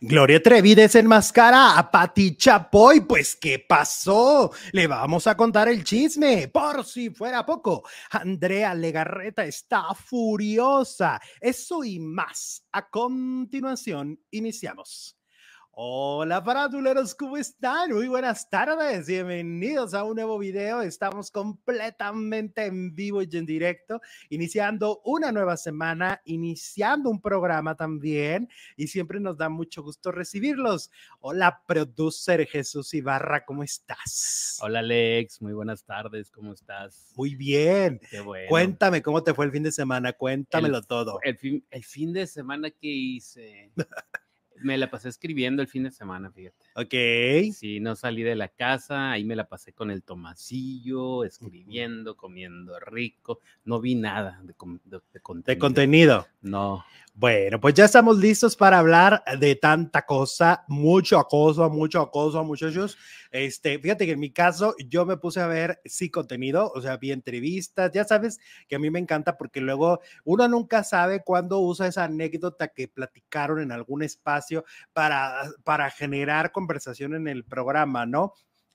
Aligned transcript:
Gloria 0.00 0.40
Trevi 0.42 0.74
desenmascara 0.74 1.76
a 1.76 1.90
Pati 1.90 2.36
Chapoy. 2.36 3.00
Pues, 3.02 3.36
¿qué 3.36 3.58
pasó? 3.58 4.50
Le 4.72 4.86
vamos 4.86 5.26
a 5.26 5.36
contar 5.36 5.68
el 5.68 5.84
chisme. 5.84 6.48
Por 6.48 6.84
si 6.84 7.10
fuera 7.10 7.44
poco, 7.44 7.82
Andrea 8.10 8.74
Legarreta 8.74 9.44
está 9.44 9.94
furiosa. 9.94 11.20
Eso 11.40 11.84
y 11.84 11.98
más. 11.98 12.64
A 12.72 12.88
continuación, 12.88 14.18
iniciamos. 14.30 15.21
Hola 15.74 16.44
paraduleros, 16.44 17.14
¿cómo 17.14 17.38
están? 17.38 17.92
Muy 17.92 18.06
buenas 18.06 18.50
tardes, 18.50 19.06
bienvenidos 19.06 19.94
a 19.94 20.04
un 20.04 20.16
nuevo 20.16 20.38
video. 20.38 20.82
Estamos 20.82 21.30
completamente 21.30 22.66
en 22.66 22.94
vivo 22.94 23.22
y 23.22 23.28
en 23.32 23.46
directo, 23.46 24.02
iniciando 24.28 25.00
una 25.06 25.32
nueva 25.32 25.56
semana, 25.56 26.20
iniciando 26.26 27.08
un 27.08 27.22
programa 27.22 27.74
también 27.74 28.50
y 28.76 28.88
siempre 28.88 29.18
nos 29.18 29.38
da 29.38 29.48
mucho 29.48 29.82
gusto 29.82 30.12
recibirlos. 30.12 30.90
Hola, 31.20 31.62
producer 31.66 32.46
Jesús 32.46 32.92
Ibarra, 32.92 33.46
¿cómo 33.46 33.62
estás? 33.62 34.58
Hola 34.60 34.80
Alex, 34.80 35.40
muy 35.40 35.54
buenas 35.54 35.84
tardes, 35.84 36.30
¿cómo 36.30 36.52
estás? 36.52 37.14
Muy 37.16 37.34
bien. 37.34 37.98
Qué 38.10 38.20
bueno. 38.20 38.46
Cuéntame 38.50 39.00
cómo 39.00 39.22
te 39.22 39.32
fue 39.32 39.46
el 39.46 39.52
fin 39.52 39.62
de 39.62 39.72
semana, 39.72 40.12
cuéntamelo 40.12 40.76
El- 40.78 40.86
todo. 40.86 41.18
El 41.22 41.38
fin, 41.38 41.64
el 41.70 41.82
fin 41.82 42.12
de 42.12 42.26
semana 42.26 42.70
que 42.70 42.88
hice, 42.88 43.72
me 44.62 44.78
la 44.78 44.90
pasé 44.90 45.08
escribiendo 45.08 45.62
el 45.62 45.68
fin 45.68 45.84
de 45.84 45.90
semana, 45.90 46.30
fíjate. 46.30 46.64
Ok. 46.76 47.52
Sí, 47.54 47.80
no 47.80 47.94
salí 47.96 48.22
de 48.22 48.34
la 48.36 48.48
casa, 48.48 49.10
ahí 49.12 49.24
me 49.24 49.36
la 49.36 49.48
pasé 49.48 49.72
con 49.72 49.90
el 49.90 50.02
tomasillo, 50.02 51.24
escribiendo, 51.24 52.16
comiendo 52.16 52.78
rico. 52.80 53.40
No 53.64 53.80
vi 53.80 53.94
nada 53.94 54.40
de, 54.42 54.54
de- 54.54 54.78
de 54.84 55.00
De 55.14 55.20
contenido. 55.20 55.60
contenido. 55.60 56.26
No, 56.40 56.84
Bueno, 57.14 57.60
pues 57.60 57.74
ya 57.74 57.84
estamos 57.84 58.16
listos 58.16 58.56
para 58.56 58.78
hablar 58.78 59.22
de 59.38 59.54
tanta 59.54 60.06
cosa, 60.06 60.64
mucho 60.66 61.18
acoso, 61.18 61.68
mucho 61.68 62.00
acoso, 62.00 62.42
muchachos. 62.42 62.96
Este, 63.30 63.78
fíjate 63.78 64.06
que 64.06 64.12
en 64.12 64.20
mi 64.20 64.32
caso 64.32 64.74
yo 64.88 65.04
me 65.04 65.18
puse 65.18 65.40
a 65.40 65.46
ver 65.46 65.80
sí 65.84 66.10
contenido, 66.10 66.72
o 66.74 66.80
sea, 66.80 66.96
vi 66.96 67.12
entrevistas, 67.12 67.92
ya 67.92 68.04
sabes 68.04 68.38
que 68.66 68.76
a 68.76 68.78
mí 68.78 68.90
me 68.90 68.98
encanta 68.98 69.36
porque 69.36 69.60
luego 69.60 70.00
uno 70.24 70.48
nunca 70.48 70.84
sabe 70.84 71.22
cuándo 71.22 71.60
usa 71.60 71.86
esa 71.86 72.04
anécdota 72.04 72.68
que 72.68 72.88
platicaron 72.88 73.60
en 73.60 73.72
algún 73.72 74.02
espacio 74.02 74.64
para, 74.94 75.42
para 75.64 75.90
generar 75.90 76.50
conversación 76.50 77.14
en 77.14 77.28
el 77.28 77.44
programa, 77.44 78.06
¿no? 78.06 78.32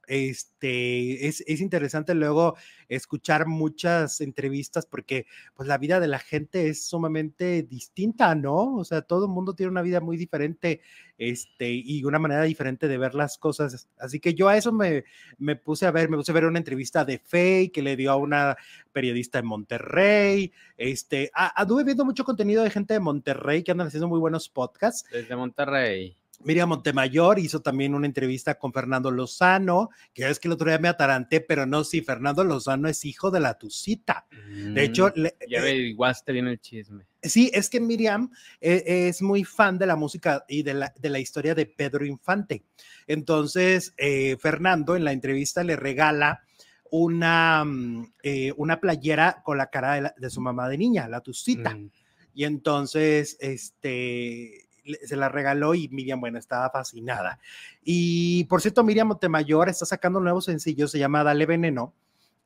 Este, 0.07 1.27
es, 1.27 1.43
es 1.45 1.59
interesante 1.59 2.15
luego 2.15 2.55
escuchar 2.87 3.45
muchas 3.45 4.21
entrevistas 4.21 4.85
porque 4.85 5.25
pues 5.53 5.67
la 5.67 5.77
vida 5.77 5.99
de 5.99 6.07
la 6.07 6.19
gente 6.19 6.69
es 6.69 6.85
sumamente 6.85 7.63
distinta, 7.63 8.33
¿no? 8.33 8.75
O 8.77 8.85
sea, 8.85 9.01
todo 9.01 9.25
el 9.25 9.31
mundo 9.31 9.53
tiene 9.53 9.71
una 9.71 9.81
vida 9.81 9.99
muy 9.99 10.17
diferente, 10.17 10.81
este, 11.17 11.71
y 11.71 12.03
una 12.03 12.19
manera 12.19 12.43
diferente 12.43 12.87
de 12.87 12.97
ver 12.97 13.15
las 13.15 13.37
cosas. 13.37 13.89
Así 13.97 14.19
que 14.19 14.33
yo 14.33 14.47
a 14.47 14.57
eso 14.57 14.71
me, 14.71 15.03
me 15.37 15.55
puse 15.55 15.85
a 15.85 15.91
ver, 15.91 16.09
me 16.09 16.17
puse 16.17 16.31
a 16.31 16.35
ver 16.35 16.45
una 16.45 16.59
entrevista 16.59 17.03
de 17.03 17.19
Faye 17.19 17.71
que 17.71 17.81
le 17.81 17.95
dio 17.95 18.11
a 18.11 18.15
una 18.15 18.55
periodista 18.93 19.39
en 19.39 19.45
Monterrey, 19.45 20.51
este, 20.77 21.31
anduve 21.33 21.83
viendo 21.83 22.05
mucho 22.05 22.23
contenido 22.23 22.63
de 22.63 22.69
gente 22.69 22.93
de 22.93 22.99
Monterrey 22.99 23.63
que 23.63 23.71
andan 23.71 23.87
haciendo 23.87 24.07
muy 24.07 24.19
buenos 24.19 24.49
podcasts. 24.49 25.09
desde 25.11 25.35
Monterrey. 25.35 26.15
Miriam 26.39 26.69
Montemayor 26.69 27.39
hizo 27.39 27.61
también 27.61 27.93
una 27.95 28.05
entrevista 28.05 28.55
con 28.59 28.71
Fernando 28.71 29.09
Lozano, 29.11 29.89
que 30.13 30.21
ya 30.21 30.29
es 30.29 30.39
que 30.39 30.47
el 30.47 30.53
otro 30.53 30.69
día 30.69 30.77
me 30.79 30.87
ataranté, 30.87 31.41
pero 31.41 31.65
no, 31.65 31.83
sí, 31.83 32.01
Fernando 32.01 32.43
Lozano 32.43 32.87
es 32.87 33.03
hijo 33.05 33.31
de 33.31 33.39
la 33.39 33.57
Tucita. 33.57 34.27
De 34.73 34.83
hecho, 34.83 35.07
Mm, 35.09 35.19
le- 35.19 35.35
ya 35.49 35.57
eh, 35.57 35.61
averiguaste 35.61 36.31
bien 36.31 36.47
el 36.47 36.59
chisme. 36.59 37.05
Sí, 37.21 37.49
es 37.53 37.69
que 37.69 37.79
Miriam 37.79 38.29
eh, 38.61 39.07
es 39.09 39.21
muy 39.21 39.43
fan 39.43 39.77
de 39.77 39.87
la 39.87 39.95
música 39.95 40.45
y 40.47 40.63
de 40.63 40.73
la, 40.75 40.93
de 40.97 41.09
la 41.09 41.19
historia 41.19 41.55
de 41.55 41.65
Pedro 41.65 42.05
Infante. 42.05 42.63
Entonces, 43.07 43.93
eh, 43.97 44.37
Fernando 44.39 44.95
en 44.95 45.03
la 45.03 45.11
entrevista 45.13 45.63
le 45.63 45.75
regala 45.75 46.43
una, 46.89 47.63
mm, 47.65 48.13
eh, 48.23 48.53
una 48.57 48.79
playera 48.79 49.41
con 49.43 49.57
la 49.57 49.67
cara 49.69 49.93
de, 49.95 50.01
la- 50.01 50.13
de 50.17 50.29
su 50.29 50.39
mamá 50.39 50.69
de 50.69 50.77
niña, 50.77 51.07
la 51.09 51.21
Tucita. 51.21 51.71
Mm, 51.71 51.89
Y 52.33 52.43
entonces, 52.43 53.35
este, 53.39 54.66
se 55.03 55.15
la 55.15 55.29
regaló 55.29 55.75
y 55.75 55.87
Miriam, 55.89 56.19
bueno, 56.19 56.39
estaba 56.39 56.69
fascinada. 56.69 57.39
Y 57.83 58.45
por 58.45 58.61
cierto, 58.61 58.83
Miriam 58.83 59.07
Montemayor 59.07 59.69
está 59.69 59.85
sacando 59.85 60.19
un 60.19 60.25
nuevo 60.25 60.41
sencillo, 60.41 60.87
se 60.87 60.99
llama 60.99 61.23
Dale 61.23 61.45
Veneno, 61.45 61.93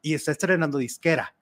y 0.01 0.13
está 0.13 0.31
estrenando 0.31 0.77
disquera. 0.77 1.35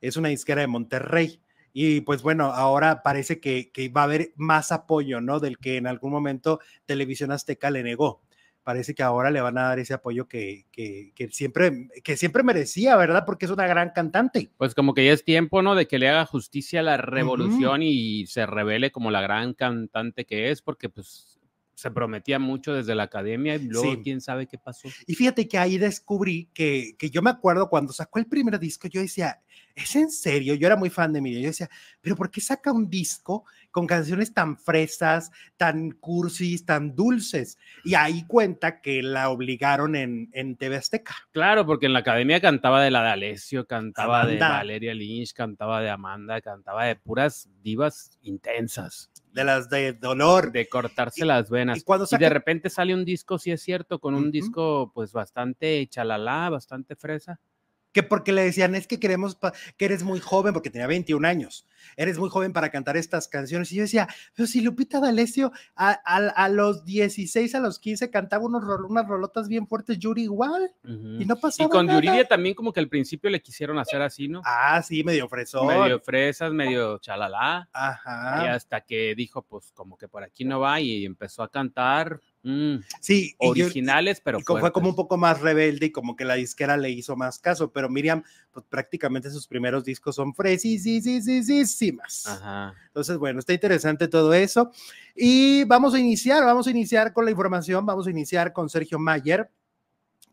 Es 0.00 0.16
una 0.16 0.28
disquera 0.28 0.60
de 0.60 0.66
Monterrey. 0.66 1.40
Y 1.72 2.02
pues 2.02 2.22
bueno, 2.22 2.52
ahora 2.52 3.02
parece 3.02 3.40
que, 3.40 3.70
que 3.72 3.88
va 3.88 4.02
a 4.02 4.04
haber 4.04 4.32
más 4.36 4.70
apoyo, 4.70 5.20
¿no? 5.20 5.40
Del 5.40 5.58
que 5.58 5.76
en 5.76 5.86
algún 5.86 6.12
momento 6.12 6.60
Televisión 6.86 7.32
Azteca 7.32 7.70
le 7.70 7.82
negó. 7.82 8.20
Parece 8.64 8.94
que 8.94 9.02
ahora 9.02 9.30
le 9.30 9.40
van 9.42 9.58
a 9.58 9.68
dar 9.68 9.78
ese 9.78 9.92
apoyo 9.94 10.26
que, 10.26 10.64
que, 10.72 11.12
que 11.14 11.28
siempre, 11.28 11.88
que 12.02 12.16
siempre 12.16 12.42
merecía, 12.42 12.96
¿verdad? 12.96 13.24
Porque 13.26 13.44
es 13.44 13.50
una 13.50 13.66
gran 13.66 13.90
cantante. 13.90 14.50
Pues 14.56 14.74
como 14.74 14.94
que 14.94 15.04
ya 15.04 15.12
es 15.12 15.22
tiempo, 15.22 15.60
¿no? 15.62 15.74
De 15.74 15.86
que 15.86 15.98
le 15.98 16.08
haga 16.08 16.24
justicia 16.24 16.80
a 16.80 16.82
la 16.82 16.96
revolución 16.96 17.82
y 17.82 18.26
se 18.26 18.46
revele 18.46 18.90
como 18.90 19.10
la 19.10 19.20
gran 19.20 19.52
cantante 19.54 20.24
que 20.24 20.50
es, 20.50 20.62
porque 20.62 20.88
pues 20.88 21.38
se 21.74 21.90
prometía 21.90 22.38
mucho 22.38 22.72
desde 22.72 22.94
la 22.94 23.02
academia 23.02 23.56
y 23.56 23.64
luego 23.66 23.94
Sí. 23.94 24.00
quién 24.02 24.20
sabe 24.20 24.46
qué 24.46 24.56
pasó. 24.58 24.88
Y 25.06 25.14
fíjate 25.14 25.46
que 25.48 25.58
ahí 25.58 25.76
descubrí 25.76 26.48
que, 26.54 26.94
que 26.98 27.10
yo 27.10 27.20
me 27.20 27.30
acuerdo 27.30 27.68
cuando 27.68 27.92
sacó 27.92 28.18
el 28.18 28.26
primer 28.26 28.58
disco, 28.58 28.88
yo 28.88 29.00
decía, 29.00 29.40
¿es 29.74 29.96
en 29.96 30.10
serio? 30.10 30.54
Yo 30.54 30.66
era 30.66 30.76
muy 30.76 30.90
fan 30.90 31.12
de 31.12 31.20
Miriam. 31.20 31.42
Yo 31.42 31.48
decía, 31.48 31.68
¿pero 32.00 32.14
por 32.16 32.30
qué 32.30 32.40
saca 32.40 32.70
un 32.72 32.88
disco 32.88 33.44
con 33.70 33.86
canciones 33.86 34.32
tan 34.32 34.56
fresas, 34.56 35.30
tan 35.56 35.90
cursis, 35.90 36.64
tan 36.64 36.94
dulces? 36.94 37.58
Y 37.84 37.94
ahí 37.94 38.24
cuenta 38.26 38.80
que 38.80 39.02
la 39.02 39.30
obligaron 39.30 39.96
en, 39.96 40.30
en 40.32 40.56
TV 40.56 40.76
Azteca. 40.76 41.14
Claro, 41.32 41.66
porque 41.66 41.86
en 41.86 41.92
la 41.92 41.98
academia 42.00 42.40
cantaba 42.40 42.82
de 42.82 42.90
la 42.90 43.02
de 43.02 43.08
Alessio, 43.10 43.66
cantaba 43.66 44.26
de. 44.26 44.38
Valeria 44.38 44.94
Lynch, 44.94 45.32
cantaba 45.32 45.80
de 45.80 45.90
Amanda, 45.90 46.40
cantaba 46.40 46.84
de 46.84 46.96
puras 46.96 47.48
divas 47.62 48.16
intensas, 48.22 49.10
De 49.32 49.42
las 49.44 49.68
de 49.68 49.92
dolor. 49.94 50.52
de 50.52 50.68
cortarse 50.68 51.22
Y- 51.22 51.26
las 51.26 51.50
venas. 51.50 51.78
y 51.78 51.82
cuando 51.82 52.06
Y 52.10 52.16
de 52.16 52.28
repente 52.28 52.70
sale 52.70 52.94
un 52.94 53.04
disco, 53.04 53.38
sí 53.38 53.50
es 53.50 53.62
cierto, 53.62 53.98
con 53.98 54.14
un 54.14 54.30
disco 54.30 54.92
pues 54.94 55.12
bastante 55.12 55.84
chalala, 55.88 56.48
bastante 56.50 56.94
fresa. 56.94 57.40
Que 57.94 58.02
porque 58.02 58.32
le 58.32 58.42
decían, 58.42 58.74
es 58.74 58.86
que 58.86 58.98
queremos 59.00 59.38
que 59.78 59.84
eres 59.84 60.02
muy 60.02 60.20
joven, 60.20 60.52
porque 60.52 60.68
tenía 60.68 60.86
21 60.88 61.26
años, 61.26 61.64
eres 61.96 62.18
muy 62.18 62.28
joven 62.28 62.52
para 62.52 62.70
cantar 62.70 62.96
estas 62.96 63.28
canciones. 63.28 63.70
Y 63.72 63.76
yo 63.76 63.82
decía, 63.82 64.08
pero 64.34 64.46
si 64.48 64.60
Lupita 64.60 64.98
D'Alessio 65.00 65.52
a, 65.76 65.90
a- 66.04 66.28
a 66.28 66.48
los 66.48 66.84
16, 66.84 67.54
a 67.54 67.60
los 67.60 67.78
15 67.78 68.10
cantaba 68.10 68.44
unos, 68.44 68.62
rol- 68.64 68.84
unas 68.90 69.06
rolotas 69.06 69.46
bien 69.48 69.66
fuertes, 69.68 69.98
Yuri 69.98 70.24
igual, 70.24 70.72
y 70.84 71.24
no 71.24 71.36
pasaba 71.36 71.68
Y 71.68 71.70
con 71.70 71.86
nada. 71.86 72.00
Yuridia 72.00 72.26
también 72.26 72.54
como 72.56 72.72
que 72.72 72.80
al 72.80 72.88
principio 72.88 73.30
le 73.30 73.40
quisieron 73.40 73.78
hacer 73.78 74.02
así, 74.02 74.26
¿no? 74.28 74.42
Ah, 74.44 74.82
sí, 74.82 75.04
medio 75.04 75.28
fresón. 75.28 75.66
medio 75.68 76.00
fresas, 76.00 76.52
medio 76.52 76.98
chalala. 76.98 77.68
Y 77.72 77.78
Ajá. 77.78 78.54
hasta 78.54 78.80
que 78.80 79.14
dijo, 79.14 79.42
pues 79.42 79.70
como 79.72 79.96
que 79.96 80.08
por 80.08 80.24
aquí 80.24 80.44
no 80.44 80.58
va 80.58 80.80
y 80.80 81.04
empezó 81.06 81.44
a 81.44 81.48
cantar 81.48 82.20
mm, 82.44 82.76
Sí, 83.00 83.34
y 83.40 83.46
yo- 83.54 83.64
originales, 83.64 84.20
pero 84.22 84.38
y 84.38 84.42
fue 84.42 84.70
como 84.72 84.88
un 84.90 84.94
poco 84.94 85.16
más 85.16 85.40
rebelde 85.40 85.86
y 85.86 85.90
como 85.90 86.14
que 86.14 86.24
la 86.24 86.34
disquera 86.34 86.76
le 86.76 86.90
hizo 86.90 87.16
más 87.16 87.38
caso, 87.38 87.72
pero 87.72 87.88
Miriam, 87.88 88.22
pues 88.52 88.64
prácticamente 88.68 89.30
sus 89.30 89.46
primeros 89.48 89.84
discos 89.84 90.14
son 90.14 90.32
fresísimas. 90.34 92.26
Ajá. 92.26 92.74
Entonces, 92.86 93.16
bueno, 93.18 93.40
está 93.40 93.52
interesante 93.52 94.08
todo 94.08 94.32
eso. 94.34 94.70
Y 95.14 95.64
vamos 95.64 95.94
a 95.94 95.98
iniciar, 95.98 96.44
vamos 96.44 96.66
a 96.66 96.70
iniciar 96.70 97.12
con 97.12 97.24
la 97.24 97.30
información, 97.30 97.84
vamos 97.84 98.06
a 98.06 98.10
iniciar 98.10 98.52
con 98.52 98.68
Sergio 98.68 98.98
Mayer 98.98 99.50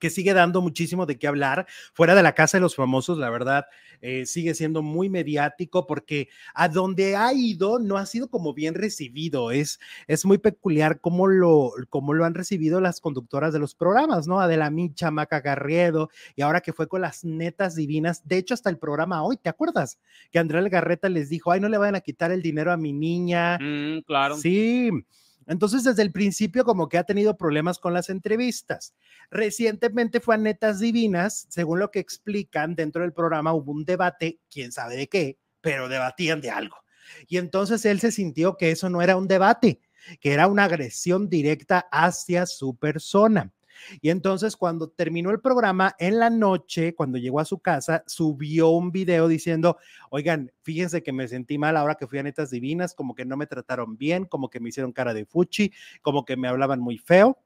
que 0.02 0.10
sigue 0.10 0.34
dando 0.34 0.62
muchísimo 0.62 1.06
de 1.06 1.18
qué 1.18 1.28
hablar 1.28 1.68
fuera 1.94 2.16
de 2.16 2.24
la 2.24 2.34
casa 2.34 2.58
de 2.58 2.62
los 2.62 2.76
famosos, 2.76 3.18
la 3.18 3.30
verdad, 3.30 3.66
eh, 4.02 4.26
sigue 4.26 4.56
siendo 4.56 4.82
muy 4.82 5.10
mediático 5.10 5.86
porque 5.88 6.28
a 6.56 6.68
donde 6.68 7.16
ha 7.16 7.32
ido 7.34 7.80
no 7.80 7.98
ha 7.98 8.06
sido 8.06 8.30
como 8.30 8.54
bien 8.54 8.74
recibido, 8.74 9.52
es, 9.52 9.80
es 10.08 10.26
muy 10.26 10.40
peculiar 10.40 11.00
cómo 11.00 11.28
lo, 11.28 11.72
cómo 11.90 12.14
lo 12.14 12.26
han 12.26 12.34
recibido 12.34 12.82
las 12.82 13.00
conductoras 13.00 13.54
de 13.54 13.60
los 13.60 13.76
programas, 13.76 14.28
¿no? 14.28 14.42
Adela 14.42 14.70
Micha, 14.72 15.12
Maca 15.12 15.40
Garriedo, 15.40 16.10
y 16.36 16.42
ahora 16.42 16.62
que 16.62 16.74
fue 16.74 16.88
con 16.88 17.02
las 17.02 17.24
netas 17.24 17.76
divinas, 17.76 18.28
de 18.28 18.38
hecho 18.38 18.56
hasta 18.56 18.70
el 18.70 18.80
programa 18.80 19.24
hoy, 19.24 19.38
¿te 19.38 19.50
acuerdas? 19.50 20.00
Que 20.32 20.40
Andrea 20.40 20.68
Garreta 20.68 21.08
les 21.08 21.30
dijo, 21.30 21.52
ay, 21.52 21.60
no 21.60 21.70
le 21.70 21.78
vayan 21.78 21.96
a 21.96 22.02
quitar 22.02 22.32
el 22.32 22.42
dinero 22.42 22.72
a 22.72 22.78
mi 22.78 22.92
niña, 22.92 23.60
Mm, 23.60 24.02
claro. 24.02 24.38
Sí. 24.38 24.90
Entonces, 25.48 25.84
desde 25.84 26.02
el 26.02 26.12
principio, 26.12 26.64
como 26.64 26.88
que 26.88 26.98
ha 26.98 27.04
tenido 27.04 27.38
problemas 27.38 27.80
con 27.80 27.94
las 27.94 28.10
entrevistas. 28.10 28.94
Recientemente 29.30 30.20
fue 30.20 30.36
a 30.36 30.38
Netas 30.38 30.80
Divinas, 30.80 31.48
según 31.50 31.80
lo 31.80 31.92
que 31.92 32.00
explican 32.00 32.76
dentro 32.76 33.02
del 33.02 33.14
programa, 33.14 33.54
hubo 33.54 33.72
un 33.72 33.86
debate, 33.86 34.40
quién 34.50 34.72
sabe 34.72 34.96
de 34.96 35.08
qué, 35.08 35.38
pero 35.62 35.90
debatían 35.90 36.42
de 36.42 36.52
algo. 36.52 36.78
Y 37.28 37.38
entonces 37.38 37.86
él 37.86 38.00
se 38.00 38.12
sintió 38.12 38.58
que 38.58 38.72
eso 38.72 38.90
no 38.90 39.02
era 39.02 39.18
un 39.18 39.28
debate, 39.28 39.82
que 40.20 40.34
era 40.34 40.48
una 40.48 40.66
agresión 40.66 41.30
directa 41.30 41.88
hacia 41.92 42.46
su 42.46 42.76
persona. 42.76 43.52
Y 44.02 44.10
entonces 44.10 44.56
cuando 44.56 44.90
terminó 44.90 45.32
el 45.32 45.40
programa, 45.40 45.96
en 46.00 46.20
la 46.20 46.30
noche, 46.30 46.94
cuando 46.96 47.18
llegó 47.18 47.40
a 47.40 47.46
su 47.46 47.60
casa, 47.60 48.04
subió 48.08 48.70
un 48.70 48.92
video 48.92 49.28
diciendo, 49.28 49.78
oigan, 50.10 50.52
fíjense 50.62 51.04
que 51.04 51.12
me 51.12 51.28
sentí 51.28 51.58
mal 51.58 51.78
ahora 51.78 51.96
que 51.96 52.08
fui 52.08 52.20
a 52.20 52.24
Netas 52.24 52.52
Divinas, 52.52 52.94
como 52.94 53.16
que 53.16 53.26
no 53.26 53.38
me 53.38 53.48
trataron 53.48 53.98
bien, 53.98 54.26
como 54.26 54.50
que 54.50 54.60
me 54.60 54.70
hicieron 54.70 54.92
cara 54.92 55.14
de 55.14 55.26
fuchi, 55.26 55.72
como 56.02 56.26
que 56.26 56.38
me 56.38 56.48
hablaban 56.48 56.80
muy 56.80 56.98
feo. 56.98 57.38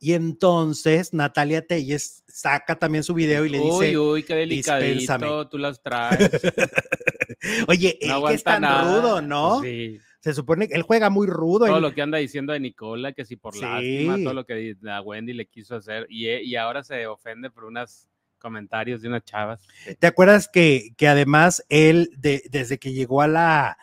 Y 0.00 0.12
entonces 0.12 1.12
Natalia 1.12 1.66
Telles 1.66 2.22
saca 2.28 2.78
también 2.78 3.02
su 3.02 3.14
video 3.14 3.44
y 3.44 3.48
le 3.48 3.58
dice, 3.58 3.70
Uy, 3.70 3.96
uy, 3.96 4.22
qué 4.22 4.34
delicadito, 4.34 5.48
tú 5.48 5.58
las 5.58 5.82
traes. 5.82 6.30
oye, 7.68 7.98
él 8.00 8.12
que 8.26 8.34
es 8.34 8.44
tan 8.44 8.62
rudo, 8.62 9.20
¿no? 9.20 9.60
Sí. 9.60 10.00
Se 10.20 10.34
supone 10.34 10.66
que 10.68 10.74
él 10.74 10.82
juega 10.82 11.10
muy 11.10 11.26
rudo. 11.28 11.66
Todo 11.66 11.80
lo 11.80 11.94
que 11.94 12.02
anda 12.02 12.18
diciendo 12.18 12.52
de 12.52 12.60
Nicola, 12.60 13.12
que 13.12 13.24
si 13.24 13.36
por 13.36 13.54
Sí. 13.54 13.60
lástima, 13.60 14.16
todo 14.22 14.34
lo 14.34 14.44
que 14.44 14.76
a 14.90 15.00
Wendy 15.00 15.32
le 15.32 15.46
quiso 15.46 15.76
hacer, 15.76 16.06
y, 16.10 16.28
y 16.28 16.56
ahora 16.56 16.82
se 16.82 17.06
ofende 17.06 17.50
por 17.50 17.64
unos 17.64 18.08
comentarios 18.38 19.00
de 19.02 19.08
unas 19.08 19.24
chavas. 19.24 19.60
¿Te 19.98 20.06
acuerdas 20.06 20.48
que, 20.48 20.90
que 20.96 21.08
además 21.08 21.64
él, 21.68 22.10
de- 22.16 22.42
desde 22.50 22.78
que 22.78 22.92
llegó 22.92 23.22
a 23.22 23.28
la, 23.28 23.78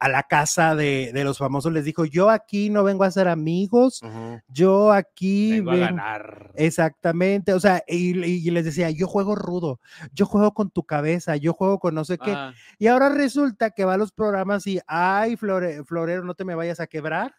a 0.00 0.08
la 0.08 0.22
casa 0.24 0.74
de, 0.74 1.12
de 1.12 1.24
los 1.24 1.38
famosos, 1.38 1.72
les 1.72 1.84
dijo, 1.84 2.04
yo 2.06 2.30
aquí 2.30 2.70
no 2.70 2.82
vengo 2.82 3.04
a 3.04 3.10
ser 3.10 3.28
amigos, 3.28 4.00
yo 4.48 4.92
aquí 4.92 5.52
Vengo 5.60 5.70
a 5.72 5.76
ganar. 5.76 6.52
Exactamente, 6.56 7.52
o 7.52 7.60
sea, 7.60 7.84
y, 7.86 8.18
y 8.24 8.50
les 8.50 8.64
decía, 8.64 8.90
yo 8.90 9.06
juego 9.06 9.34
rudo, 9.36 9.78
yo 10.12 10.26
juego 10.26 10.52
con 10.54 10.70
tu 10.70 10.82
cabeza, 10.84 11.36
yo 11.36 11.52
juego 11.52 11.78
con 11.78 11.94
no 11.94 12.04
sé 12.04 12.18
qué. 12.18 12.32
Ah, 12.32 12.52
Y 12.78 12.86
ahora 12.88 13.10
resulta 13.10 13.70
que 13.70 13.84
va 13.84 13.94
a 13.94 13.98
los 13.98 14.10
programas 14.10 14.66
y, 14.66 14.80
ay, 14.86 15.36
Flore- 15.36 15.84
Florero, 15.84 16.24
no 16.24 16.34
te 16.34 16.44
me 16.44 16.54
vayas 16.54 16.80
a 16.80 16.86
quebrar, 16.86 17.34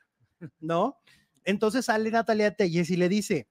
¿no? 0.60 0.98
Entonces 1.44 1.86
sale 1.86 2.12
Natalia 2.12 2.56
Telles 2.56 2.90
y 2.92 2.96
le 2.96 3.10
dice, 3.10 3.48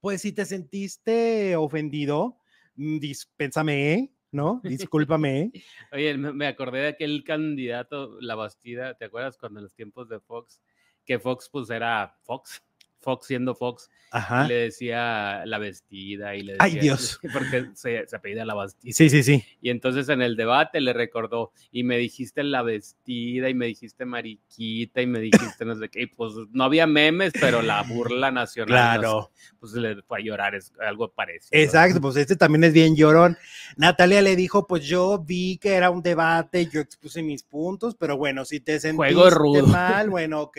pues 0.00 0.22
si 0.22 0.32
te 0.32 0.44
sentiste 0.44 1.56
ofendido, 1.56 2.36
mm, 2.76 2.98
dispénsame, 2.98 4.12
¿no? 4.32 4.60
Discúlpame. 4.62 5.50
Oye, 5.92 6.16
me, 6.16 6.32
me 6.32 6.46
acordé 6.46 6.80
de 6.80 6.88
aquel 6.88 7.24
candidato, 7.24 8.18
La 8.20 8.34
Bastida, 8.34 8.94
¿te 8.94 9.06
acuerdas 9.06 9.36
cuando 9.36 9.60
en 9.60 9.64
los 9.64 9.74
tiempos 9.74 10.08
de 10.08 10.20
Fox, 10.20 10.60
que 11.04 11.18
Fox 11.18 11.48
pues 11.50 11.70
era 11.70 12.16
Fox, 12.22 12.62
Fox 13.00 13.26
siendo 13.26 13.54
Fox, 13.54 13.90
Ajá. 14.12 14.46
le 14.46 14.54
decía 14.54 15.44
la 15.46 15.58
vestida 15.58 16.34
y 16.36 16.42
le 16.42 16.52
decía, 16.52 16.64
Ay, 16.64 16.78
Dios. 16.78 17.18
porque 17.32 17.70
se, 17.74 18.06
se 18.06 18.16
apellida 18.16 18.44
la 18.44 18.54
Bastida. 18.54 18.92
Sí, 18.92 19.08
sí, 19.08 19.22
sí. 19.22 19.44
Y 19.62 19.70
entonces 19.70 20.08
en 20.08 20.20
el 20.22 20.36
debate 20.36 20.80
le 20.80 20.92
recordó, 20.92 21.52
y 21.72 21.82
me 21.84 21.96
dijiste 21.98 22.42
la 22.44 22.62
vestida, 22.62 23.48
y 23.48 23.54
me 23.54 23.66
dijiste 23.66 24.04
mariquita, 24.04 25.00
y 25.00 25.06
me 25.06 25.20
dijiste 25.20 25.64
no 25.64 25.74
sé 25.76 25.88
qué, 25.88 26.02
y 26.02 26.06
pues 26.06 26.32
no 26.52 26.64
había 26.64 26.86
memes, 26.86 27.32
pero 27.40 27.62
la 27.62 27.82
burla 27.82 28.30
nacional, 28.30 28.96
no 28.96 29.00
Claro. 29.00 29.30
pues 29.60 29.72
le 29.72 30.02
fue 30.02 30.18
a 30.18 30.22
llorar, 30.22 30.54
es 30.54 30.72
algo 30.80 31.12
parecido. 31.12 31.60
Exacto, 31.62 32.00
pues 32.00 32.16
este 32.16 32.36
también 32.36 32.64
es 32.64 32.72
bien 32.72 32.96
llorón. 32.96 33.36
Natalia 33.76 34.20
le 34.22 34.36
dijo, 34.36 34.66
pues 34.66 34.84
yo 34.84 35.18
vi 35.18 35.56
que 35.58 35.72
era 35.74 35.90
un 35.90 36.02
debate, 36.02 36.66
yo 36.66 36.80
expuse 36.80 37.22
mis 37.22 37.42
puntos, 37.42 37.94
pero 37.94 38.16
bueno, 38.16 38.44
si 38.44 38.60
te 38.60 38.78
sentiste 38.80 39.14
Juego 39.14 39.30
rudo. 39.30 39.66
mal, 39.66 40.10
bueno, 40.10 40.42
ok. 40.42 40.58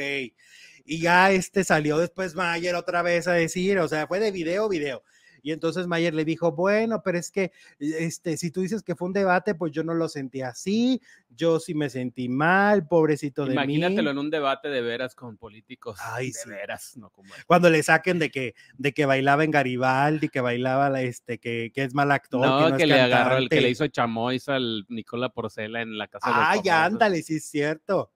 Y 0.91 0.99
ya 0.99 1.31
este 1.31 1.63
salió 1.63 1.97
después 1.97 2.35
Mayer 2.35 2.75
otra 2.75 3.01
vez 3.01 3.25
a 3.25 3.31
decir, 3.31 3.79
o 3.79 3.87
sea, 3.87 4.07
fue 4.07 4.19
de 4.19 4.29
video, 4.29 4.67
video. 4.67 5.03
Y 5.41 5.53
entonces 5.53 5.87
Mayer 5.87 6.13
le 6.13 6.25
dijo, 6.25 6.51
bueno, 6.51 7.01
pero 7.01 7.17
es 7.17 7.31
que 7.31 7.53
este, 7.79 8.35
si 8.35 8.51
tú 8.51 8.59
dices 8.59 8.83
que 8.83 8.93
fue 8.97 9.07
un 9.07 9.13
debate, 9.13 9.55
pues 9.55 9.71
yo 9.71 9.85
no 9.85 9.93
lo 9.93 10.09
sentí 10.09 10.41
así, 10.41 11.01
yo 11.29 11.61
sí 11.61 11.75
me 11.75 11.89
sentí 11.89 12.27
mal, 12.27 12.89
pobrecito 12.89 13.45
de 13.45 13.53
Imagínatelo 13.53 14.03
mí. 14.03 14.09
en 14.09 14.17
un 14.17 14.29
debate 14.29 14.67
de 14.67 14.81
veras 14.81 15.15
con 15.15 15.37
políticos. 15.37 15.97
Ay, 16.03 16.27
de 16.27 16.33
sí. 16.33 16.49
veras, 16.49 16.97
no 16.97 17.09
como. 17.09 17.33
Cuando 17.47 17.69
le 17.69 17.81
saquen 17.83 18.19
de 18.19 18.29
que, 18.29 18.53
de 18.77 18.91
que 18.91 19.05
bailaba 19.05 19.45
en 19.45 19.51
Garibaldi, 19.51 20.27
que 20.27 20.41
bailaba 20.41 20.89
la, 20.89 21.03
este, 21.03 21.39
que, 21.39 21.71
que 21.73 21.85
es 21.85 21.93
mal 21.93 22.11
actor. 22.11 22.45
No, 22.45 22.69
no 22.69 22.75
que, 22.75 22.83
es 22.83 22.89
le 22.89 22.99
agarró 22.99 23.37
el 23.37 23.47
que 23.47 23.61
le 23.61 23.69
hizo 23.69 23.87
chamois 23.87 24.49
al 24.49 24.85
Nicola 24.89 25.29
Porcela 25.29 25.81
en 25.81 25.97
la 25.97 26.09
casa 26.09 26.27
de 26.27 26.35
los 26.35 26.43
Ay, 26.45 26.59
famosos. 26.65 26.85
ándale, 26.91 27.23
sí 27.23 27.35
es 27.37 27.45
cierto. 27.45 28.11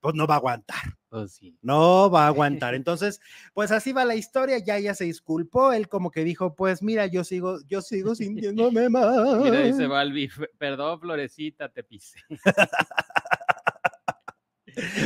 Pues 0.00 0.14
no 0.14 0.26
va 0.26 0.34
a 0.34 0.38
aguantar, 0.38 0.96
Pues 1.08 1.32
sí. 1.32 1.56
no 1.62 2.10
va 2.10 2.24
a 2.24 2.26
aguantar. 2.28 2.74
Entonces, 2.74 3.20
pues 3.54 3.70
así 3.72 3.92
va 3.92 4.04
la 4.04 4.14
historia, 4.14 4.58
ya 4.58 4.76
ella 4.76 4.94
se 4.94 5.04
disculpó, 5.04 5.72
él 5.72 5.88
como 5.88 6.10
que 6.10 6.24
dijo, 6.24 6.54
pues 6.54 6.82
mira, 6.82 7.06
yo 7.06 7.24
sigo, 7.24 7.58
yo 7.66 7.82
sigo 7.82 8.14
sintiéndome 8.14 8.88
mal. 8.90 9.40
Mira, 9.42 9.60
dice 9.60 9.86
Balbi, 9.86 10.28
"Fe- 10.28 10.50
perdón, 10.58 11.00
Florecita, 11.00 11.68
te 11.68 11.82
pisé. 11.84 12.18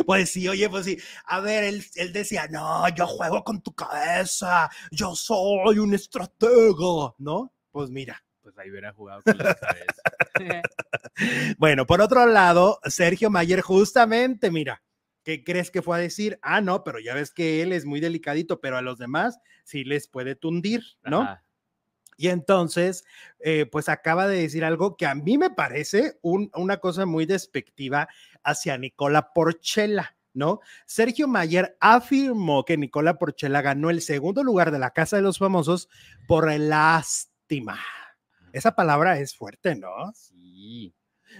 Pues 0.05 0.31
sí, 0.31 0.47
oye, 0.49 0.69
pues 0.69 0.85
sí. 0.85 0.99
A 1.25 1.41
ver, 1.41 1.65
él, 1.65 1.83
él 1.95 2.13
decía, 2.13 2.47
no, 2.49 2.87
yo 2.91 3.07
juego 3.07 3.43
con 3.43 3.63
tu 3.63 3.73
cabeza, 3.73 4.69
yo 4.91 5.15
soy 5.15 5.79
un 5.79 5.95
estratega, 5.95 7.15
¿no? 7.19 7.53
Pues 7.71 7.89
mira. 7.89 8.23
Pues 8.55 8.65
ahí 8.65 8.71
hubiera 8.71 8.93
jugado 8.93 9.23
con 9.23 9.39
la 9.39 9.55
cabeza. 9.55 10.03
Bueno, 11.59 11.87
por 11.87 12.01
otro 12.01 12.27
lado, 12.27 12.81
Sergio 12.85 13.31
Mayer, 13.31 13.61
justamente, 13.61 14.51
mira, 14.51 14.83
¿qué 15.25 15.45
crees 15.45 15.71
que 15.71 15.83
fue 15.83 15.97
a 15.97 16.01
decir? 16.01 16.39
Ah, 16.43 16.61
no, 16.61 16.83
pero 16.85 16.99
ya 16.99 17.15
ves 17.15 17.31
que 17.31 17.63
él 17.63 17.73
es 17.73 17.85
muy 17.85 18.01
delicadito, 18.01 18.61
pero 18.61 18.77
a 18.77 18.83
los 18.83 18.99
demás 18.99 19.39
sí 19.63 19.85
les 19.85 20.09
puede 20.09 20.35
tundir, 20.35 20.83
¿no? 21.05 21.23
Ajá. 21.23 21.45
Y 22.17 22.29
entonces, 22.29 23.05
eh, 23.41 23.67
pues 23.67 23.89
acaba 23.89 24.27
de 24.27 24.43
decir 24.43 24.65
algo 24.65 24.97
que 24.97 25.07
a 25.07 25.15
mí 25.15 25.39
me 25.39 25.51
parece 25.51 26.19
un- 26.23 26.51
una 26.55 26.79
cosa 26.79 27.05
muy 27.07 27.27
despectiva 27.27 28.09
hacia 28.43 28.79
Nicola 28.79 29.33
Porchela, 29.33 30.17
¿no? 30.33 30.61
Sergio 30.87 31.27
Mayer 31.29 31.77
afirmó 31.81 32.65
que 32.65 32.77
Nicola 32.77 33.19
Porchela 33.19 33.61
ganó 33.63 33.91
el 33.91 34.03
segundo 34.03 34.45
lugar 34.45 34.71
de 34.71 34.79
la 34.79 34.91
Casa 34.93 35.17
de 35.17 35.23
los 35.23 35.39
Famosos 35.39 35.89
por 36.27 36.51
lástima. 36.53 37.79
Esa 38.53 38.75
palabra 38.75 39.19
es 39.19 39.35
fuerte, 39.35 39.75
¿no? 39.75 40.13
Sí. 40.15 40.95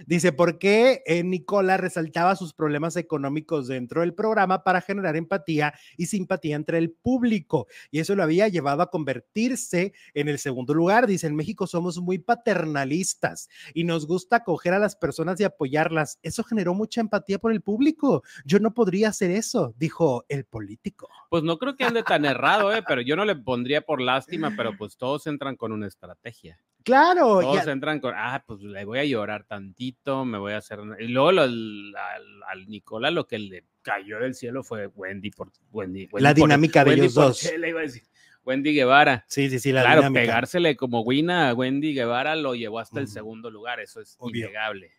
Dice, 0.05 0.31
¿por 0.31 0.59
qué 0.59 1.03
eh, 1.05 1.23
Nicola 1.23 1.77
resaltaba 1.77 2.35
sus 2.35 2.53
problemas 2.53 2.95
económicos 2.95 3.67
dentro 3.67 4.01
del 4.01 4.13
programa 4.13 4.63
para 4.63 4.81
generar 4.81 5.15
empatía 5.15 5.73
y 5.97 6.07
simpatía 6.07 6.55
entre 6.55 6.77
el 6.77 6.91
público? 6.91 7.67
Y 7.91 7.99
eso 7.99 8.15
lo 8.15 8.23
había 8.23 8.47
llevado 8.47 8.81
a 8.81 8.89
convertirse 8.89 9.93
en 10.13 10.27
el 10.27 10.39
segundo 10.39 10.73
lugar. 10.73 11.07
Dice, 11.07 11.27
en 11.27 11.35
México 11.35 11.67
somos 11.67 11.99
muy 11.99 12.19
paternalistas 12.19 13.49
y 13.73 13.83
nos 13.83 14.07
gusta 14.07 14.37
acoger 14.37 14.73
a 14.73 14.79
las 14.79 14.95
personas 14.95 15.39
y 15.39 15.43
apoyarlas. 15.43 16.19
Eso 16.21 16.43
generó 16.43 16.73
mucha 16.73 17.01
empatía 17.01 17.39
por 17.39 17.51
el 17.51 17.61
público. 17.61 18.23
Yo 18.45 18.59
no 18.59 18.73
podría 18.73 19.09
hacer 19.09 19.31
eso, 19.31 19.73
dijo 19.77 20.25
el 20.27 20.45
político. 20.45 21.09
Pues 21.29 21.43
no 21.43 21.57
creo 21.57 21.75
que 21.75 21.85
ande 21.85 22.03
tan 22.03 22.25
errado, 22.25 22.73
¿eh? 22.73 22.83
pero 22.87 23.01
yo 23.01 23.15
no 23.15 23.25
le 23.25 23.35
pondría 23.35 23.81
por 23.81 24.01
lástima, 24.01 24.53
pero 24.55 24.75
pues 24.77 24.97
todos 24.97 25.27
entran 25.27 25.55
con 25.55 25.71
una 25.71 25.87
estrategia. 25.87 26.59
Claro, 26.83 27.39
Todos 27.41 27.67
entran 27.67 27.99
con, 27.99 28.13
ah, 28.15 28.43
pues 28.45 28.61
le 28.61 28.83
voy 28.85 28.99
a 28.99 29.05
llorar 29.05 29.45
tantito, 29.45 30.25
me 30.25 30.37
voy 30.37 30.53
a 30.53 30.57
hacer. 30.57 30.79
Y 30.99 31.07
luego 31.07 31.31
lo- 31.31 31.41
al, 31.43 31.93
al- 31.95 32.43
al 32.49 32.67
Nicola 32.67 33.09
lo 33.11 33.25
que 33.27 33.39
le 33.39 33.63
cayó 33.81 34.19
del 34.19 34.35
cielo 34.35 34.63
fue 34.63 34.87
Wendy 34.87 35.31
por 35.31 35.51
Wendy. 35.71 36.07
Wendy 36.11 36.23
La 36.23 36.29
por- 36.33 36.43
dinámica 36.43 36.83
de 36.83 36.89
Wendy 36.91 37.01
ellos 37.05 37.13
dos. 37.13 37.41
Porchela, 37.41 37.67
iba 37.67 37.79
a 37.79 37.83
decir. 37.83 38.03
Wendy 38.45 38.73
Guevara. 38.73 39.23
sí, 39.29 39.49
sí, 39.49 39.57
sí, 39.59 39.71
la 39.71 39.81
claro, 39.83 40.01
dinámica. 40.01 40.21
pegársele 40.21 40.75
como 40.75 41.01
Wina 41.01 41.49
a 41.49 41.53
Wendy 41.53 41.93
Guevara 41.93 42.35
lo 42.35 42.55
llevó 42.55 42.79
hasta 42.79 42.99
el 42.99 43.07
segundo 43.07 43.49
lugar, 43.49 43.79
eso 43.79 44.01
es 44.01 44.15
Obvio. 44.19 44.47
innegable. 44.47 44.91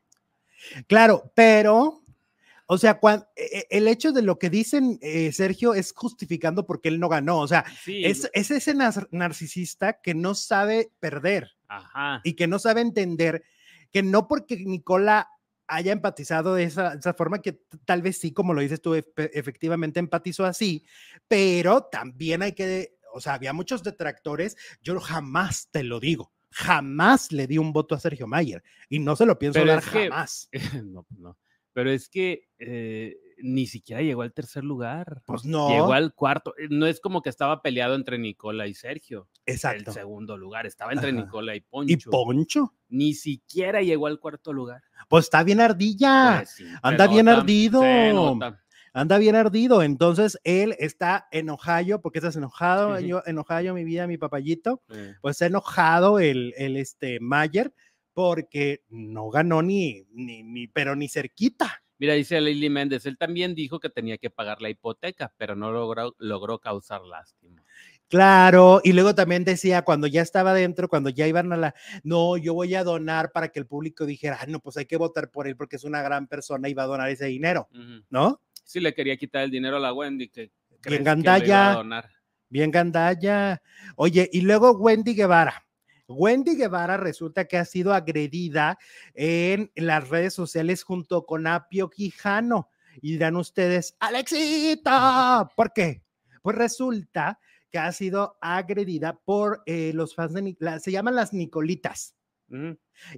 Claro, 0.87 1.31
pero, 1.35 2.03
o 2.67 2.79
sea, 2.79 2.99
cuan- 3.01 3.27
e- 3.37 3.59
e- 3.59 3.67
el 3.77 3.87
hecho 3.89 4.13
de 4.13 4.23
lo 4.23 4.39
que 4.39 4.49
dicen 4.49 4.99
eh, 5.03 5.31
Sergio 5.33 5.75
es 5.75 5.93
justificando 5.95 6.65
porque 6.67 6.89
él 6.89 6.99
no 6.99 7.09
ganó. 7.11 7.39
O 7.41 7.47
sea, 7.49 7.65
Sí, 7.83 8.03
es, 8.05 8.31
es 8.33 8.51
ese 8.51 8.75
nar- 8.75 9.09
narcisista 9.11 10.01
que 10.01 10.15
no 10.15 10.35
sabe 10.35 10.91
perder 11.01 11.54
ajá. 11.69 12.21
y 12.25 12.35
que 12.35 12.47
no 12.47 12.59
sabe 12.59 12.81
entender 12.81 13.45
que 13.93 14.03
no 14.03 14.27
porque 14.29 14.57
Nicola 14.57 15.29
haya 15.67 15.93
empatizado 15.93 16.55
de 16.55 16.65
esa, 16.65 16.95
esa 16.95 17.15
forma, 17.15 17.41
que 17.41 17.61
tal 17.85 18.03
vez 18.03 18.19
sí, 18.19 18.33
como 18.33 18.53
lo 18.53 18.61
dices 18.61 18.83
tú, 18.83 18.95
efe- 18.95 19.31
efectivamente 19.33 19.99
empatizó 20.01 20.45
así, 20.45 20.85
pero 21.29 21.85
también 21.85 22.43
hay 22.43 22.53
que, 22.53 22.97
o 23.13 23.21
sea, 23.21 23.35
había 23.35 23.53
muchos 23.53 23.83
detractores, 23.83 24.57
yo 24.83 24.99
jamás 25.01 25.69
te 25.71 25.83
lo 25.83 26.01
digo, 26.01 26.33
jamás 26.51 27.33
le 27.33 27.47
di 27.47 27.57
un 27.59 27.73
voto 27.73 27.95
a 27.95 28.01
Sergio 28.01 28.27
Mayer 28.27 28.63
y 28.89 28.99
no 28.99 29.17
se 29.17 29.25
lo 29.27 29.39
pienso 29.39 29.59
Pero 29.61 29.73
dar 29.73 29.79
es 29.83 29.89
que- 29.89 30.09
jamás. 30.11 30.49
no, 30.85 31.07
no. 31.17 31.39
Pero 31.73 31.91
es 31.91 32.09
que 32.09 32.49
eh, 32.59 33.17
ni 33.39 33.67
siquiera 33.67 34.03
llegó 34.03 34.23
al 34.23 34.33
tercer 34.33 34.65
lugar. 34.65 35.23
Pues 35.27 35.45
no. 35.45 35.69
Llegó 35.69 35.93
al 35.93 36.15
cuarto. 36.15 36.55
Eh, 36.59 36.69
No 36.71 36.87
es 36.87 37.01
como 37.01 37.23
que 37.23 37.31
estaba 37.31 37.63
peleado 37.63 37.95
entre 37.95 38.19
Nicola 38.19 38.67
y 38.67 38.75
Sergio. 38.75 39.29
Exacto. 39.47 39.91
El 39.91 39.95
segundo 39.95 40.37
lugar. 40.37 40.67
Estaba 40.67 40.93
entre 40.93 41.11
Ajá. 41.11 41.19
Nicola 41.21 41.55
y 41.57 41.61
Poncho. 41.61 41.93
¿Y 41.93 41.97
Poncho? 42.11 42.75
Ni 42.89 43.15
siquiera 43.15 43.83
llegó 43.83 44.07
al 44.07 44.19
cuarto 44.21 44.53
lugar. 44.53 44.83
Pues 45.09 45.25
está 45.25 45.43
bien 45.43 45.61
ardilla, 45.61 46.37
Pues 46.39 46.51
sí, 46.51 46.65
anda 46.83 47.07
bien 47.07 47.27
nota, 47.27 47.39
ardido. 47.41 47.81
se 47.83 48.13
nota. 48.13 48.61
anda 48.93 49.19
bien 49.19 49.37
ardido. 49.37 49.83
Entonces 49.83 50.39
él 50.45 50.77
está 50.79 51.27
enojado, 51.33 52.01
porque 52.01 52.19
estás 52.21 52.37
enojado, 52.37 52.99
yo 53.01 53.23
enojado, 53.27 53.75
mi 53.75 53.85
vida, 53.85 54.07
mi 54.07 54.17
papayito. 54.19 54.83
Pues 55.21 55.35
está 55.35 55.47
enojado 55.47 56.19
el, 56.21 56.55
el 56.57 56.77
este 56.77 57.19
Mayer 57.21 57.73
porque 58.13 58.85
no 58.89 59.29
ganó 59.29 59.61
ni, 59.61 60.07
ni, 60.13 60.45
ni, 60.45 60.69
pero 60.69 60.95
ni 60.95 61.09
cerquita. 61.09 61.83
Mira, 62.05 62.13
dice 62.13 62.39
Lili 62.39 62.69
Méndez, 62.69 63.07
él 63.07 63.17
también 63.17 63.55
dijo 63.55 63.81
que 63.81 63.89
tenía 63.89 64.19
que 64.19 64.29
pagar 64.29 64.61
la 64.61 64.69
hipoteca, 64.69 65.33
pero 65.39 65.57
no 65.57 65.73
logró, 65.73 66.15
logró 66.19 66.59
causar 66.59 67.01
lástima. 67.01 67.65
Claro, 68.09 68.83
y 68.85 68.93
luego 68.93 69.15
también 69.15 69.43
decía, 69.43 69.81
cuando 69.81 70.07
ya 70.07 70.21
estaba 70.21 70.53
dentro, 70.53 70.91
cuando 70.91 71.09
ya 71.09 71.27
iban 71.27 71.51
a 71.55 71.57
la, 71.57 71.75
no, 72.03 72.37
yo 72.37 72.53
voy 72.53 72.75
a 72.75 72.85
donar 72.85 73.33
para 73.33 73.49
que 73.49 73.59
el 73.59 73.67
público 73.67 74.05
dijera, 74.05 74.37
ah, 74.39 74.45
no, 74.47 74.61
pues 74.61 74.77
hay 74.77 74.85
que 74.85 74.99
votar 74.99 75.31
por 75.31 75.49
él 75.49 75.57
porque 75.57 75.77
es 75.77 75.85
una 75.85 76.03
gran 76.03 76.27
persona 76.27 76.69
y 76.69 76.75
va 76.75 76.83
a 76.83 76.89
donar 76.89 77.09
ese 77.09 77.25
dinero, 77.25 77.71
¿no? 78.11 78.43
Sí, 78.63 78.81
le 78.81 78.93
quería 78.93 79.17
quitar 79.17 79.45
el 79.45 79.51
dinero 79.51 79.79
a 79.79 79.81
la 79.81 79.95
Wendy, 79.95 80.29
que 80.29 80.51
bien 80.85 81.05
gandalla, 81.05 81.83
bien 82.51 82.71
gandalla. 82.71 83.63
Oye, 83.97 84.29
y 84.31 84.43
luego 84.43 84.73
Wendy 84.73 85.15
Guevara. 85.15 85.65
Wendy 86.09 86.57
Guevara 86.57 86.97
resulta 86.97 87.47
que 87.47 87.57
ha 87.57 87.65
sido 87.65 87.95
agredida 87.95 88.79
en 89.15 89.71
las 89.75 90.09
redes 90.09 90.35
sociales 90.35 90.83
junto 90.83 91.25
con 91.27 91.47
Apio 91.47 91.91
Quijano. 91.91 92.71
Y 93.03 93.13
dirán 93.13 93.37
ustedes, 93.37 93.97
Alexita, 93.99 95.49
¿por 95.57 95.73
qué? 95.73 96.03
Pues 96.43 96.57
resulta 96.57 97.41
que 97.71 97.79
ha 97.79 97.91
sido 97.91 98.39
agredida 98.41 99.19
por 99.25 99.63
eh, 99.67 99.93
los 99.95 100.15
fans 100.15 100.33
de, 100.35 100.81
se 100.81 100.93
llaman 100.93 101.17
las 101.17 101.33
Nicolitas. 101.33 102.15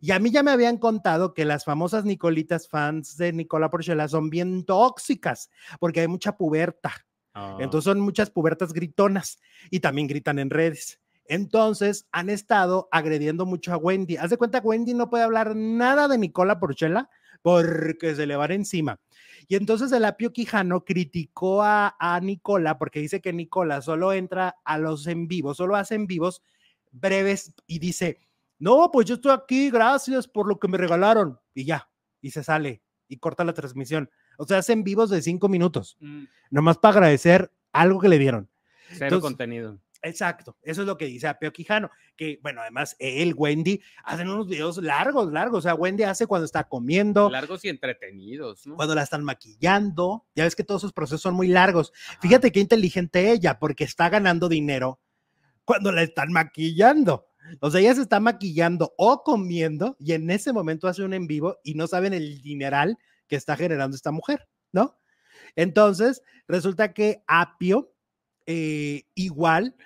Y 0.01 0.13
a 0.13 0.19
mí 0.19 0.31
ya 0.31 0.43
me 0.43 0.51
habían 0.51 0.79
contado 0.79 1.35
que 1.35 1.45
las 1.45 1.65
famosas 1.65 2.07
Nicolitas 2.07 2.69
fans 2.69 3.19
de 3.19 3.35
Nicola 3.35 3.71
Porchela 3.71 4.09
son 4.09 4.31
bien 4.31 4.65
tóxicas 4.65 5.51
porque 5.79 6.01
hay 6.01 6.09
mucha 6.09 6.39
puberta. 6.39 7.07
Ah. 7.35 7.59
Entonces 7.61 7.85
son 7.85 8.01
muchas 8.01 8.31
pubertas 8.31 8.73
gritonas 8.73 9.39
y 9.71 9.81
también 9.81 10.07
gritan 10.07 10.39
en 10.39 10.49
redes. 10.49 11.01
Entonces 11.29 12.07
han 12.13 12.31
estado 12.31 12.89
agrediendo 12.91 13.47
mucho 13.47 13.73
a 13.73 13.77
Wendy. 13.77 14.17
Haz 14.17 14.31
de 14.31 14.37
cuenta, 14.37 14.61
Wendy 14.61 14.95
no 14.95 15.11
puede 15.11 15.25
hablar 15.25 15.55
nada 15.57 16.09
de 16.09 16.19
Nicola 16.19 16.59
Porchela 16.59 17.11
porque 17.43 18.15
se 18.15 18.27
le 18.27 18.37
va 18.37 18.47
encima. 18.47 19.01
Y 19.49 19.57
entonces 19.57 19.93
el 19.93 20.05
Apio 20.05 20.33
Quijano 20.33 20.85
criticó 20.85 21.63
a, 21.63 21.97
a 21.99 22.19
Nicola 22.21 22.79
porque 22.79 23.01
dice 23.01 23.21
que 23.21 23.33
Nicola 23.33 23.83
solo 23.83 24.13
entra 24.13 24.57
a 24.65 24.79
los 24.79 25.07
en 25.07 25.29
vivos, 25.29 25.59
solo 25.59 25.77
hace 25.77 25.95
en 25.95 26.07
vivos 26.07 26.43
breves 26.91 27.53
y 27.67 27.79
dice, 27.79 28.19
no, 28.59 28.91
pues 28.93 29.07
yo 29.07 29.17
estoy 29.17 29.33
aquí, 29.33 29.71
gracias 29.71 30.27
por 30.27 30.49
lo 30.49 30.59
que 30.59 30.69
me 30.69 30.79
regalaron. 30.79 31.39
Y 31.55 31.65
ya, 31.65 31.89
y 32.21 32.31
se 32.31 32.43
sale 32.43 32.83
y 33.09 33.19
corta 33.19 33.45
la 33.45 33.55
transmisión. 33.55 34.11
O 34.39 34.47
sea, 34.47 34.59
hacen 34.59 34.85
vivos 34.85 35.11
de 35.11 35.23
cinco 35.23 35.49
minutos, 35.49 35.97
mm. 36.01 36.25
nomás 36.51 36.79
para 36.79 36.99
agradecer 36.99 37.53
algo 37.73 38.01
que 38.01 38.09
le 38.09 38.19
dieron. 38.19 38.49
Cero 38.91 39.21
contenido. 39.21 39.79
Exacto, 40.03 40.57
eso 40.63 40.83
es 40.83 40.87
lo 40.87 40.97
que 40.97 41.07
dice 41.07 41.27
Apio 41.27 41.53
Quijano, 41.53 41.91
que 42.17 42.39
bueno, 42.43 42.61
además 42.61 42.97
él, 42.99 43.35
Wendy, 43.37 43.81
hacen 44.05 44.29
unos 44.29 44.47
videos 44.47 44.79
largos, 44.79 45.33
largos, 45.33 45.59
o 45.59 45.63
sea, 45.63 45.75
Wendy 45.75 46.05
hace 46.05 46.27
cuando 46.27 46.45
está 46.45 46.65
comiendo. 46.65 47.31
Largos 47.31 47.65
y 47.65 47.69
entretenidos, 47.69 48.67
¿no? 48.67 48.77
Cuando 48.77 48.95
la 48.95 49.03
están 49.03 49.25
maquillando, 49.25 50.27
ya 50.35 50.45
ves 50.45 50.57
que 50.57 50.65
todos 50.65 50.83
esos 50.83 50.93
procesos 50.93 51.23
son 51.23 51.35
muy 51.35 51.49
largos. 51.49 51.93
Fíjate 52.21 52.53
qué 52.53 52.61
inteligente 52.61 53.31
ella, 53.31 53.59
porque 53.59 53.85
está 53.85 54.09
ganando 54.09 54.49
dinero 54.49 55.01
cuando 55.65 55.93
la 55.93 56.03
están 56.03 56.33
maquillando. 56.33 57.27
O 57.61 57.71
sea, 57.71 57.81
ella 57.81 57.95
se 57.95 58.03
está 58.03 58.21
maquillando 58.21 58.95
o 58.97 59.23
comiendo 59.23 59.97
y 59.99 60.13
en 60.13 60.31
ese 60.31 60.53
momento 60.53 60.89
hace 60.89 61.03
un 61.03 61.15
en 61.15 61.27
vivo 61.27 61.59
y 61.63 61.75
no 61.75 61.87
saben 61.87 62.13
el 62.13 62.41
dineral 62.43 62.99
que 63.29 63.37
está 63.37 63.57
generando 63.57 63.95
esta 63.95 64.11
mujer, 64.11 64.49
¿no? 64.73 64.99
Entonces, 65.55 66.23
resulta 66.49 66.93
que 66.93 67.23
Apio 67.27 67.93
eh, 68.47 69.05
igual 69.15 69.77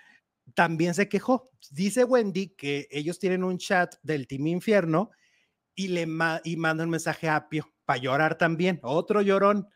también 0.54 0.94
se 0.94 1.08
quejó. 1.08 1.50
Dice 1.70 2.04
Wendy 2.04 2.50
que 2.50 2.88
ellos 2.90 3.18
tienen 3.18 3.44
un 3.44 3.58
chat 3.58 3.94
del 4.02 4.26
Team 4.26 4.46
Infierno 4.48 5.10
y 5.74 5.88
le 5.88 6.06
manda 6.06 6.84
un 6.84 6.90
mensaje 6.90 7.28
a 7.28 7.36
Apio 7.36 7.72
para 7.84 8.00
llorar 8.00 8.36
también. 8.36 8.80
Otro 8.82 9.22
llorón. 9.22 9.68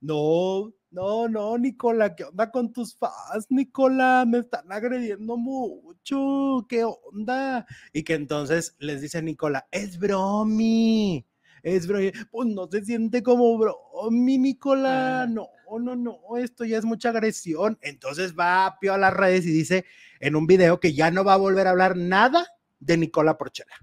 No, 0.00 0.72
no, 0.90 1.28
no, 1.28 1.58
Nicola, 1.58 2.14
¿qué 2.14 2.24
onda 2.24 2.50
con 2.50 2.72
tus 2.72 2.96
fans, 2.96 3.46
Nicola? 3.48 4.24
Me 4.26 4.38
están 4.38 4.70
agrediendo 4.70 5.36
mucho, 5.36 6.66
¿qué 6.68 6.84
onda? 6.84 7.66
Y 7.92 8.02
que 8.04 8.14
entonces 8.14 8.76
les 8.78 9.00
dice 9.00 9.22
Nicola, 9.22 9.66
es 9.70 9.98
bromi, 9.98 11.26
es 11.62 11.86
bromi. 11.86 12.12
Pues 12.30 12.48
no 12.48 12.68
se 12.68 12.84
siente 12.84 13.22
como 13.22 13.56
bromi, 13.58 14.38
Nicola, 14.38 15.22
ah. 15.22 15.26
no, 15.26 15.48
no, 15.78 15.96
no, 15.96 16.18
esto 16.38 16.64
ya 16.64 16.78
es 16.78 16.84
mucha 16.84 17.10
agresión. 17.10 17.78
Entonces 17.82 18.34
va 18.38 18.66
a 18.66 18.78
Pio 18.78 18.94
a 18.94 18.98
las 18.98 19.14
redes 19.14 19.46
y 19.46 19.52
dice 19.52 19.84
en 20.20 20.36
un 20.36 20.46
video 20.46 20.80
que 20.80 20.94
ya 20.94 21.10
no 21.10 21.24
va 21.24 21.34
a 21.34 21.38
volver 21.38 21.66
a 21.66 21.70
hablar 21.70 21.96
nada 21.96 22.46
de 22.80 22.96
Nicola 22.96 23.38
Porchela, 23.38 23.74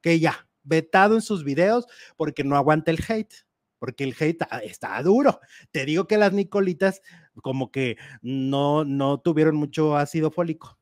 que 0.00 0.18
ya, 0.18 0.48
vetado 0.62 1.14
en 1.14 1.22
sus 1.22 1.44
videos 1.44 1.86
porque 2.16 2.44
no 2.44 2.56
aguanta 2.56 2.90
el 2.90 3.02
hate, 3.06 3.34
porque 3.78 4.04
el 4.04 4.14
hate 4.18 4.42
está 4.62 5.02
duro. 5.02 5.40
Te 5.70 5.84
digo 5.84 6.06
que 6.06 6.18
las 6.18 6.32
Nicolitas 6.32 7.02
como 7.42 7.70
que 7.70 7.96
no, 8.22 8.84
no 8.84 9.20
tuvieron 9.20 9.56
mucho 9.56 9.96
ácido 9.96 10.30
fólico. 10.30 10.78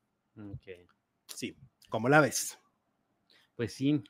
Sí, 1.26 1.56
¿cómo 1.88 2.08
la 2.08 2.20
ves? 2.20 2.58
Pues 3.54 3.72
sí, 3.72 4.02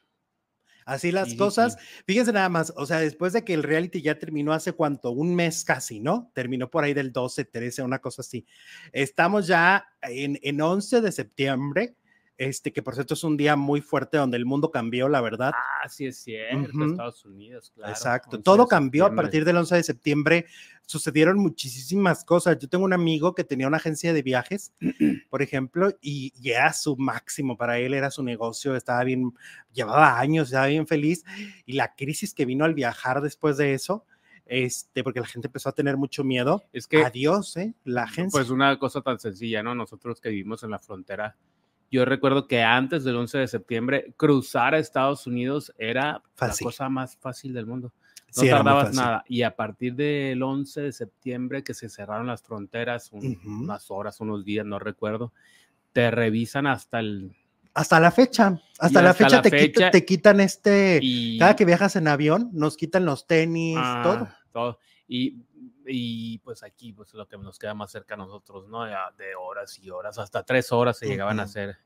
Así 0.89 1.13
las 1.13 1.35
cosas. 1.35 1.77
Fíjense 2.07 2.33
nada 2.33 2.49
más, 2.49 2.73
o 2.75 2.87
sea, 2.87 2.99
después 2.99 3.35
de 3.35 3.45
que 3.45 3.53
el 3.53 3.63
reality 3.63 4.01
ya 4.01 4.19
terminó 4.19 4.55
hace 4.55 4.73
cuánto, 4.73 5.11
un 5.11 5.35
mes 5.35 5.63
casi, 5.63 6.01
¿no? 6.01 6.31
Terminó 6.35 6.71
por 6.71 6.83
ahí 6.83 6.95
del 6.95 7.13
12, 7.13 7.45
13, 7.45 7.83
una 7.83 7.99
cosa 7.99 8.23
así. 8.23 8.47
Estamos 8.91 9.47
ya 9.47 9.87
en, 10.01 10.39
en 10.43 10.63
11 10.63 11.03
de 11.03 11.13
septiembre 11.13 11.95
este, 12.39 12.73
que 12.73 12.83
por 12.83 12.95
cierto 12.95 13.15
es 13.15 13.25
un 13.25 13.37
día 13.37 13.57
muy 13.57 13.81
fuerte 13.81 14.17
donde 14.17 14.37
el 14.37 14.47
mundo 14.47 14.71
cambió, 14.71 15.09
la 15.09 15.21
verdad. 15.21 15.53
Ah, 15.55 15.89
sí 15.89 16.07
es 16.07 16.19
cierto, 16.19 16.85
Estados 16.85 17.25
Unidos, 17.25 17.73
claro. 17.75 17.93
Exacto, 17.93 18.41
todo 18.41 18.69
cambió 18.69 19.07
a 19.07 19.15
partir 19.15 19.45
del 19.45 19.57
11 19.57 19.75
de 19.75 19.83
septiembre, 19.83 20.47
sucedieron 20.87 21.39
muchísimas 21.39 22.25
cosas. 22.25 22.57
Yo 22.59 22.69
tengo 22.69 22.85
un 22.85 22.93
amigo 22.93 23.35
que 23.35 23.43
tenía 23.43 23.67
una 23.67 23.79
agencia 23.79 24.13
de 24.13 24.23
viajes, 24.23 24.73
por 25.31 25.43
ejemplo, 25.43 25.91
y, 26.01 26.33
era 26.49 26.73
su 26.73 26.97
máximo, 26.97 27.57
para 27.57 27.79
él 27.79 27.93
era 27.93 28.11
su 28.11 28.23
negocio, 28.23 28.77
estaba 28.77 29.03
bien, 29.03 29.35
llevaba 29.73 30.21
años, 30.21 30.49
estaba 30.49 30.69
bien 30.69 30.87
feliz, 30.87 31.25
y 31.67 31.73
la 31.73 31.95
crisis 31.97 32.35
que 32.35 32.47
vino 32.47 32.65
al 32.65 32.75
viajar 32.75 33.21
después 33.21 33.57
de 33.57 33.75
eso, 33.75 34.07
este, 34.47 35.03
porque 35.03 35.21
la 35.21 35.27
gente 35.27 35.49
empezó 35.49 35.69
a 35.69 35.73
tener 35.73 35.97
mucho 35.97 36.23
miedo. 36.23 36.65
Es 36.73 36.87
que, 36.87 37.05
adiós, 37.05 37.57
¿eh? 37.57 37.75
La 37.85 38.05
agencia. 38.05 38.39
Pues 38.39 38.49
una 38.49 38.79
cosa 38.79 39.03
tan 39.03 39.19
sencilla, 39.19 39.63
¿no? 39.63 39.75
Nosotros 39.75 40.21
que 40.21 40.31
vivimos 40.31 40.63
en 40.63 40.71
la 40.71 40.79
frontera, 40.79 41.37
yo 41.91 42.05
recuerdo 42.05 42.47
que 42.47 42.63
antes 42.63 43.05
del 43.05 43.17
11 43.17 43.39
de 43.39 43.49
septiembre, 43.49 44.15
cruzar 44.17 44.75
a 44.75 44.79
Estados 44.79 45.27
Unidos 45.27 45.73
era 45.79 46.23
la 46.41 46.55
cosa 46.63 46.89
más 46.89 47.17
fácil 47.17 47.53
del 47.55 47.67
mundo. 47.67 47.93
No 48.37 48.43
tardabas 48.45 48.95
nada. 48.95 49.25
Y 49.27 49.43
a 49.43 49.57
partir 49.57 49.95
del 49.95 50.43
11 50.43 50.83
de 50.83 50.93
septiembre, 50.93 51.65
que 51.65 51.73
se 51.73 51.89
cerraron 51.89 52.27
las 52.27 52.43
fronteras, 52.43 53.11
unas 53.13 53.91
horas, 53.91 54.21
unos 54.21 54.45
días, 54.45 54.67
no 54.67 54.79
recuerdo, 54.79 55.33
te 55.93 56.11
revisan 56.11 56.67
hasta 56.67 57.01
el 57.01 57.35
hasta 57.75 58.01
la 58.01 58.11
fecha, 58.11 58.61
hasta, 58.81 59.03
la 59.03 59.15
fecha, 59.15 59.41
te, 59.41 60.05
quitan 60.05 60.41
este, 60.41 61.01
cada 61.39 61.55
que 61.55 61.65
viajas 61.65 61.95
en 61.95 62.09
avión, 62.09 62.51
nos 62.53 62.77
quitan 62.77 63.05
los 63.05 63.29
tenis, 63.29 63.79
ah, 63.79 64.01
todo. 64.03 64.29
todo. 64.53 64.79
Y, 65.07 65.45
y, 65.89 66.39
pues 66.39 66.63
aquí, 66.63 66.93
pues 66.93 67.15
lo 67.15 67.27
que 67.27 67.39
nos 67.39 67.59
queda 67.59 67.75
más 67.75 67.91
cerca 67.91 68.15
a 68.15 68.19
nosotros, 68.19 68.69
¿no? 68.69 68.85
De, 68.85 69.35
horas 69.39 69.79
y 69.79 69.91
horas, 69.91 70.19
hasta 70.19 70.43
tres 70.43 70.73
horas 70.73 70.99
se 70.99 71.07
llegaban 71.07 71.41
a 71.41 71.45
hacer 71.45 71.77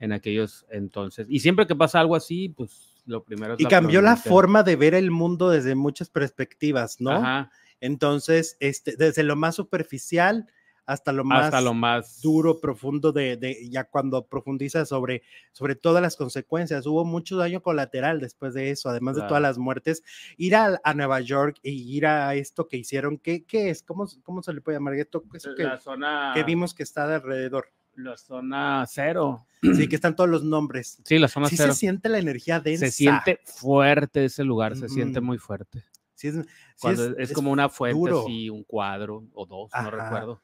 en 0.00 0.12
aquellos 0.12 0.66
entonces. 0.70 1.26
Y 1.28 1.40
siempre 1.40 1.66
que 1.66 1.76
pasa 1.76 2.00
algo 2.00 2.16
así, 2.16 2.48
pues 2.48 3.02
lo 3.06 3.22
primero 3.22 3.54
es... 3.54 3.60
Y 3.60 3.66
cambió 3.66 4.00
la 4.00 4.16
forma 4.16 4.62
de 4.62 4.76
ver 4.76 4.94
el 4.94 5.10
mundo 5.10 5.50
desde 5.50 5.74
muchas 5.74 6.10
perspectivas, 6.10 7.00
¿no? 7.00 7.12
Ajá. 7.12 7.50
Entonces, 7.80 8.56
este, 8.60 8.96
desde 8.96 9.22
lo 9.22 9.36
más 9.36 9.56
superficial 9.56 10.46
hasta 10.86 11.12
lo 11.12 11.24
más, 11.24 11.46
hasta 11.46 11.60
lo 11.60 11.72
más 11.72 12.20
duro, 12.20 12.60
profundo 12.60 13.12
de, 13.12 13.36
de, 13.36 13.68
ya 13.70 13.84
cuando 13.84 14.26
profundiza 14.26 14.84
sobre, 14.84 15.22
sobre 15.52 15.74
todas 15.74 16.02
las 16.02 16.16
consecuencias. 16.16 16.86
Hubo 16.86 17.04
mucho 17.04 17.36
daño 17.36 17.62
colateral 17.62 18.20
después 18.20 18.54
de 18.54 18.70
eso, 18.70 18.88
además 18.88 19.16
de 19.16 19.22
todas 19.22 19.42
las 19.42 19.56
muertes. 19.56 20.02
Ir 20.36 20.56
a, 20.56 20.80
a, 20.84 20.94
Nueva 20.94 21.20
York 21.20 21.58
y 21.62 21.96
ir 21.96 22.06
a 22.06 22.34
esto 22.34 22.68
que 22.68 22.76
hicieron, 22.76 23.18
¿qué, 23.18 23.44
qué 23.44 23.70
es? 23.70 23.82
¿Cómo, 23.82 24.06
¿Cómo 24.22 24.42
se 24.42 24.52
le 24.52 24.60
puede 24.60 24.76
llamar? 24.76 24.94
Esto, 24.94 25.24
eso 25.32 25.54
que, 25.56 25.64
la 25.64 25.78
zona... 25.78 26.32
que 26.34 26.44
vimos 26.44 26.74
que 26.74 26.82
está 26.82 27.06
de 27.06 27.14
alrededor. 27.14 27.68
La 27.96 28.16
zona 28.16 28.84
cero. 28.88 29.46
Sí, 29.62 29.88
que 29.88 29.96
están 29.96 30.16
todos 30.16 30.28
los 30.28 30.44
nombres. 30.44 31.00
Sí, 31.04 31.18
la 31.18 31.28
zona 31.28 31.48
sí 31.48 31.56
cero. 31.56 31.72
se 31.72 31.78
siente 31.78 32.08
la 32.08 32.18
energía 32.18 32.60
densa. 32.60 32.86
Se 32.86 32.92
siente 32.92 33.40
fuerte 33.44 34.26
ese 34.26 34.44
lugar, 34.44 34.76
se 34.76 34.88
siente 34.88 35.20
muy 35.20 35.38
fuerte. 35.38 35.82
Sí, 36.14 36.28
es, 36.28 36.36
Cuando 36.80 37.16
es, 37.18 37.32
como 37.32 37.50
una 37.50 37.68
fuente 37.68 38.10
así, 38.10 38.50
un 38.50 38.64
cuadro 38.64 39.24
o 39.32 39.46
dos, 39.46 39.70
no 39.74 39.90
recuerdo 39.90 40.40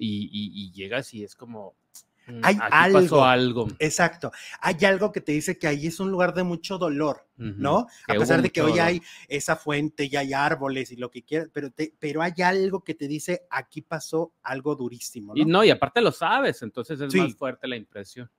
y, 0.00 0.72
llegas 0.72 1.12
y 1.14 1.24
es 1.24 1.34
como... 1.34 1.74
Mm, 2.26 2.40
hay 2.42 2.58
algo, 2.70 3.24
algo. 3.24 3.68
Exacto. 3.78 4.30
Hay 4.60 4.76
algo 4.84 5.10
que 5.10 5.20
te 5.20 5.32
dice 5.32 5.58
que 5.58 5.66
ahí 5.66 5.86
es 5.86 6.00
un 6.00 6.10
lugar 6.10 6.34
de 6.34 6.42
mucho 6.42 6.78
dolor, 6.78 7.26
¿no? 7.36 7.86
A 8.06 8.14
pesar 8.14 8.42
de 8.42 8.50
que 8.50 8.62
hoy 8.62 8.78
hay 8.78 9.02
esa 9.28 9.56
fuente 9.56 10.04
y 10.04 10.16
hay 10.16 10.32
árboles 10.32 10.92
y 10.92 10.96
lo 10.96 11.10
que 11.10 11.22
quieras, 11.22 11.48
pero, 11.52 11.70
pero 11.98 12.22
hay 12.22 12.34
algo 12.42 12.84
que 12.84 12.94
te 12.94 13.08
dice 13.08 13.46
aquí 13.50 13.82
pasó 13.82 14.32
algo 14.42 14.76
durísimo. 14.76 15.34
¿no? 15.34 15.40
Y 15.40 15.44
no, 15.44 15.64
y 15.64 15.70
aparte 15.70 16.00
lo 16.00 16.12
sabes, 16.12 16.62
entonces 16.62 17.00
es 17.00 17.14
más 17.14 17.34
fuerte 17.34 17.66
la 17.66 17.76
impresión. 17.76 18.30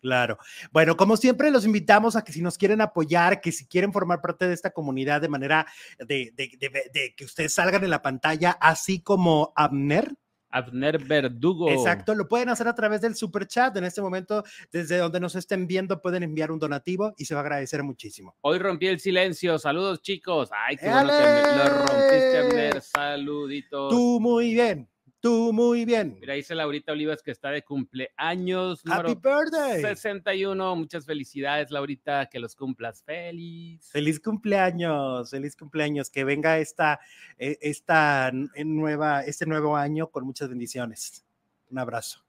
Claro. 0.00 0.38
Bueno, 0.70 0.98
como 0.98 1.16
siempre, 1.16 1.50
los 1.50 1.64
invitamos 1.64 2.14
a 2.14 2.22
que 2.22 2.30
si 2.30 2.42
nos 2.42 2.58
quieren 2.58 2.82
apoyar, 2.82 3.40
que 3.40 3.50
si 3.52 3.66
quieren 3.66 3.90
formar 3.90 4.20
parte 4.20 4.46
de 4.46 4.52
esta 4.52 4.70
comunidad 4.70 5.22
de 5.22 5.30
manera 5.30 5.66
de, 5.98 6.30
de 6.36 7.14
que 7.16 7.24
ustedes 7.24 7.54
salgan 7.54 7.84
en 7.84 7.88
la 7.88 8.02
pantalla, 8.02 8.50
así 8.60 9.00
como 9.00 9.54
Abner, 9.56 10.14
Abner 10.54 11.04
Verdugo. 11.04 11.68
Exacto, 11.68 12.14
lo 12.14 12.28
pueden 12.28 12.48
hacer 12.48 12.68
a 12.68 12.74
través 12.74 13.00
del 13.00 13.16
super 13.16 13.46
chat. 13.46 13.76
En 13.76 13.84
este 13.84 14.00
momento, 14.00 14.44
desde 14.70 14.98
donde 14.98 15.18
nos 15.18 15.34
estén 15.34 15.66
viendo, 15.66 16.00
pueden 16.00 16.22
enviar 16.22 16.52
un 16.52 16.60
donativo 16.60 17.12
y 17.18 17.24
se 17.24 17.34
va 17.34 17.40
a 17.40 17.42
agradecer 17.42 17.82
muchísimo. 17.82 18.36
Hoy 18.40 18.58
rompí 18.58 18.86
el 18.86 19.00
silencio. 19.00 19.58
Saludos, 19.58 20.00
chicos. 20.00 20.50
Ay, 20.52 20.76
qué 20.76 20.88
bueno 20.88 21.08
que 21.08 21.58
lo 21.58 21.68
rompiste, 21.76 22.38
Abner. 22.38 22.80
Saluditos. 22.80 23.90
Tú 23.90 24.20
muy 24.20 24.54
bien. 24.54 24.88
Tú 25.24 25.54
muy 25.54 25.86
bien. 25.86 26.18
Mira, 26.20 26.34
dice 26.34 26.54
Laurita 26.54 26.92
Olivas 26.92 27.22
que 27.22 27.30
está 27.30 27.48
de 27.48 27.62
cumpleaños. 27.64 28.82
Happy 28.84 29.14
birthday. 29.14 29.80
61. 29.80 30.76
Muchas 30.76 31.06
felicidades, 31.06 31.70
Laurita. 31.70 32.26
Que 32.26 32.38
los 32.38 32.54
cumplas 32.54 33.02
feliz. 33.02 33.88
Feliz 33.90 34.20
cumpleaños. 34.20 35.30
Feliz 35.30 35.56
cumpleaños. 35.56 36.10
Que 36.10 36.24
venga 36.24 36.58
esta, 36.58 37.00
e, 37.38 37.56
esta 37.62 38.32
nueva, 38.32 39.22
este 39.22 39.46
nuevo 39.46 39.78
año 39.78 40.10
con 40.10 40.26
muchas 40.26 40.50
bendiciones. 40.50 41.24
Un 41.70 41.78
abrazo. 41.78 42.22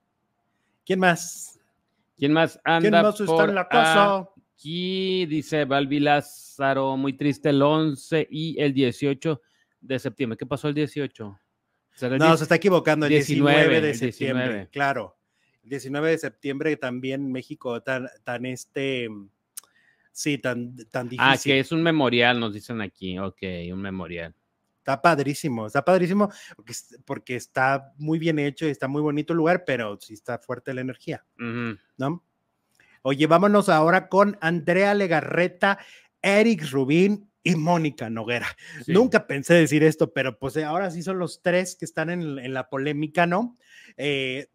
¿Quién 0.85 1.01
más? 1.01 1.59
¿Quién 2.17 2.31
más 2.31 2.57
anda? 2.63 2.79
¿Quién 2.79 3.03
más 3.03 3.19
está 3.19 3.43
en 3.43 3.55
la 3.55 3.67
casa? 3.67 4.29
Aquí 4.53 5.25
dice 5.25 5.65
Balbi 5.65 5.99
Lázaro, 5.99 6.95
muy 6.95 7.11
triste 7.11 7.49
el 7.49 7.61
11 7.61 8.25
y 8.31 8.57
el 8.57 8.73
18 8.73 9.41
de 9.81 9.99
septiembre. 9.99 10.37
¿Qué 10.37 10.45
pasó 10.45 10.69
el 10.69 10.75
18? 10.75 11.41
No, 12.01 12.37
se 12.37 12.43
está 12.43 12.55
equivocando. 12.55 13.05
El 13.05 13.11
19, 13.11 13.81
de 13.81 13.93
septiembre, 13.93 14.69
claro. 14.71 15.17
El 15.63 15.69
19 15.69 16.11
de 16.11 16.17
septiembre 16.17 16.77
también 16.77 17.31
México 17.31 17.81
tan, 17.81 18.07
tan 18.23 18.45
este, 18.45 19.09
sí, 20.11 20.37
tan, 20.37 20.75
tan 20.91 21.09
difícil. 21.09 21.33
Ah, 21.33 21.37
que 21.41 21.59
es 21.59 21.71
un 21.71 21.81
memorial, 21.81 22.39
nos 22.39 22.53
dicen 22.53 22.81
aquí. 22.81 23.17
Ok, 23.17 23.41
un 23.71 23.81
memorial. 23.81 24.35
Está 24.79 25.01
padrísimo, 25.01 25.65
está 25.65 25.83
padrísimo 25.83 26.29
porque, 26.55 26.73
porque 27.05 27.35
está 27.35 27.91
muy 27.97 28.19
bien 28.19 28.37
hecho 28.37 28.67
y 28.67 28.69
está 28.69 28.87
muy 28.87 29.01
bonito 29.01 29.33
el 29.33 29.37
lugar, 29.37 29.63
pero 29.65 29.97
sí 29.99 30.13
está 30.13 30.37
fuerte 30.37 30.75
la 30.75 30.81
energía, 30.81 31.25
¿no? 31.97 32.23
Oye, 33.01 33.25
vámonos 33.25 33.69
ahora 33.69 34.09
con 34.09 34.37
Andrea 34.41 34.93
Legarreta, 34.93 35.79
Eric 36.21 36.69
Rubín 36.69 37.31
y 37.45 37.55
Mónica 37.55 38.09
Noguera. 38.09 38.47
Nunca 38.87 39.27
pensé 39.27 39.53
decir 39.53 39.83
esto, 39.83 40.11
pero 40.11 40.37
pues 40.39 40.57
ahora 40.57 40.89
sí 40.89 41.03
son 41.03 41.19
los 41.19 41.43
tres 41.43 41.75
que 41.75 41.85
están 41.85 42.09
en, 42.09 42.53
la 42.53 42.69
polémica, 42.69 43.27
¿no? 43.27 43.55
Eh, 43.97 44.47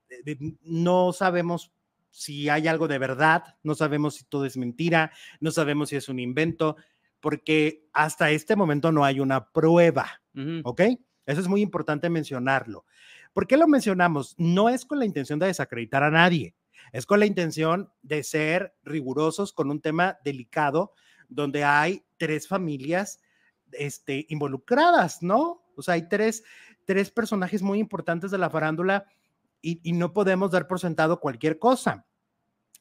no 0.62 1.12
sabemos 1.12 1.72
si 2.10 2.48
hay 2.48 2.66
algo 2.66 2.88
de 2.88 2.98
verdad, 2.98 3.44
no 3.62 3.76
sabemos 3.76 4.16
si 4.16 4.24
todo 4.24 4.44
es 4.44 4.56
mentira, 4.56 5.12
no 5.38 5.52
sabemos 5.52 5.90
si 5.90 5.96
es 5.96 6.08
un 6.08 6.18
invento, 6.18 6.76
porque 7.20 7.86
hasta 7.92 8.32
este 8.32 8.56
momento 8.56 8.90
no 8.90 9.04
hay 9.04 9.20
una 9.20 9.52
prueba, 9.52 10.20
¿ok? 10.64 10.80
Eso 11.26 11.40
es 11.40 11.46
muy 11.46 11.60
importante 11.60 12.10
mencionarlo. 12.10 12.86
¿Por 13.32 13.46
qué 13.46 13.56
lo 13.56 13.68
mencionamos? 13.68 14.34
No 14.36 14.68
es 14.68 14.84
con 14.84 14.98
la 14.98 15.04
intención 15.04 15.38
de 15.38 15.46
desacreditar 15.46 16.02
a 16.02 16.10
nadie, 16.10 16.56
es 16.92 17.06
con 17.06 17.20
la 17.20 17.26
intención 17.26 17.92
de 18.02 18.24
ser 18.24 18.74
rigurosos 18.82 19.52
con 19.52 19.70
un 19.70 19.80
tema 19.80 20.18
delicado 20.24 20.92
donde 21.28 21.62
hay 21.62 22.02
tres 22.20 22.46
familias 22.46 23.18
este, 23.72 24.26
involucradas, 24.28 25.22
¿no? 25.22 25.64
O 25.74 25.82
sea, 25.82 25.94
hay 25.94 26.06
tres, 26.06 26.44
tres 26.84 27.10
personajes 27.10 27.62
muy 27.62 27.78
importantes 27.78 28.30
de 28.30 28.36
la 28.36 28.50
farándula 28.50 29.06
y, 29.62 29.80
y, 29.82 29.92
no 29.92 30.12
podemos 30.12 30.50
dar 30.50 30.68
por 30.68 30.80
sentado 30.80 31.18
cualquier 31.18 31.58
cosa. 31.58 32.06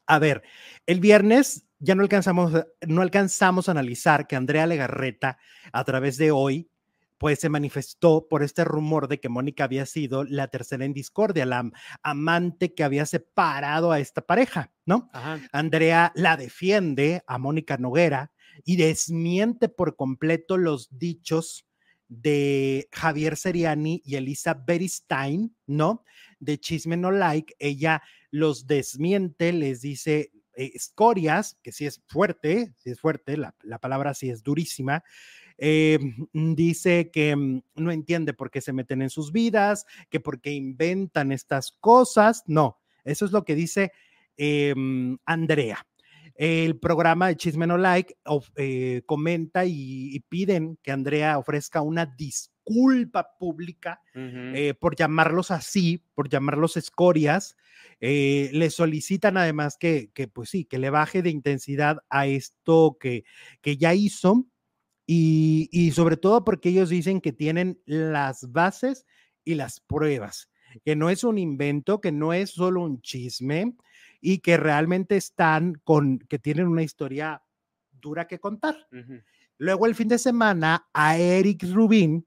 A 0.05 0.19
ver, 0.19 0.43
el 0.85 0.99
viernes 0.99 1.67
ya 1.79 1.95
no 1.95 2.03
alcanzamos, 2.03 2.53
no 2.85 3.01
alcanzamos 3.01 3.69
a 3.69 3.71
analizar 3.71 4.27
que 4.27 4.35
Andrea 4.35 4.67
Legarreta, 4.67 5.37
a 5.71 5.83
través 5.85 6.17
de 6.17 6.31
hoy, 6.31 6.69
pues 7.17 7.39
se 7.39 7.49
manifestó 7.49 8.27
por 8.29 8.43
este 8.43 8.65
rumor 8.65 9.07
de 9.07 9.19
que 9.19 9.29
Mónica 9.29 9.65
había 9.65 9.85
sido 9.85 10.23
la 10.23 10.47
tercera 10.47 10.85
en 10.85 10.93
discordia, 10.93 11.45
la 11.45 11.69
amante 12.01 12.73
que 12.73 12.83
había 12.83 13.05
separado 13.05 13.91
a 13.91 13.99
esta 13.99 14.21
pareja, 14.21 14.71
¿no? 14.85 15.09
Andrea 15.51 16.11
la 16.15 16.37
defiende 16.37 17.23
a 17.27 17.37
Mónica 17.37 17.77
Noguera 17.77 18.31
y 18.65 18.77
desmiente 18.77 19.69
por 19.69 19.95
completo 19.95 20.57
los 20.57 20.89
dichos 20.97 21.65
de 22.09 22.89
Javier 22.91 23.37
Seriani 23.37 24.01
y 24.03 24.15
Elisa 24.15 24.53
Beristain, 24.53 25.55
¿no? 25.67 26.03
De 26.39 26.59
Chisme 26.59 26.97
No 26.97 27.11
Like, 27.11 27.55
ella 27.59 28.01
los 28.31 28.67
desmiente, 28.67 29.53
les 29.53 29.81
dice 29.81 30.31
eh, 30.55 30.71
escorias, 30.73 31.57
que 31.61 31.71
sí 31.71 31.85
es 31.85 32.01
fuerte, 32.07 32.73
sí 32.77 32.89
es 32.89 32.99
fuerte, 32.99 33.37
la, 33.37 33.53
palabra 33.79 34.13
sí 34.13 34.29
es 34.29 34.43
durísima, 34.43 35.03
eh, 35.57 35.99
dice 36.33 37.11
que 37.11 37.35
mm, 37.35 37.61
no 37.75 37.91
entiende 37.91 38.33
por 38.33 38.49
qué 38.49 38.61
se 38.61 38.73
meten 38.73 39.01
en 39.03 39.09
sus 39.09 39.31
vidas, 39.31 39.85
que 40.09 40.19
por 40.19 40.41
qué 40.41 40.51
inventan 40.51 41.31
estas 41.31 41.77
cosas, 41.79 42.43
no, 42.47 42.79
eso 43.03 43.25
es 43.25 43.31
lo 43.31 43.45
que 43.45 43.55
dice 43.55 43.91
em, 44.35 45.17
Andrea 45.25 45.85
el 46.39 46.79
programa 46.79 47.27
de 47.27 47.35
Chisme 47.35 47.67
No 47.67 47.77
Like 47.77 48.15
eh, 48.55 49.01
comenta 49.05 49.65
y, 49.65 50.17
piden 50.29 50.79
que 50.81 50.93
Andrea 50.93 51.37
ofrezca 51.37 51.81
una 51.81 52.05
disculpa 52.05 53.35
pública 53.37 54.01
eh, 54.15 54.73
por 54.79 54.95
llamarlos 54.95 55.51
así, 55.51 56.01
por 56.15 56.29
llamarlos 56.29 56.77
escorias. 56.77 57.57
Eh, 57.99 58.51
le 58.53 58.69
solicitan 58.69 59.35
además 59.35 59.75
que, 59.77 60.11
que, 60.13 60.29
pues 60.29 60.51
sí, 60.51 60.63
que 60.63 60.79
le 60.79 60.89
baje 60.89 61.21
de 61.21 61.29
intensidad 61.29 61.97
a 62.09 62.25
esto 62.25 62.95
que, 62.97 63.25
que 63.59 63.75
ya 63.75 63.93
hizo 63.93 64.47
y, 65.05 65.67
y 65.73 65.91
sobre 65.91 66.15
todo 66.15 66.45
porque 66.45 66.69
ellos 66.69 66.87
dicen 66.87 67.19
que 67.19 67.33
tienen 67.33 67.81
las 67.85 68.49
bases 68.49 69.05
y 69.43 69.55
las 69.55 69.81
pruebas, 69.81 70.49
que 70.85 70.95
no 70.95 71.09
es 71.09 71.25
un 71.25 71.37
invento, 71.37 71.99
que 71.99 72.13
no 72.13 72.31
es 72.31 72.51
solo 72.51 72.81
un 72.81 73.01
chisme, 73.01 73.75
y 74.21 74.39
que 74.39 74.57
realmente 74.57 75.17
están 75.17 75.75
con, 75.83 76.19
que 76.19 76.39
tienen 76.39 76.67
una 76.67 76.83
historia 76.83 77.43
dura 77.91 78.27
que 78.27 78.39
contar. 78.39 78.87
Luego 79.57 79.85
el 79.85 79.95
fin 79.95 80.07
de 80.07 80.17
semana 80.17 80.89
a 80.93 81.17
Eric 81.17 81.63
Rubin 81.71 82.25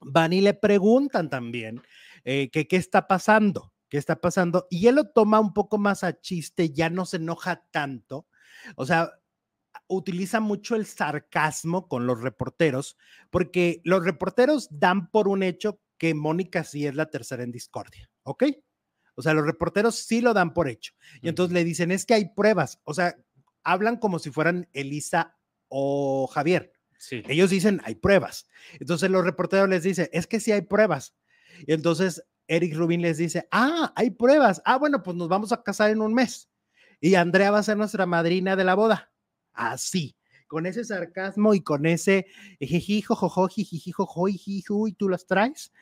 van 0.00 0.32
y 0.32 0.40
le 0.40 0.54
preguntan 0.54 1.30
también 1.30 1.82
eh, 2.24 2.50
que 2.50 2.66
qué 2.66 2.76
está 2.76 3.06
pasando, 3.06 3.72
qué 3.88 3.98
está 3.98 4.20
pasando, 4.20 4.66
y 4.70 4.86
él 4.86 4.96
lo 4.96 5.10
toma 5.10 5.40
un 5.40 5.52
poco 5.52 5.78
más 5.78 6.04
a 6.04 6.20
chiste, 6.20 6.70
ya 6.70 6.90
no 6.90 7.06
se 7.06 7.18
enoja 7.18 7.64
tanto, 7.70 8.26
o 8.76 8.86
sea, 8.86 9.12
utiliza 9.86 10.40
mucho 10.40 10.76
el 10.76 10.86
sarcasmo 10.86 11.88
con 11.88 12.06
los 12.06 12.20
reporteros, 12.20 12.96
porque 13.30 13.80
los 13.84 14.04
reporteros 14.04 14.68
dan 14.70 15.10
por 15.10 15.28
un 15.28 15.42
hecho 15.42 15.80
que 15.98 16.14
Mónica 16.14 16.64
sí 16.64 16.86
es 16.86 16.94
la 16.94 17.10
tercera 17.10 17.42
en 17.42 17.52
discordia, 17.52 18.10
¿ok? 18.22 18.44
O 19.20 19.22
sea, 19.22 19.34
los 19.34 19.44
reporteros 19.44 19.96
sí 19.96 20.22
lo 20.22 20.32
dan 20.32 20.54
por 20.54 20.66
hecho. 20.66 20.94
Y 21.20 21.28
entonces 21.28 21.52
le 21.52 21.62
dicen, 21.62 21.90
es 21.90 22.06
que 22.06 22.14
hay 22.14 22.30
pruebas. 22.34 22.80
O 22.84 22.94
sea, 22.94 23.16
hablan 23.62 23.98
como 23.98 24.18
si 24.18 24.30
fueran 24.30 24.66
Elisa 24.72 25.36
o 25.68 26.26
Javier. 26.26 26.72
Sí. 26.98 27.22
Ellos 27.28 27.50
dicen, 27.50 27.82
hay 27.84 27.96
pruebas. 27.96 28.48
Entonces 28.78 29.10
los 29.10 29.22
reporteros 29.22 29.68
les 29.68 29.82
dicen, 29.82 30.08
es 30.12 30.26
que 30.26 30.40
sí 30.40 30.52
hay 30.52 30.62
pruebas. 30.62 31.14
Y 31.66 31.74
entonces 31.74 32.24
Eric 32.46 32.74
Rubin 32.74 33.02
les 33.02 33.18
dice, 33.18 33.46
ah, 33.50 33.92
hay 33.94 34.10
pruebas. 34.10 34.62
Ah, 34.64 34.78
bueno, 34.78 35.02
pues 35.02 35.14
nos 35.14 35.28
vamos 35.28 35.52
a 35.52 35.62
casar 35.62 35.90
en 35.90 36.00
un 36.00 36.14
mes. 36.14 36.48
Y 36.98 37.14
Andrea 37.14 37.50
va 37.50 37.58
a 37.58 37.62
ser 37.62 37.76
nuestra 37.76 38.06
madrina 38.06 38.56
de 38.56 38.64
la 38.64 38.74
boda. 38.74 39.12
Así, 39.52 40.16
con 40.46 40.64
ese 40.64 40.82
sarcasmo 40.82 41.52
y 41.52 41.60
con 41.60 41.84
ese 41.84 42.26
jijijo, 42.58 43.14
jojo, 43.14 43.48
jijijo, 43.48 44.88
y 44.88 44.92
tú 44.94 45.10
las 45.10 45.26
traes. 45.26 45.72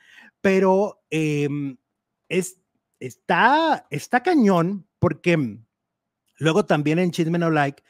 Pero 0.41 1.01
em, 1.09 1.77
es 2.27 2.59
está, 2.99 3.87
está 3.89 4.21
cañón 4.23 4.87
porque 4.99 5.37
mm, 5.37 5.65
luego 6.37 6.65
también 6.65 6.99
en 6.99 7.11
Chisme 7.11 7.39
No 7.39 7.49
Like, 7.49 7.83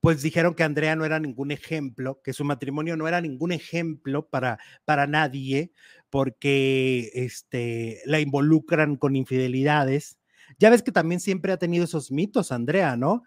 pues 0.00 0.22
dijeron 0.22 0.54
que 0.54 0.62
Andrea 0.62 0.96
no 0.96 1.04
era 1.04 1.20
ningún 1.20 1.50
ejemplo, 1.50 2.20
que 2.22 2.32
su 2.32 2.44
matrimonio 2.44 2.96
no 2.96 3.06
era 3.06 3.20
ningún 3.20 3.52
ejemplo 3.52 4.28
para, 4.28 4.58
para 4.84 5.06
nadie, 5.06 5.72
porque 6.08 7.10
este, 7.14 8.00
la 8.06 8.18
involucran 8.18 8.96
con 8.96 9.14
infidelidades. 9.14 10.18
Ya 10.58 10.70
ves 10.70 10.82
que 10.82 10.92
también 10.92 11.20
siempre 11.20 11.52
ha 11.52 11.58
tenido 11.58 11.84
esos 11.84 12.10
mitos, 12.10 12.50
Andrea, 12.50 12.96
¿no? 12.96 13.24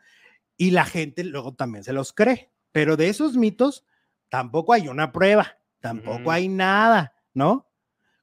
Y 0.58 0.72
la 0.72 0.86
gente 0.86 1.24
luego 1.24 1.54
también 1.54 1.84
se 1.84 1.94
los 1.94 2.12
cree, 2.12 2.52
pero 2.72 2.98
de 2.98 3.10
esos 3.10 3.38
mitos 3.38 3.86
tampoco 4.30 4.74
hay 4.74 4.88
una 4.88 5.12
prueba, 5.12 5.58
tampoco 5.80 6.32
hay 6.32 6.48
nada, 6.48 7.14
¿no? 7.34 7.68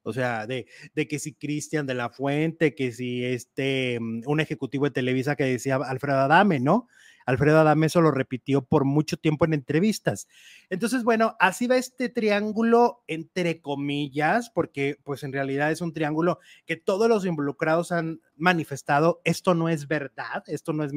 O 0.03 0.13
sea, 0.13 0.47
de, 0.47 0.65
que 0.95 1.19
si 1.19 1.33
Cristian 1.33 1.85
de 1.85 1.93
la 1.93 2.09
Fuente, 2.09 2.75
que 2.75 2.91
si 2.91 3.23
este, 3.23 3.99
mm, 3.99 4.23
un 4.25 4.39
ejecutivo 4.39 4.85
de 4.85 4.91
Televisa 4.91 5.35
que 5.35 5.43
decía 5.43 5.75
Alfredo 5.75 6.19
Adame, 6.19 6.59
¿no? 6.59 6.87
Alfredo 7.25 7.59
Adame 7.59 7.85
eso 7.85 8.01
lo 8.01 8.11
repitió 8.11 8.63
por 8.63 8.83
mucho 8.83 9.17
tiempo 9.17 9.45
en 9.45 9.53
entrevistas. 9.53 10.27
Entonces, 10.69 11.03
bueno, 11.03 11.35
así 11.39 11.67
va 11.67 11.77
este 11.77 12.09
triángulo 12.09 13.03
entre 13.07 13.61
comillas, 13.61 14.49
porque 14.49 14.97
pues 15.03 15.23
en 15.23 15.33
realidad 15.33 15.71
es 15.71 15.81
un 15.81 15.93
triángulo 15.93 16.39
que 16.65 16.77
todos 16.77 17.07
los 17.07 17.25
involucrados 17.25 17.91
han 17.91 18.21
manifestado, 18.35 19.21
esto 19.23 19.53
no 19.53 19.69
es 19.69 19.87
verdad, 19.87 20.43
esto 20.47 20.73
no 20.73 20.83
es, 20.83 20.91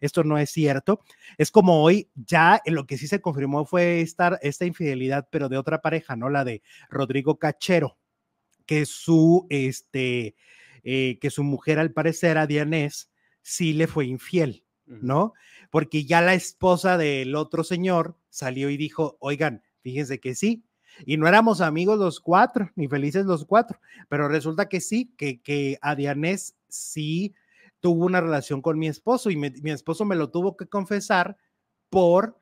esto 0.00 0.22
no 0.24 0.38
es 0.38 0.50
cierto. 0.50 1.00
Es 1.38 1.50
como 1.50 1.82
hoy 1.82 2.10
ya 2.14 2.60
en 2.64 2.74
lo 2.74 2.86
que 2.86 2.98
sí 2.98 3.06
se 3.06 3.20
confirmó 3.20 3.64
fue 3.64 4.00
esta, 4.00 4.38
esta 4.42 4.66
infidelidad, 4.66 5.28
pero 5.30 5.48
de 5.48 5.56
otra 5.56 5.80
pareja, 5.80 6.14
¿no? 6.16 6.28
La 6.28 6.44
de 6.44 6.62
Rodrigo 6.90 7.38
Cachero 7.38 7.99
que 8.70 8.86
su, 8.86 9.48
este, 9.50 10.36
eh, 10.84 11.18
que 11.20 11.30
su 11.30 11.42
mujer, 11.42 11.80
al 11.80 11.92
parecer, 11.92 12.38
a 12.38 12.46
Dianés, 12.46 13.10
sí 13.42 13.72
le 13.72 13.88
fue 13.88 14.06
infiel, 14.06 14.64
¿no? 14.86 15.32
Porque 15.72 16.04
ya 16.04 16.20
la 16.20 16.34
esposa 16.34 16.96
del 16.96 17.34
otro 17.34 17.64
señor 17.64 18.16
salió 18.28 18.70
y 18.70 18.76
dijo, 18.76 19.16
oigan, 19.18 19.64
fíjense 19.80 20.20
que 20.20 20.36
sí, 20.36 20.62
y 21.04 21.16
no 21.16 21.26
éramos 21.26 21.60
amigos 21.60 21.98
los 21.98 22.20
cuatro, 22.20 22.70
ni 22.76 22.86
felices 22.86 23.26
los 23.26 23.44
cuatro, 23.44 23.80
pero 24.08 24.28
resulta 24.28 24.68
que 24.68 24.80
sí, 24.80 25.12
que, 25.16 25.42
que 25.42 25.76
Dianés 25.96 26.54
sí 26.68 27.34
tuvo 27.80 28.06
una 28.06 28.20
relación 28.20 28.62
con 28.62 28.78
mi 28.78 28.86
esposo 28.86 29.30
y 29.30 29.36
mi 29.36 29.70
esposo 29.72 30.04
me 30.04 30.14
lo 30.14 30.30
tuvo 30.30 30.56
que 30.56 30.68
confesar 30.68 31.36
por 31.88 32.38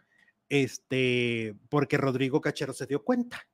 este, 0.51 1.55
porque 1.71 1.97
Rodrigo 1.97 2.43
Cachero 2.43 2.75
se 2.75 2.85
dio 2.85 3.03
cuenta. 3.03 3.49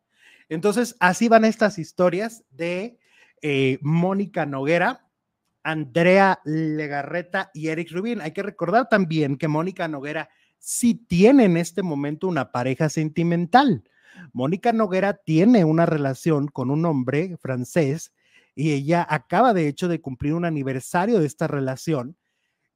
Entonces, 0.48 0.96
así 1.00 1.28
van 1.28 1.44
estas 1.44 1.78
historias 1.78 2.44
de 2.50 2.98
eh, 3.42 3.78
Mónica 3.82 4.46
Noguera, 4.46 5.08
Andrea 5.62 6.40
Legarreta 6.44 7.50
y 7.54 7.68
Eric 7.68 7.90
Rubin. 7.92 8.20
Hay 8.20 8.32
que 8.32 8.42
recordar 8.42 8.88
también 8.88 9.36
que 9.36 9.48
Mónica 9.48 9.88
Noguera 9.88 10.28
sí 10.58 10.94
tiene 10.94 11.44
en 11.44 11.56
este 11.56 11.82
momento 11.82 12.28
una 12.28 12.52
pareja 12.52 12.88
sentimental. 12.88 13.84
Mónica 14.32 14.72
Noguera 14.72 15.14
tiene 15.14 15.64
una 15.64 15.86
relación 15.86 16.48
con 16.48 16.70
un 16.70 16.84
hombre 16.86 17.36
francés 17.38 18.12
y 18.54 18.72
ella 18.72 19.06
acaba 19.08 19.52
de 19.52 19.68
hecho 19.68 19.88
de 19.88 20.00
cumplir 20.00 20.34
un 20.34 20.44
aniversario 20.44 21.18
de 21.18 21.26
esta 21.26 21.46
relación 21.46 22.16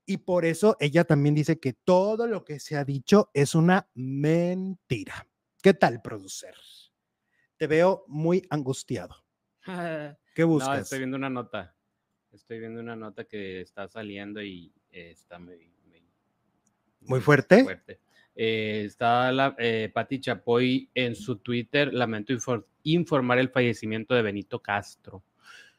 y 0.05 0.17
por 0.17 0.45
eso 0.45 0.77
ella 0.81 1.05
también 1.05 1.35
dice 1.35 1.61
que 1.61 1.75
todo 1.75 2.27
lo 2.27 2.45
que 2.45 2.59
se 2.61 2.77
ha 2.77 2.85
dicho 2.85 3.31
es 3.35 3.55
una 3.55 3.89
mentira. 3.95 5.27
¿Qué 5.63 5.75
tal, 5.75 6.01
producer? 6.01 6.55
Te 7.59 7.67
veo 7.67 8.05
muy 8.07 8.47
angustiado. 8.51 9.17
¿Qué 10.35 10.45
buscas? 10.45 10.69
No, 10.69 10.83
estoy 10.83 10.99
viendo 10.99 11.17
una 11.17 11.29
nota. 11.29 11.75
Estoy 12.33 12.61
viendo 12.61 12.81
una 12.81 12.95
nota 12.95 13.25
que 13.25 13.61
está 13.61 13.89
saliendo 13.89 14.41
y 14.41 14.73
está 14.91 15.39
muy, 15.39 15.73
muy, 17.01 17.21
fuerte. 17.21 17.67
Eh, 18.35 18.85
está 18.87 19.33
la, 19.33 19.57
eh, 19.59 19.91
Patti 19.93 20.21
Chapoy 20.21 20.89
en 20.95 21.17
su 21.17 21.37
Twitter. 21.37 21.93
Lamento 21.93 22.33
informar 22.85 23.39
el 23.39 23.49
fallecimiento 23.49 24.15
de 24.15 24.23
Benito 24.23 24.61
Castro. 24.61 25.25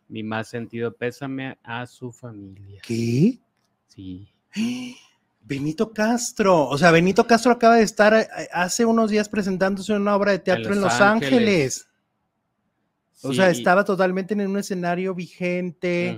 Mi 0.09 0.23
más 0.23 0.49
sentido 0.49 0.93
pésame 0.95 1.57
a 1.63 1.85
su 1.85 2.11
familia. 2.11 2.81
¿Qué? 2.85 3.39
Sí. 3.87 4.33
Benito 5.49 5.91
Castro, 5.91 6.67
o 6.67 6.77
sea, 6.77 6.91
Benito 6.91 7.25
Castro 7.25 7.51
acaba 7.51 7.77
de 7.77 7.81
estar 7.81 8.13
eh, 8.13 8.27
hace 8.53 8.85
unos 8.85 9.09
días 9.09 9.27
presentándose 9.27 9.91
en 9.91 10.03
una 10.03 10.15
obra 10.15 10.31
de 10.31 10.37
teatro 10.37 10.73
en 10.73 10.79
Los, 10.79 11.01
Ángeles. 11.01 11.89
O 13.23 13.33
sea, 13.33 13.49
estaba 13.49 13.83
totalmente 13.83 14.35
en 14.35 14.47
un 14.47 14.59
escenario 14.59 15.15
vigente. 15.15 16.15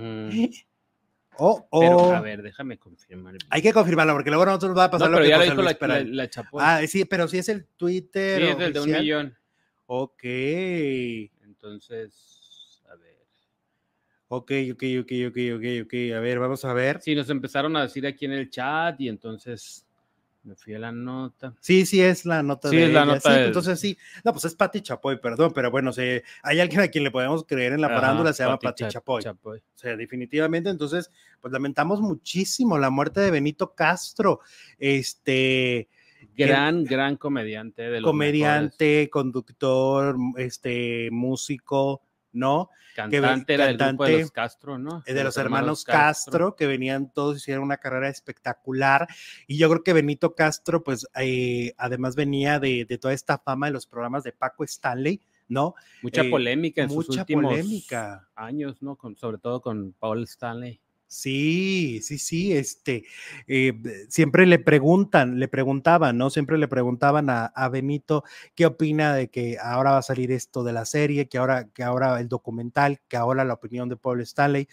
Oh, 1.38 1.66
oh. 1.70 2.12
a 2.12 2.20
ver, 2.20 2.42
déjame 2.42 2.78
confirmar. 2.78 3.36
Hay 3.48 3.62
que 3.62 3.72
confirmarlo 3.72 4.12
porque 4.12 4.28
luego 4.28 4.44
nosotros 4.44 4.76
va 4.76 4.84
a 4.84 4.90
pasar 4.90 5.10
lo 5.10 5.18
que 5.18 5.28
ya 5.28 5.38
lo 5.38 5.44
dijo 5.44 5.62
la, 5.62 6.04
la, 6.04 6.30
Ah, 6.58 6.82
sí, 6.86 7.06
pero 7.06 7.26
sí 7.26 7.38
es 7.38 7.48
el 7.48 7.64
Twitter. 7.64 8.42
Sí, 8.42 8.48
es 8.48 8.58
el 8.58 8.72
de 8.74 8.80
un 8.80 8.90
millón. 8.90 9.38
Ok. 9.86 10.24
Entonces, 11.44 12.41
Ok, 14.34 14.50
ok, 14.72 14.82
ok, 15.00 15.12
ok, 15.28 15.38
ok, 15.56 15.64
ok. 15.84 15.94
A 16.16 16.20
ver, 16.20 16.38
vamos 16.38 16.64
a 16.64 16.72
ver. 16.72 17.02
Sí, 17.02 17.14
nos 17.14 17.28
empezaron 17.28 17.76
a 17.76 17.82
decir 17.82 18.06
aquí 18.06 18.24
en 18.24 18.32
el 18.32 18.48
chat 18.48 18.98
y 18.98 19.10
entonces 19.10 19.86
me 20.42 20.54
fui 20.56 20.72
a 20.72 20.78
la 20.78 20.90
nota. 20.90 21.54
Sí, 21.60 21.84
sí, 21.84 22.00
es 22.00 22.24
la 22.24 22.42
nota 22.42 22.70
sí, 22.70 22.78
es 22.78 22.94
la 22.94 23.04
nota 23.04 23.44
Entonces 23.44 23.78
sí, 23.78 23.94
no, 24.24 24.32
pues 24.32 24.46
es 24.46 24.54
Pati 24.54 24.80
Chapoy, 24.80 25.20
perdón, 25.20 25.52
pero 25.54 25.70
bueno, 25.70 25.92
si 25.92 26.00
hay 26.42 26.60
alguien 26.60 26.80
a 26.80 26.88
quien 26.88 27.04
le 27.04 27.10
podemos 27.10 27.44
creer 27.44 27.74
en 27.74 27.82
la 27.82 27.88
parándula, 27.88 28.32
se 28.32 28.42
llama 28.42 28.58
Pati 28.58 28.88
Chapoy. 28.88 29.22
Chapoy. 29.22 29.58
O 29.58 29.78
sea, 29.78 29.98
definitivamente, 29.98 30.70
entonces, 30.70 31.10
pues 31.38 31.52
lamentamos 31.52 32.00
muchísimo 32.00 32.78
la 32.78 32.88
muerte 32.88 33.20
de 33.20 33.30
Benito 33.30 33.74
Castro. 33.74 34.40
Este. 34.78 35.90
Gran, 36.34 36.84
gran 36.84 37.16
comediante 37.16 37.82
de 37.82 38.00
los 38.00 38.10
Comediante, 38.10 39.10
conductor, 39.10 40.16
este, 40.38 41.10
músico, 41.10 42.00
¿no? 42.32 42.70
Cantante 42.94 43.54
era 43.54 43.66
del 43.66 43.78
grupo 43.78 44.04
de 44.04 44.20
los 44.20 44.30
Castro, 44.30 44.78
¿no? 44.78 45.02
De, 45.06 45.24
los, 45.24 45.36
hermanos, 45.36 45.84
Castro, 45.84 46.54
que 46.56 46.66
venían 46.66 47.10
todos, 47.10 47.38
hicieron 47.38 47.64
una 47.64 47.78
carrera 47.78 48.08
espectacular. 48.08 49.08
Y 49.46 49.56
yo 49.56 49.70
creo 49.70 49.82
que 49.82 49.92
Benito 49.92 50.34
Castro, 50.34 50.82
pues, 50.82 51.06
eh, 51.16 51.72
además 51.78 52.16
venía 52.16 52.60
de, 52.60 52.84
toda 53.00 53.14
esta 53.14 53.38
fama 53.38 53.66
de 53.66 53.72
los 53.72 53.86
programas 53.86 54.24
de 54.24 54.32
Paco 54.32 54.64
Stanley, 54.64 55.20
¿no? 55.48 55.74
Mucha 56.02 56.22
eh, 56.22 56.30
polémica 56.30 56.82
en 56.82 56.90
sus 56.90 57.08
últimos 57.08 57.44
polémica. 57.44 58.28
años, 58.34 58.82
¿no? 58.82 58.96
Con, 58.96 59.16
sobre 59.16 59.38
todo 59.38 59.62
con 59.62 59.94
Paul 59.98 60.24
Stanley. 60.24 60.81
Sí, 61.12 62.00
sí, 62.02 62.16
sí, 62.16 62.56
este, 62.56 63.04
eh, 63.46 63.74
siempre 64.08 64.46
le 64.46 64.58
preguntan, 64.58 65.38
le 65.38 65.46
preguntaban, 65.46 66.16
¿no? 66.16 66.30
Siempre 66.30 66.56
le 66.56 66.68
preguntaban 66.68 67.28
a, 67.28 67.68
Benito 67.68 68.24
qué 68.54 68.64
opina 68.64 69.14
de 69.14 69.28
que 69.28 69.58
ahora 69.62 69.90
va 69.90 69.98
a 69.98 70.02
salir 70.02 70.32
esto 70.32 70.64
de 70.64 70.72
la 70.72 70.86
serie, 70.86 71.28
que 71.28 71.36
ahora, 71.36 71.68
que 71.68 71.82
ahora 71.82 72.18
el 72.18 72.30
documental, 72.30 72.98
que 73.08 73.18
ahora 73.18 73.44
la 73.44 73.52
opinión 73.52 73.90
de 73.90 73.98
Paul 73.98 74.22
Stanley. 74.22 74.68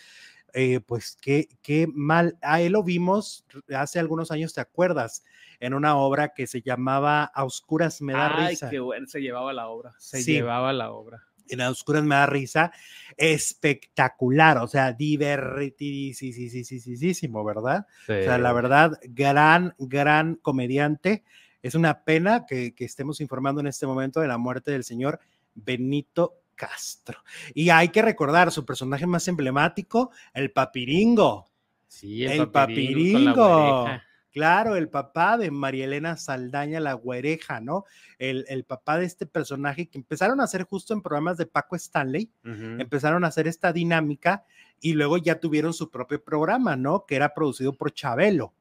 Eh, 0.54 0.80
pues 0.80 1.17
qué, 1.21 1.49
qué 1.62 1.88
mal, 1.93 2.38
a 2.41 2.62
él 2.62 2.71
lo 2.71 2.84
vimos 2.84 3.45
hace 3.75 3.99
algunos 3.99 4.32
años, 4.32 4.54
¿te 4.54 4.62
acuerdas? 4.62 5.23
En 5.60 5.73
una 5.73 5.97
obra 5.97 6.30
que 6.30 6.47
se 6.47 6.62
llamaba 6.62 7.25
A 7.25 7.43
Oscuras 7.43 8.02
me 8.02 8.13
da 8.13 8.45
Ay, 8.45 8.58
qué 8.69 8.80
bueno, 8.80 9.06
se 9.08 9.19
llevaba 9.19 9.52
la 9.52 9.67
obra, 9.67 9.93
se 9.99 10.23
llevaba 10.23 10.71
la 10.71 10.91
obra 10.91 11.29
en 11.50 11.60
las 11.60 11.72
oscuras 11.72 12.04
me 12.04 12.16
da 12.16 12.26
risa, 12.26 12.72
espectacular, 13.18 14.58
o 14.58 14.68
sea, 14.68 14.94
divertidísimo, 14.94 17.44
¿verdad? 17.44 17.86
O 18.04 18.06
sea, 18.06 18.38
la 18.38 18.54
verdad, 18.54 18.98
gran, 19.04 19.76
gran 19.78 20.36
comediante. 20.36 21.24
Es 21.62 21.76
una 21.76 22.04
pena 22.04 22.46
que, 22.46 22.74
estemos 22.78 23.20
informando 23.22 23.62
en 23.62 23.68
este 23.68 23.86
momento 23.86 24.22
de 24.22 24.28
la 24.28 24.38
muerte 24.38 24.72
del 24.72 24.84
señor 24.84 25.20
Benito 25.54 26.42
Castro. 26.56 27.20
Y 27.54 27.70
hay 27.70 27.90
que 27.90 28.02
recordar 28.02 28.52
su 28.52 28.66
personaje 28.66 29.06
más 29.06 29.28
emblemático, 29.28 30.10
el 30.34 30.52
papiringo. 30.52 31.46
Sí, 31.88 32.26
el, 32.26 32.50
papiringo. 32.50 33.86
Claro, 34.32 34.76
el 34.76 34.89
papá 34.89 35.38
de 35.38 35.50
María 35.50 35.86
Elena 35.86 36.15
Saldaña, 36.15 36.80
la 36.80 36.94
güereja, 36.94 37.60
¿no? 37.62 37.86
El, 38.20 38.63
papá 38.63 39.00
de 39.00 39.06
este 39.06 39.26
personaje 39.26 39.88
que 39.88 39.98
empezaron 39.98 40.39
a 40.39 40.44
hacer 40.44 40.63
justo 40.63 40.94
en 40.94 41.02
programas 41.02 41.38
de 41.38 41.48
Paco 41.48 41.76
Stanley, 41.76 42.32
empezaron 42.44 43.24
a 43.24 43.28
hacer 43.28 43.48
esta 43.48 43.74
dinámica 43.74 44.46
y 44.80 44.94
luego 44.94 45.18
ya 45.18 45.39
tuvieron 45.39 45.74
su 45.74 45.89
propio 45.89 46.24
programa, 46.24 46.76
¿no? 46.76 47.06
Que 47.08 47.15
era 47.15 47.34
producido 47.34 47.74
por 47.74 47.92
Chabelo. 47.92 48.54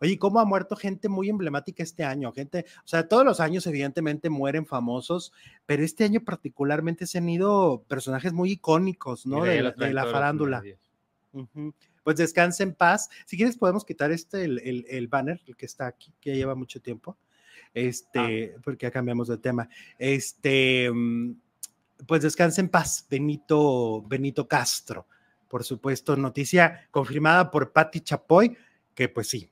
Oye, 0.00 0.16
¿cómo 0.18 0.38
ha 0.38 0.44
muerto 0.44 0.76
gente 0.76 1.08
muy 1.08 1.28
emblemática 1.28 1.82
este 1.82 2.04
año? 2.04 2.32
Gente, 2.32 2.66
o 2.84 2.86
sea, 2.88 3.08
todos 3.08 3.24
los 3.24 3.40
años 3.40 3.66
evidentemente 3.66 4.30
mueren 4.30 4.66
famosos, 4.66 5.32
pero 5.66 5.82
este 5.82 6.04
año 6.04 6.20
particularmente 6.20 7.06
se 7.06 7.18
han 7.18 7.28
ido 7.28 7.82
personajes 7.88 8.32
muy 8.32 8.52
icónicos, 8.52 9.26
¿no? 9.26 9.42
De, 9.42 9.62
la 9.62 10.04
farándula 10.06 10.62
pues 12.08 12.16
descanse 12.16 12.62
en 12.62 12.72
paz. 12.72 13.10
Si 13.26 13.36
quieres, 13.36 13.58
podemos 13.58 13.84
quitar 13.84 14.10
este, 14.12 14.42
el, 14.42 15.08
banner, 15.08 15.42
el 15.46 15.54
que 15.58 15.66
está 15.66 15.86
aquí, 15.86 16.10
que 16.18 16.34
lleva 16.34 16.54
mucho 16.54 16.80
tiempo, 16.80 17.18
este, 17.74 18.54
ah. 18.56 18.60
porque 18.64 18.86
ya 18.86 18.90
cambiamos 18.90 19.28
de 19.28 19.36
tema. 19.36 19.68
Este, 19.98 20.90
mm, 20.90 21.38
pues 22.06 22.22
descanse 22.22 22.62
en 22.62 22.70
paz, 22.70 23.06
Benito, 23.10 24.00
Benito 24.08 24.48
Castro. 24.48 25.06
Por 25.48 25.64
supuesto, 25.64 26.16
noticia 26.16 26.88
confirmada 26.90 27.50
por 27.50 27.74
Patti 27.74 28.00
Chapoy, 28.00 28.56
que 28.94 29.10
pues 29.10 29.28
sí, 29.28 29.50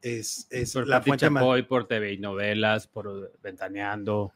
es, 0.00 0.48
es 0.50 0.72
por 0.72 0.88
la 0.88 1.00
Patti 1.00 1.18
Chapoy, 1.18 1.62
por 1.62 1.86
TV 1.86 2.14
y 2.14 2.18
novelas, 2.18 2.88
por 2.88 3.38
Ventaneando. 3.40 4.32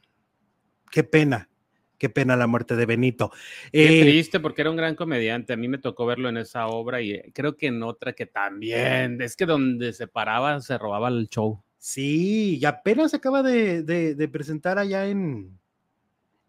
Qué 0.88 1.02
pena, 1.02 1.50
qué 1.98 2.08
pena 2.08 2.36
la 2.36 2.46
muerte 2.46 2.76
de 2.76 2.86
Benito. 2.86 3.30
Qué 3.72 4.00
eh, 4.00 4.02
triste 4.02 4.40
porque 4.40 4.62
era 4.62 4.70
un 4.70 4.76
gran 4.76 4.94
comediante. 4.94 5.52
A 5.52 5.56
mí 5.56 5.68
me 5.68 5.78
tocó 5.78 6.06
verlo 6.06 6.28
en 6.28 6.36
esa 6.36 6.66
obra 6.68 7.00
y 7.00 7.12
eh, 7.12 7.30
creo 7.34 7.56
que 7.56 7.66
en 7.66 7.82
otra 7.82 8.12
que 8.12 8.26
también. 8.26 9.20
Es 9.20 9.36
que 9.36 9.46
donde 9.46 9.92
se 9.92 10.06
paraba 10.06 10.60
se 10.60 10.78
robaba 10.78 11.08
el 11.08 11.28
show. 11.28 11.62
Sí, 11.78 12.58
y 12.60 12.64
apenas 12.64 13.12
se 13.12 13.18
acaba 13.18 13.42
de, 13.42 14.28
presentar 14.32 14.78
allá 14.78 15.06
en, 15.06 15.58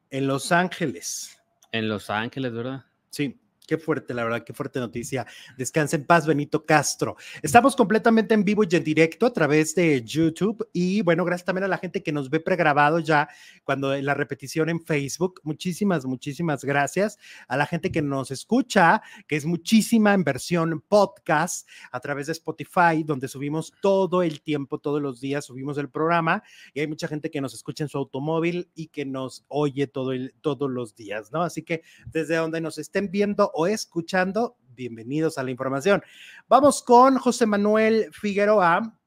en 0.10 0.28
Los 0.28 0.52
Ángeles. 0.52 1.40
En 1.72 1.90
Los 1.90 2.10
Ángeles, 2.10 2.54
¿verdad? 2.54 2.86
Sí. 3.10 3.40
Qué 3.68 3.78
fuerte, 3.78 4.14
la 4.14 4.24
verdad, 4.24 4.46
qué 4.46 4.54
fuerte 4.54 4.80
noticia. 4.80 5.28
Descansa 5.58 5.98
en 5.98 6.06
paz, 6.06 6.26
Benito 6.26 6.66
Castro. 6.66 7.18
Estamos 7.42 7.76
completamente 7.76 8.34
en 8.34 8.46
vivo 8.46 8.64
y 8.64 8.74
en 8.74 8.84
directo 8.84 9.26
a 9.26 9.34
través 9.34 9.76
de 9.76 10.02
YouTube. 10.06 10.70
Y 10.72 11.02
bueno, 11.02 11.26
gracias 11.26 11.48
también 11.48 11.66
a 11.66 11.68
la 11.68 11.78
gente 11.78 12.02
que 12.02 12.14
nos 12.14 12.30
ve 12.30 12.40
pregrabado 12.40 13.00
ya 13.00 13.28
cuando 13.66 13.94
la 13.98 14.14
repetición 14.14 14.70
en 14.70 14.82
Facebook. 14.82 15.42
Muchísimas, 15.44 16.06
muchísimas 16.06 16.64
gracias. 16.64 17.20
A 17.50 17.58
la 17.58 17.66
gente 17.66 17.92
que 17.92 18.02
nos 18.02 18.32
escucha, 18.32 19.02
que 19.28 19.36
es 19.36 19.46
muchísima 19.46 20.14
en 20.14 20.24
versión 20.24 20.80
podcast 20.88 21.68
a 21.92 22.00
través 22.00 22.28
de 22.28 22.32
Spotify, 22.32 23.04
donde 23.06 23.28
subimos 23.28 23.74
todo 23.82 24.22
el 24.24 24.42
tiempo, 24.44 24.80
todos 24.80 25.02
los 25.02 25.20
días 25.20 25.44
subimos 25.44 25.78
el 25.78 25.90
programa. 25.90 26.42
Y 26.74 26.80
hay 26.80 26.88
mucha 26.88 27.10
gente 27.10 27.30
que 27.30 27.42
nos 27.42 27.54
escucha 27.54 27.84
en 27.84 27.90
su 27.90 27.98
automóvil 27.98 28.70
y 28.76 28.88
que 28.88 29.04
nos 29.04 29.44
oye 29.50 29.88
todo 29.88 30.14
el, 30.14 30.34
todos 30.40 30.72
los 30.72 30.96
días, 30.96 31.34
¿no? 31.34 31.42
Así 31.42 31.64
que 31.64 31.82
desde 32.06 32.38
donde 32.38 32.62
nos 32.62 32.78
estén 32.78 33.12
viendo 33.12 33.52
o 33.60 33.66
escuchando, 33.66 34.56
bienvenidos 34.76 35.40
a 35.40 35.44
la 35.44 35.50
información. 35.50 36.04
Vamos 36.48 36.84
con 36.84 37.18
José 37.18 37.48
Manuel 37.48 38.10
Figueroa. 38.12 39.00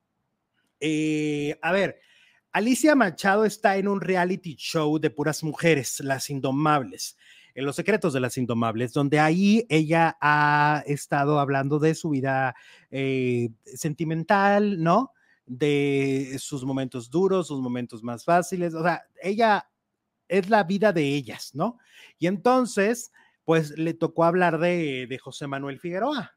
Eh, 0.80 1.56
a 1.62 1.70
ver, 1.70 2.00
Alicia 2.50 2.96
Machado 2.96 3.44
está 3.44 3.76
en 3.76 3.86
un 3.86 4.00
reality 4.00 4.56
show 4.56 4.98
de 4.98 5.10
puras 5.10 5.44
mujeres, 5.44 6.00
Las 6.00 6.30
Indomables, 6.30 7.16
en 7.54 7.64
Los 7.64 7.76
Secretos 7.76 8.12
de 8.12 8.18
las 8.18 8.36
Indomables, 8.38 8.92
donde 8.92 9.20
ahí 9.20 9.64
ella 9.68 10.16
ha 10.20 10.82
estado 10.84 11.38
hablando 11.38 11.78
de 11.78 11.94
su 11.94 12.10
vida 12.10 12.56
eh, 12.90 13.50
sentimental, 13.64 14.82
¿no? 14.82 15.12
De 15.46 16.36
sus 16.40 16.64
momentos 16.64 17.08
duros, 17.08 17.46
sus 17.46 17.60
momentos 17.60 18.02
más 18.02 18.24
fáciles, 18.24 18.74
o 18.74 18.82
sea, 18.82 19.04
ella 19.22 19.70
es 20.26 20.50
la 20.50 20.64
vida 20.64 20.92
de 20.92 21.04
ellas, 21.04 21.52
¿no? 21.54 21.78
Y 22.18 22.26
entonces 22.26 23.12
pues 23.50 23.76
le 23.76 23.94
tocó 23.94 24.22
hablar 24.22 24.60
de, 24.60 25.18
José 25.20 25.48
Manuel 25.48 25.80
Figueroa. 25.80 26.36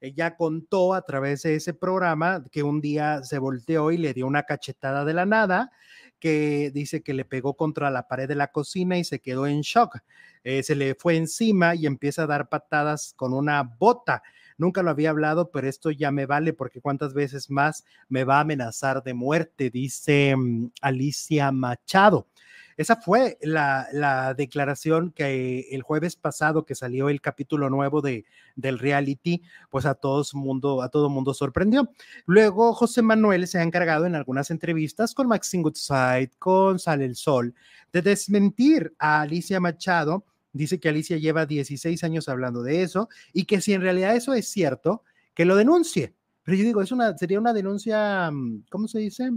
Ella 0.00 0.34
contó 0.34 0.94
a 0.94 1.02
través 1.02 1.42
de 1.42 1.56
ese 1.56 1.74
programa 1.74 2.42
que 2.50 2.62
un 2.62 2.80
día 2.80 3.22
se 3.22 3.38
volteó 3.38 3.92
y 3.92 3.98
le 3.98 4.14
dio 4.14 4.26
una 4.26 4.44
cachetada 4.44 5.04
de 5.04 5.12
la 5.12 5.26
nada, 5.26 5.72
que 6.18 6.70
dice 6.72 7.02
que 7.02 7.12
le 7.12 7.26
pegó 7.26 7.52
contra 7.52 7.90
la 7.90 8.08
pared 8.08 8.26
de 8.26 8.34
la 8.34 8.46
cocina 8.46 8.96
y 8.96 9.04
se 9.04 9.20
quedó 9.20 9.46
en 9.46 9.60
shock. 9.60 9.98
Eh, 10.42 10.62
se 10.62 10.74
le 10.74 10.94
fue 10.94 11.16
encima 11.16 11.74
y 11.74 11.84
empieza 11.84 12.22
a 12.22 12.28
dar 12.28 12.48
patadas 12.48 13.12
con 13.14 13.34
una 13.34 13.62
bota. 13.62 14.22
Nunca 14.56 14.82
lo 14.82 14.88
había 14.88 15.10
hablado, 15.10 15.50
pero 15.50 15.68
esto 15.68 15.90
ya 15.90 16.10
me 16.12 16.24
vale 16.24 16.54
porque 16.54 16.80
cuántas 16.80 17.12
veces 17.12 17.50
más 17.50 17.84
me 18.08 18.24
va 18.24 18.38
a 18.38 18.40
amenazar 18.40 19.02
de 19.02 19.12
muerte, 19.12 19.68
dice 19.68 20.34
mm, 20.34 20.70
Alicia 20.80 21.52
Machado. 21.52 22.26
Esa 22.76 22.96
fue 22.96 23.38
la, 23.40 24.34
declaración 24.36 25.12
que 25.12 25.68
el 25.70 25.82
jueves 25.82 26.16
pasado 26.16 26.64
que 26.64 26.74
salió 26.74 27.08
el 27.08 27.20
capítulo 27.20 27.70
nuevo 27.70 28.00
de, 28.00 28.24
del 28.56 28.78
reality, 28.78 29.42
pues 29.70 29.86
a 29.86 29.94
todo 29.94 30.24
mundo, 30.34 30.82
a 30.82 30.88
todo 30.88 31.08
mundo 31.08 31.34
sorprendió. 31.34 31.90
Luego 32.26 32.72
José 32.74 33.02
Manuel 33.02 33.46
se 33.46 33.58
ha 33.58 33.62
encargado 33.62 34.06
en 34.06 34.14
algunas 34.14 34.50
entrevistas 34.50 35.14
con 35.14 35.28
Maxine 35.28 35.62
Goodside, 35.62 36.30
con 36.38 36.78
Sale 36.78 37.04
el 37.04 37.16
Sol, 37.16 37.54
de 37.92 38.02
desmentir 38.02 38.94
a 38.98 39.22
Alicia 39.22 39.60
Machado. 39.60 40.24
Dice 40.52 40.78
que 40.78 40.88
Alicia 40.88 41.16
lleva 41.16 41.46
16 41.46 42.02
años 42.04 42.28
hablando 42.28 42.62
de 42.62 42.82
eso 42.82 43.08
y 43.32 43.44
que 43.44 43.60
si 43.60 43.72
en 43.72 43.82
realidad 43.82 44.14
eso 44.14 44.34
es 44.34 44.48
cierto, 44.48 45.02
que 45.34 45.44
lo 45.44 45.56
denuncie. 45.56 46.14
Pero 46.44 46.58
yo 46.58 46.64
digo, 46.64 46.82
es 46.82 46.92
una, 46.92 47.16
sería 47.16 47.40
una 47.40 47.52
denuncia, 47.52 48.30
mm, 48.30 48.64
¿cómo 48.70 48.86
se 48.86 48.98
dice? 48.98 49.30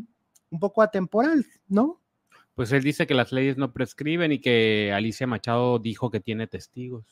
Un 0.49 0.59
poco 0.59 0.81
atemporal, 0.81 1.45
¿no? 1.67 2.01
Pues 2.57 2.71
él 2.71 2.81
dice 2.81 3.05
que 3.05 3.13
las 3.13 3.31
leyes 3.31 3.55
no 3.55 3.71
prescriben 3.71 4.31
y 4.31 4.39
que 4.39 4.91
Alicia 4.91 5.27
Machado 5.27 5.77
dijo 5.77 6.09
que 6.09 6.19
tiene 6.19 6.47
testigos. 6.47 7.05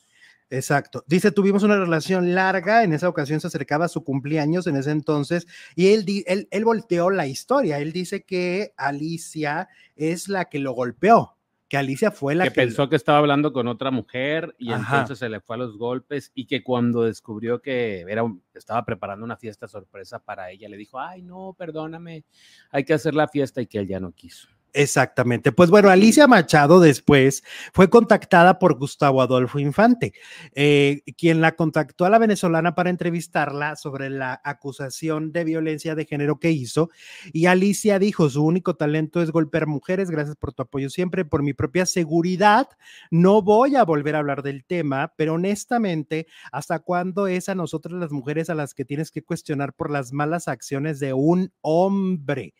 Exacto. 0.50 1.04
Dice, 1.06 1.30
tuvimos 1.30 1.62
una 1.62 1.78
relación 1.78 2.34
larga, 2.34 2.82
en 2.82 2.92
esa 2.92 3.08
ocasión 3.08 3.40
se 3.40 3.46
acercaba 3.46 3.84
a 3.84 3.88
su 3.88 4.02
cumpleaños 4.02 4.66
en 4.66 4.74
ese 4.74 4.90
entonces 4.90 5.46
y 5.76 5.92
él, 5.92 6.04
él, 6.26 6.48
él 6.50 6.64
volteó 6.64 7.10
la 7.10 7.28
historia. 7.28 7.78
Él 7.78 7.92
dice 7.92 8.24
que 8.24 8.72
Alicia 8.76 9.68
es 9.94 10.28
la 10.28 10.46
que 10.46 10.58
lo 10.58 10.72
golpeó, 10.72 11.36
que 11.68 11.76
Alicia 11.76 12.10
fue 12.10 12.34
la 12.34 12.42
que... 12.42 12.50
que 12.50 12.62
pensó 12.62 12.88
que 12.88 12.96
estaba 12.96 13.18
hablando 13.18 13.52
con 13.52 13.68
otra 13.68 13.92
mujer 13.92 14.56
y 14.58 14.72
entonces 14.72 15.16
se 15.16 15.28
le 15.28 15.40
fue 15.40 15.54
a 15.54 15.60
los 15.60 15.78
golpes 15.78 16.32
y 16.34 16.46
que 16.48 16.64
cuando 16.64 17.04
descubrió 17.04 17.62
que 17.62 18.00
era, 18.00 18.24
estaba 18.52 18.84
preparando 18.84 19.24
una 19.24 19.36
fiesta 19.36 19.68
sorpresa 19.68 20.18
para 20.18 20.50
ella, 20.50 20.68
le 20.68 20.76
dijo, 20.76 20.98
ay, 20.98 21.22
no, 21.22 21.54
perdóname, 21.56 22.24
hay 22.72 22.82
que 22.82 22.94
hacer 22.94 23.14
la 23.14 23.28
fiesta 23.28 23.62
y 23.62 23.68
que 23.68 23.78
él 23.78 23.86
ya 23.86 24.00
no 24.00 24.10
quiso. 24.10 24.48
Exactamente. 24.76 25.52
Pues 25.52 25.70
bueno, 25.70 25.88
Alicia 25.88 26.26
Machado 26.26 26.80
después 26.80 27.42
fue 27.72 27.88
contactada 27.88 28.58
por 28.58 28.78
Gustavo 28.78 29.22
Adolfo 29.22 29.58
Infante, 29.58 30.12
eh, 30.54 31.00
quien 31.16 31.40
la 31.40 31.56
contactó 31.56 32.04
a 32.04 32.10
la 32.10 32.18
venezolana 32.18 32.74
para 32.74 32.90
entrevistarla 32.90 33.76
sobre 33.76 34.10
la 34.10 34.38
acusación 34.44 35.32
de 35.32 35.44
violencia 35.44 35.94
de 35.94 36.04
género 36.04 36.38
que 36.38 36.50
hizo. 36.50 36.90
Y 37.32 37.46
Alicia 37.46 37.98
dijo, 37.98 38.28
su 38.28 38.44
único 38.44 38.76
talento 38.76 39.22
es 39.22 39.30
golpear 39.30 39.66
mujeres, 39.66 40.10
gracias 40.10 40.36
por 40.36 40.52
tu 40.52 40.60
apoyo 40.60 40.90
siempre, 40.90 41.24
por 41.24 41.42
mi 41.42 41.54
propia 41.54 41.86
seguridad. 41.86 42.68
No 43.10 43.40
voy 43.40 43.76
a 43.76 43.84
volver 43.84 44.14
a 44.14 44.18
hablar 44.18 44.42
del 44.42 44.66
tema, 44.66 45.14
pero 45.16 45.34
honestamente, 45.34 46.26
¿hasta 46.52 46.80
cuándo 46.80 47.28
es 47.28 47.48
a 47.48 47.54
nosotras 47.54 47.94
las 47.94 48.12
mujeres 48.12 48.50
a 48.50 48.54
las 48.54 48.74
que 48.74 48.84
tienes 48.84 49.10
que 49.10 49.24
cuestionar 49.24 49.72
por 49.72 49.90
las 49.90 50.12
malas 50.12 50.48
acciones 50.48 51.00
de 51.00 51.14
un 51.14 51.50
hombre? 51.62 52.52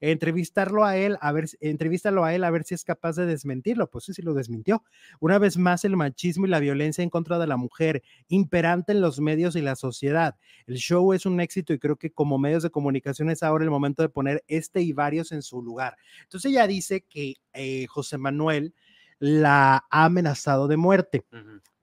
Entrevistarlo 0.00 0.84
a 0.84 0.96
él, 0.96 1.16
a 1.20 1.32
ver 1.32 1.48
si 1.48 1.56
entrevístalo 1.60 2.24
a 2.24 2.34
él 2.34 2.44
a 2.44 2.50
ver 2.50 2.64
si 2.64 2.74
es 2.74 2.84
capaz 2.84 3.16
de 3.16 3.26
desmentirlo. 3.26 3.90
Pues 3.90 4.04
sí, 4.04 4.14
sí 4.14 4.22
lo 4.22 4.34
desmintió. 4.34 4.82
Una 5.20 5.38
vez 5.38 5.56
más, 5.56 5.84
el 5.84 5.96
machismo 5.96 6.46
y 6.46 6.50
la 6.50 6.60
violencia 6.60 7.02
en 7.02 7.10
contra 7.10 7.38
de 7.38 7.46
la 7.46 7.56
mujer, 7.56 8.02
imperante 8.28 8.92
en 8.92 9.00
los 9.00 9.20
medios 9.20 9.56
y 9.56 9.60
la 9.60 9.76
sociedad. 9.76 10.36
El 10.66 10.76
show 10.76 11.12
es 11.12 11.26
un 11.26 11.40
éxito 11.40 11.72
y 11.72 11.78
creo 11.78 11.96
que 11.96 12.10
como 12.10 12.38
medios 12.38 12.62
de 12.62 12.70
comunicación 12.70 13.30
es 13.30 13.42
ahora 13.42 13.64
el 13.64 13.70
momento 13.70 14.02
de 14.02 14.08
poner 14.08 14.44
este 14.48 14.82
y 14.82 14.92
varios 14.92 15.32
en 15.32 15.42
su 15.42 15.62
lugar. 15.62 15.96
Entonces 16.22 16.50
ella 16.50 16.66
dice 16.66 17.02
que 17.02 17.34
eh, 17.52 17.86
José 17.86 18.18
Manuel 18.18 18.74
la 19.18 19.84
ha 19.90 20.04
amenazado 20.04 20.68
de 20.68 20.76
muerte. 20.76 21.24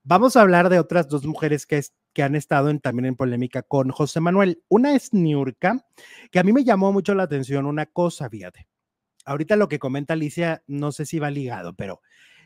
Vamos 0.03 0.35
a 0.35 0.41
hablar 0.41 0.69
de 0.69 0.79
otras 0.79 1.07
dos 1.07 1.25
mujeres 1.25 1.65
que, 1.65 1.81
que 2.13 2.23
han 2.23 2.35
estado 2.35 2.69
en, 2.69 2.79
también 2.79 3.05
en 3.05 3.15
polémica 3.15 3.61
con 3.61 3.89
José 3.89 4.19
Manuel. 4.19 4.63
Una 4.67 4.95
es 4.95 5.13
Niurka, 5.13 5.85
que 6.31 6.39
a 6.39 6.43
mí 6.43 6.53
me 6.53 6.63
llamó 6.63 6.91
mucho 6.91 7.15
la 7.15 7.23
atención 7.23 7.65
una 7.65 7.85
cosa, 7.85 8.29
fíjate 8.29 8.67
ahorita 9.25 9.55
lo 9.55 9.67
que 9.67 9.79
comenta 9.79 10.13
Alicia, 10.13 10.63
no 10.67 10.91
sé 10.91 11.05
si 11.05 11.19
va 11.19 11.29
ligado, 11.29 11.73
pero 11.73 12.01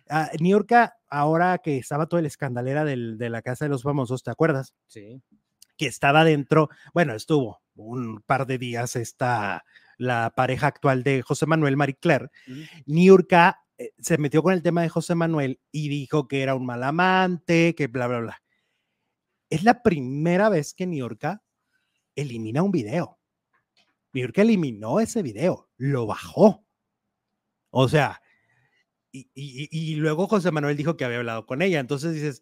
uh, 0.09 0.35
Niurka, 0.39 0.97
ahora 1.09 1.59
que 1.59 1.77
estaba 1.77 2.07
toda 2.07 2.21
la 2.21 2.27
escandalera 2.27 2.85
del, 2.85 3.17
de 3.17 3.29
la 3.29 3.41
Casa 3.41 3.65
de 3.65 3.69
los 3.69 3.83
Famosos, 3.83 4.23
¿te 4.23 4.31
acuerdas? 4.31 4.73
Sí. 4.87 5.21
Que 5.77 5.87
estaba 5.87 6.23
dentro, 6.23 6.69
bueno, 6.93 7.13
estuvo 7.13 7.61
un 7.75 8.21
par 8.21 8.45
de 8.45 8.57
días 8.57 8.95
esta, 8.95 9.65
la 9.97 10.33
pareja 10.35 10.67
actual 10.67 11.03
de 11.03 11.21
José 11.21 11.45
Manuel 11.45 11.77
Marie 11.77 11.97
Claire. 11.99 12.29
Niurka 12.85 13.61
eh, 13.77 13.91
se 13.99 14.17
metió 14.17 14.41
con 14.41 14.53
el 14.53 14.61
tema 14.61 14.81
de 14.83 14.89
José 14.89 15.15
Manuel 15.15 15.59
y 15.71 15.89
dijo 15.89 16.27
que 16.27 16.43
era 16.43 16.55
un 16.55 16.65
mal 16.65 16.83
amante, 16.83 17.75
que 17.75 17.87
bla, 17.87 18.07
bla, 18.07 18.19
bla. 18.19 18.41
Es 19.55 19.63
la 19.63 19.81
primera 19.81 20.49
vez 20.49 20.73
que 20.73 20.85
Niurka 20.85 21.41
elimina 22.13 22.61
un 22.61 22.71
video. 22.71 23.21
Niurka 24.11 24.41
eliminó 24.41 24.99
ese 24.99 25.21
video, 25.21 25.69
lo 25.77 26.05
bajó. 26.05 26.65
O 27.69 27.87
sea, 27.87 28.21
y, 29.13 29.95
luego 29.95 30.27
José 30.27 30.51
Manuel 30.51 30.75
dijo 30.75 30.97
que 30.97 31.05
había 31.05 31.19
hablado 31.19 31.45
con 31.45 31.61
ella. 31.61 31.79
Entonces 31.79 32.13
dices 32.13 32.41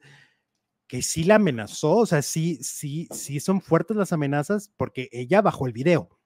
que 0.88 1.04
sí 1.04 1.23
la 1.23 1.36
amenazó. 1.36 1.97
O 1.97 2.06
sea, 2.08 2.23
sí, 2.23 2.58
sí, 2.63 3.08
sí 3.12 3.39
son 3.39 3.62
fuertes 3.62 3.95
las 3.95 4.12
amenazas 4.12 4.73
porque 4.76 5.08
ella 5.12 5.43
bajó 5.43 5.67
el 5.67 5.73
video. 5.73 6.19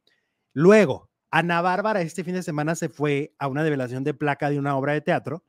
Luego, 0.54 1.10
Ana 1.32 1.62
Bárbara 1.62 2.02
este 2.02 2.24
fin 2.24 2.36
de 2.36 2.44
semana 2.44 2.76
se 2.76 2.88
fue 2.88 3.36
a 3.40 3.50
una 3.50 3.66
develación 3.66 4.06
de 4.06 4.14
placa 4.14 4.50
de 4.50 4.58
una 4.58 4.78
obra 4.78 4.94
de 4.94 5.02
teatro 5.02 5.44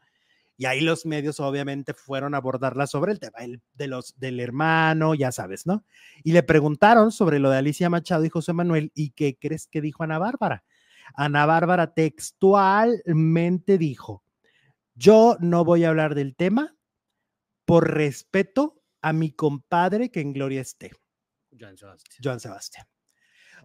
y 0.61 0.66
ahí 0.66 0.81
los 0.81 1.07
medios 1.07 1.38
obviamente 1.38 1.94
fueron 1.94 2.35
a 2.35 2.38
abordarla 2.38 2.88
sobre 2.88 3.12
el 3.12 3.21
tema 3.21 3.38
de 3.75 3.87
los, 3.87 4.18
del 4.18 4.40
hermano, 4.40 5.14
ya 5.14 5.31
sabes, 5.31 5.66
¿no? 5.66 5.85
Y 6.25 6.33
le 6.33 6.42
preguntaron 6.42 7.12
sobre 7.12 7.38
lo 7.38 7.49
de 7.49 7.59
Alicia 7.59 7.88
Machado 7.88 8.25
y 8.25 8.29
José 8.29 8.53
Manuel 8.53 8.90
y 8.92 9.11
qué 9.11 9.38
crees 9.38 9.68
que 9.68 9.81
dijo 9.81 10.03
Ana 10.03 10.18
Bárbara. 10.18 10.64
Ana 11.14 11.47
Bárbara 11.47 11.94
textualmente 11.94 13.79
dijo, 13.79 14.25
yo 14.97 15.37
no 15.38 15.64
voy 15.64 15.85
a 15.85 15.90
hablar 15.90 16.16
del 16.16 16.35
tema 16.35 16.77
por 17.64 17.94
respeto 17.94 18.83
a 19.01 19.12
mi 19.12 19.31
compadre 19.31 20.11
que 20.11 20.21
en 20.21 20.33
gloria 20.33 20.61
esté. 20.61 20.90
Joan 22.21 22.40
Sebastián. 22.40 22.87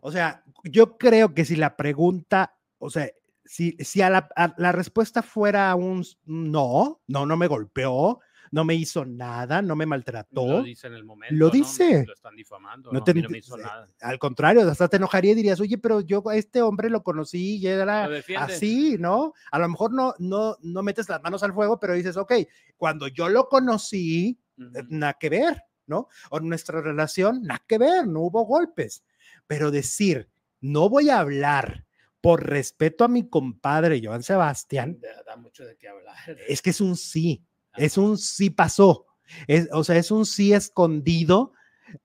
O 0.02 0.12
sea, 0.12 0.44
yo 0.64 1.00
creo 1.00 1.34
que 1.34 1.44
si 1.44 1.56
la 1.56 1.76
pregunta, 1.76 2.56
o 2.78 2.92
sea, 2.92 3.10
si, 3.46 3.76
si 3.80 4.02
a 4.02 4.10
la, 4.10 4.54
la 4.58 4.72
respuesta 4.72 5.22
fuera 5.22 5.74
un 5.76 6.06
no, 6.26 7.02
no, 7.08 7.26
no 7.26 7.38
me 7.38 7.48
golpeó, 7.48 8.20
no 8.54 8.64
me 8.64 8.76
hizo 8.76 9.04
nada, 9.04 9.64
no 9.64 9.76
me 9.76 9.88
maltrató. 9.88 10.46
Lo 10.46 10.64
dice 10.64 10.86
en 10.86 10.94
el 10.94 11.04
momento. 11.04 11.34
Lo 11.36 11.50
dice. 11.50 12.06
lo 12.06 12.14
están 12.14 12.36
difamando. 12.36 12.92
No, 12.92 13.04
te, 13.04 13.12
me 13.16 13.40
hizo 13.40 13.58
nada. 13.58 13.90
Al 14.00 14.20
contrario, 14.20 14.70
hasta 14.70 14.88
te 14.88 14.98
enojaría 14.98 15.32
y 15.32 15.36
dirías, 15.36 15.60
oye, 15.60 15.80
pero 15.80 16.02
yo 16.02 16.22
a 16.30 16.36
este 16.36 16.62
hombre 16.62 16.92
lo 16.92 17.02
conocí 17.02 17.58
y 17.58 17.66
era 17.66 18.08
así, 18.38 18.98
¿no? 19.00 19.34
A 19.52 19.58
lo 19.58 19.68
mejor 19.68 19.92
no, 19.92 20.14
no, 20.20 20.56
no 20.62 20.84
metes 20.84 21.10
las 21.10 21.24
manos 21.24 21.42
al 21.42 21.52
fuego, 21.52 21.80
pero 21.80 21.94
dices, 21.94 22.16
ok, 22.16 22.32
cuando 22.78 23.08
yo 23.08 23.28
lo 23.28 23.50
conocí, 23.50 24.40
eh, 24.60 24.84
nada 24.88 25.14
que 25.14 25.30
ver. 25.30 25.64
¿no? 25.86 26.08
O 26.30 26.40
nuestra 26.40 26.80
relación, 26.80 27.42
nada 27.42 27.62
que 27.68 27.78
ver, 27.78 28.08
no 28.08 28.22
hubo 28.22 28.46
golpes. 28.46 29.04
Pero 29.48 29.72
decir, 29.72 30.30
no 30.62 30.90
voy 30.90 31.10
a 31.10 31.20
hablar 31.20 31.86
por 32.24 32.48
respeto 32.48 33.04
a 33.04 33.10
mi 33.10 33.28
compadre 33.28 34.00
Joan 34.02 34.24
Sebastián, 34.24 34.98
da 35.28 35.36
mucho 35.36 35.66
de 35.66 35.76
qué 35.76 35.90
hablar. 35.90 36.16
Es 36.48 36.62
que 36.62 36.70
es 36.70 36.80
un 36.80 36.96
sí, 36.96 37.44
es 37.76 37.98
un 37.98 38.18
sí 38.18 38.50
pasó. 38.50 39.08
Es, 39.46 39.68
o 39.74 39.84
sea, 39.84 39.98
es 39.98 40.10
un 40.10 40.26
sí 40.26 40.54
escondido 40.54 41.52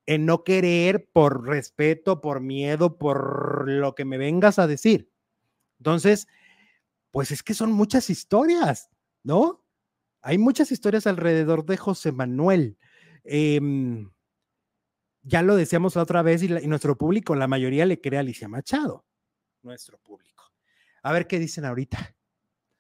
en 0.07 0.27
no 0.27 0.43
querer 0.43 1.09
por 1.13 1.47
respeto, 1.47 2.21
por 2.21 2.41
miedo, 2.41 2.99
por 2.99 3.71
lo 3.71 3.95
que 3.95 4.05
me 4.05 4.19
vengas 4.19 4.59
a 4.59 4.67
decir. 4.67 5.09
Entonces, 5.79 6.27
pues 7.13 7.31
es 7.31 7.45
que 7.45 7.55
son 7.55 7.71
muchas 7.71 8.11
historias, 8.11 8.91
¿no? 9.23 9.65
Hay 10.21 10.37
muchas 10.37 10.73
historias 10.73 11.07
alrededor 11.07 11.65
de 11.65 11.77
José 11.77 12.11
Manuel. 12.11 12.77
Em, 13.23 14.11
ya 15.23 15.43
lo 15.43 15.55
decíamos 15.55 15.97
otra 15.97 16.23
vez 16.23 16.43
y, 16.43 16.49
nuestro 16.49 16.99
público, 16.99 17.37
la 17.37 17.47
mayoría 17.47 17.87
le 17.87 18.01
cree 18.01 18.17
a 18.17 18.21
Alicia 18.21 18.49
Machado, 18.49 19.05
nuestro 19.63 19.99
público. 19.99 20.45
A 21.03 21.13
ver 21.13 21.27
qué 21.27 21.39
dicen 21.39 21.65
ahorita. 21.65 22.15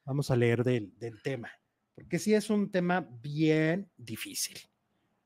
Vamos 0.04 0.30
a 0.30 0.36
leer 0.36 0.64
del, 0.64 0.98
del 0.98 1.20
tema, 1.22 1.50
porque 1.94 2.18
sí 2.18 2.32
es 2.32 2.48
un 2.48 2.70
tema 2.70 3.06
bien 3.20 3.90
difícil, 3.96 4.58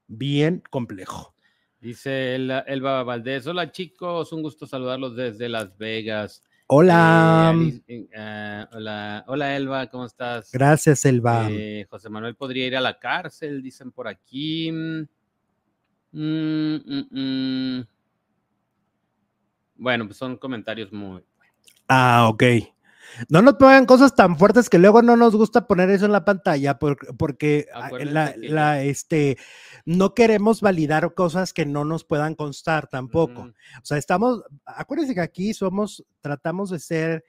bien 0.09 0.63
complejo. 0.71 1.35
Dice 1.83 2.37
Elba 2.37 3.03
Valdés, 3.03 3.47
hola 3.47 3.71
chicos, 3.73 4.33
un 4.33 4.43
gusto 4.43 4.67
saludarlos 4.67 5.17
desde 5.17 5.49
Las 5.49 5.77
Vegas. 5.77 6.43
Hola. 6.69 7.55
Eh, 7.87 8.09
ah, 8.17 8.69
hola, 8.73 9.25
hola 9.27 9.57
Elba, 9.57 9.87
¿cómo 9.89 10.07
estás? 10.07 10.51
Gracias, 10.53 11.05
Elba. 11.05 11.49
Eh, 11.51 11.85
José 11.91 12.09
Manuel 12.09 12.35
podría 12.35 12.67
ir 12.67 12.77
a 12.77 12.81
la 12.81 12.99
cárcel, 12.99 13.63
dicen 13.63 13.93
por 13.93 14.09
aquí. 14.09 14.71
Mm, 14.73 15.07
mm, 16.13 17.07
mm, 17.11 17.87
bueno, 19.75 20.07
pues 20.07 20.17
son 20.17 20.37
comentarios 20.37 20.93
muy. 20.93 21.23
Ah, 21.95 22.29
ok. 22.31 22.43
No 23.29 23.43
nos 23.43 23.55
pongan 23.55 23.85
cosas 23.85 24.15
tan 24.15 24.39
fuertes 24.39 24.71
que 24.71 24.79
luego 24.79 25.03
no 25.03 25.17
nos 25.17 25.37
gusta 25.37 25.67
poner 25.67 25.91
eso 25.91 26.07
en 26.07 26.13
la 26.13 26.25
pantalla 26.25 26.79
porque 26.79 27.67
ah, 27.75 27.91
la, 28.01 28.83
este, 28.83 29.37
no 29.85 30.15
queremos 30.15 30.63
validar 30.63 31.13
cosas 31.13 31.53
que 31.53 31.67
no 31.67 31.85
nos 31.85 32.05
puedan 32.05 32.35
constar 32.35 32.89
tampoco. 32.89 33.43
O 33.43 33.85
sea, 33.85 33.99
estamos, 33.99 34.43
acuérdense 34.65 35.15
que 35.15 35.21
aquí 35.21 35.53
somos, 35.53 36.03
tratamos 36.23 36.71
de 36.71 36.79
ser, 36.79 37.25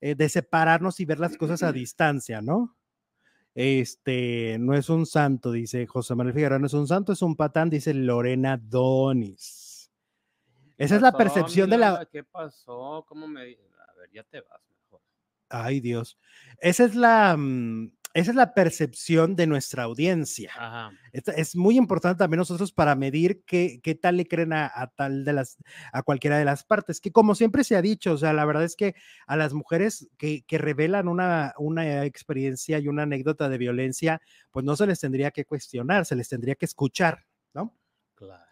eh, 0.00 0.14
de 0.14 0.28
separarnos 0.28 1.00
y 1.00 1.04
ver 1.04 1.18
las 1.18 1.36
cosas 1.36 1.64
a 1.64 1.72
distancia, 1.72 2.40
¿no? 2.40 2.76
Este, 3.56 4.56
no 4.60 4.74
es 4.74 4.88
un 4.88 5.06
santo, 5.06 5.50
dice 5.50 5.86
José 5.86 6.14
Manuel 6.14 6.34
Figueroa, 6.34 6.60
no 6.60 6.66
es 6.66 6.74
un 6.74 6.86
santo, 6.86 7.12
es 7.12 7.22
un 7.22 7.34
patán, 7.34 7.70
dice 7.70 7.92
Lorena 7.92 8.56
Donis. 8.56 9.90
Esa 10.76 10.96
es 10.96 11.02
la 11.02 11.12
percepción 11.12 11.70
de 11.70 11.78
la... 11.78 12.06
¿Qué 12.10 12.24
pasó? 12.24 13.04
¿Cómo 13.08 13.28
me... 13.28 13.56
Ya 14.14 14.22
te 14.22 14.40
vas. 14.40 14.60
Ay, 15.48 15.80
Dios. 15.80 16.18
Esa 16.60 16.84
es 16.84 16.94
la, 16.94 17.36
mm, 17.36 17.92
esa 18.14 18.30
es 18.30 18.36
la 18.36 18.54
percepción 18.54 19.34
de 19.34 19.48
nuestra 19.48 19.82
audiencia. 19.82 20.52
Es, 21.12 21.56
muy 21.56 21.76
importante 21.76 22.18
también 22.18 22.38
nosotros 22.38 22.72
para 22.72 22.94
medir 22.94 23.42
qué, 23.44 23.80
qué 23.82 23.96
tal 23.96 24.16
le 24.18 24.26
creen 24.26 24.52
a, 24.52 24.92
tal 24.96 25.24
de 25.24 25.32
las, 25.32 25.58
a 25.92 26.04
cualquiera 26.04 26.38
de 26.38 26.44
las 26.44 26.62
partes. 26.62 27.00
Que 27.00 27.10
como 27.10 27.34
siempre 27.34 27.64
se 27.64 27.74
ha 27.74 27.82
dicho, 27.82 28.12
o 28.12 28.16
sea, 28.16 28.32
la 28.32 28.44
verdad 28.44 28.62
es 28.62 28.76
que 28.76 28.94
a 29.26 29.36
las 29.36 29.52
mujeres 29.52 30.08
que, 30.16 30.44
que 30.46 30.58
revelan 30.58 31.08
una, 31.08 31.54
una 31.58 32.04
experiencia 32.04 32.78
y 32.78 32.86
una 32.86 33.02
anécdota 33.02 33.48
de 33.48 33.58
violencia, 33.58 34.22
pues 34.52 34.64
no 34.64 34.76
se 34.76 34.86
les 34.86 35.00
tendría 35.00 35.32
que 35.32 35.44
cuestionar, 35.44 36.06
se 36.06 36.14
les 36.14 36.28
tendría 36.28 36.54
que 36.54 36.66
escuchar, 36.66 37.26
¿no? 37.52 37.76
Claro. 38.14 38.44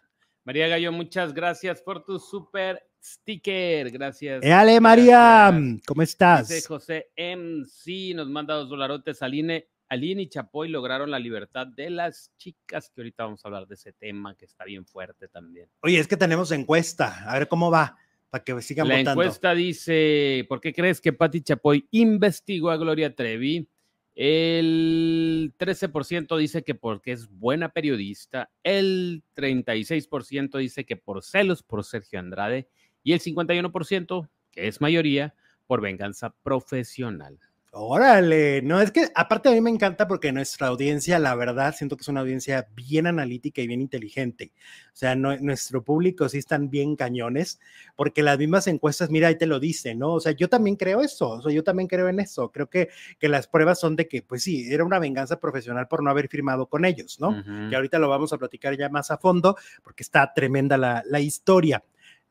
María 0.43 0.67
Gallo, 0.67 0.91
muchas 0.91 1.33
gracias 1.33 1.81
por 1.81 2.03
tu 2.03 2.19
súper 2.19 2.92
sticker. 3.03 3.91
Gracias. 3.91 4.43
¡Éale, 4.43 4.79
María! 4.79 5.51
¿Cómo 5.85 6.01
estás? 6.01 6.47
Dice 6.47 6.67
José 6.67 7.11
MC, 7.17 8.15
nos 8.15 8.29
manda 8.29 8.55
dos 8.55 8.69
dolarotes. 8.69 9.21
Aline, 9.21 9.67
Aline 9.89 10.23
y 10.23 10.27
Chapoy 10.27 10.69
lograron 10.69 11.11
la 11.11 11.19
libertad 11.19 11.67
de 11.67 11.89
las 11.89 12.31
chicas, 12.37 12.89
que 12.89 13.01
ahorita 13.01 13.25
vamos 13.25 13.43
a 13.43 13.47
hablar 13.47 13.67
de 13.67 13.75
ese 13.75 13.93
tema 13.93 14.35
que 14.35 14.45
está 14.45 14.63
bien 14.63 14.85
fuerte 14.85 15.27
también. 15.27 15.67
Oye, 15.81 15.99
es 15.99 16.07
que 16.07 16.17
tenemos 16.17 16.51
encuesta. 16.51 17.29
A 17.29 17.37
ver 17.37 17.47
cómo 17.47 17.69
va, 17.69 17.97
para 18.29 18.43
que 18.43 18.61
sigan 18.61 18.87
la 18.87 18.95
votando. 18.95 19.21
La 19.21 19.25
encuesta 19.25 19.53
dice, 19.53 20.45
¿por 20.47 20.61
qué 20.61 20.73
crees 20.73 21.01
que 21.01 21.13
Patti 21.13 21.41
Chapoy 21.41 21.87
investigó 21.91 22.71
a 22.71 22.77
Gloria 22.77 23.13
Trevi? 23.13 23.67
El 24.15 25.53
13% 25.57 26.37
dice 26.37 26.63
que 26.63 26.75
porque 26.75 27.13
es 27.13 27.27
buena 27.29 27.69
periodista, 27.69 28.51
el 28.61 29.23
36% 29.35 30.59
dice 30.59 30.85
que 30.85 30.97
por 30.97 31.23
celos 31.23 31.63
por 31.63 31.83
Sergio 31.83 32.19
Andrade 32.19 32.67
y 33.03 33.13
el 33.13 33.19
51%, 33.19 34.29
que 34.51 34.67
es 34.67 34.81
mayoría, 34.81 35.35
por 35.67 35.81
venganza 35.81 36.33
profesional. 36.43 37.39
Órale, 37.75 38.61
no 38.61 38.79
es 38.79 38.91
que 38.91 39.07
aparte 39.15 39.49
a 39.49 39.51
mí 39.51 39.59
me 39.59 39.71
encanta 39.71 40.07
porque 40.07 40.31
nuestra 40.31 40.67
audiencia, 40.67 41.17
la 41.17 41.33
verdad, 41.33 41.73
siento 41.75 41.97
que 41.97 42.01
es 42.01 42.07
una 42.07 42.19
audiencia 42.19 42.67
bien 42.75 43.07
analítica 43.07 43.63
y 43.63 43.67
bien 43.67 43.81
inteligente. 43.81 44.51
O 44.89 44.95
sea, 44.95 45.15
nuestro 45.15 45.83
público 45.83 46.29
sí 46.29 46.37
están 46.37 46.69
bien 46.69 46.95
cañones, 46.95 47.59
porque 47.95 48.21
las 48.21 48.37
mismas 48.37 48.67
encuestas, 48.67 49.09
mira, 49.09 49.29
ahí 49.29 49.39
te 49.39 49.47
lo 49.47 49.59
dicen, 49.59 49.97
¿no? 49.97 50.13
O 50.13 50.19
sea, 50.19 50.33
yo 50.33 50.49
también 50.49 50.75
creo 50.75 51.01
eso, 51.01 51.29
o 51.29 51.41
sea, 51.41 51.51
yo 51.51 51.63
también 51.63 51.87
creo 51.87 52.07
en 52.09 52.19
eso. 52.19 52.51
Creo 52.51 52.69
que, 52.69 52.89
que 53.17 53.27
las 53.27 53.47
pruebas 53.47 53.79
son 53.79 53.95
de 53.95 54.07
que, 54.07 54.21
pues 54.21 54.43
sí, 54.43 54.71
era 54.71 54.85
una 54.85 54.99
venganza 54.99 55.39
profesional 55.39 55.87
por 55.87 56.03
no 56.03 56.11
haber 56.11 56.27
firmado 56.27 56.67
con 56.67 56.85
ellos, 56.85 57.19
¿no? 57.19 57.43
Que 57.71 57.75
ahorita 57.75 57.97
lo 57.97 58.07
vamos 58.07 58.33
a 58.33 58.37
platicar 58.37 58.77
ya 58.77 58.89
más 58.89 59.09
a 59.09 59.17
fondo, 59.17 59.57
porque 59.81 60.03
está 60.03 60.31
tremenda 60.31 60.77
la, 60.77 61.01
la 61.07 61.19
historia. 61.21 61.83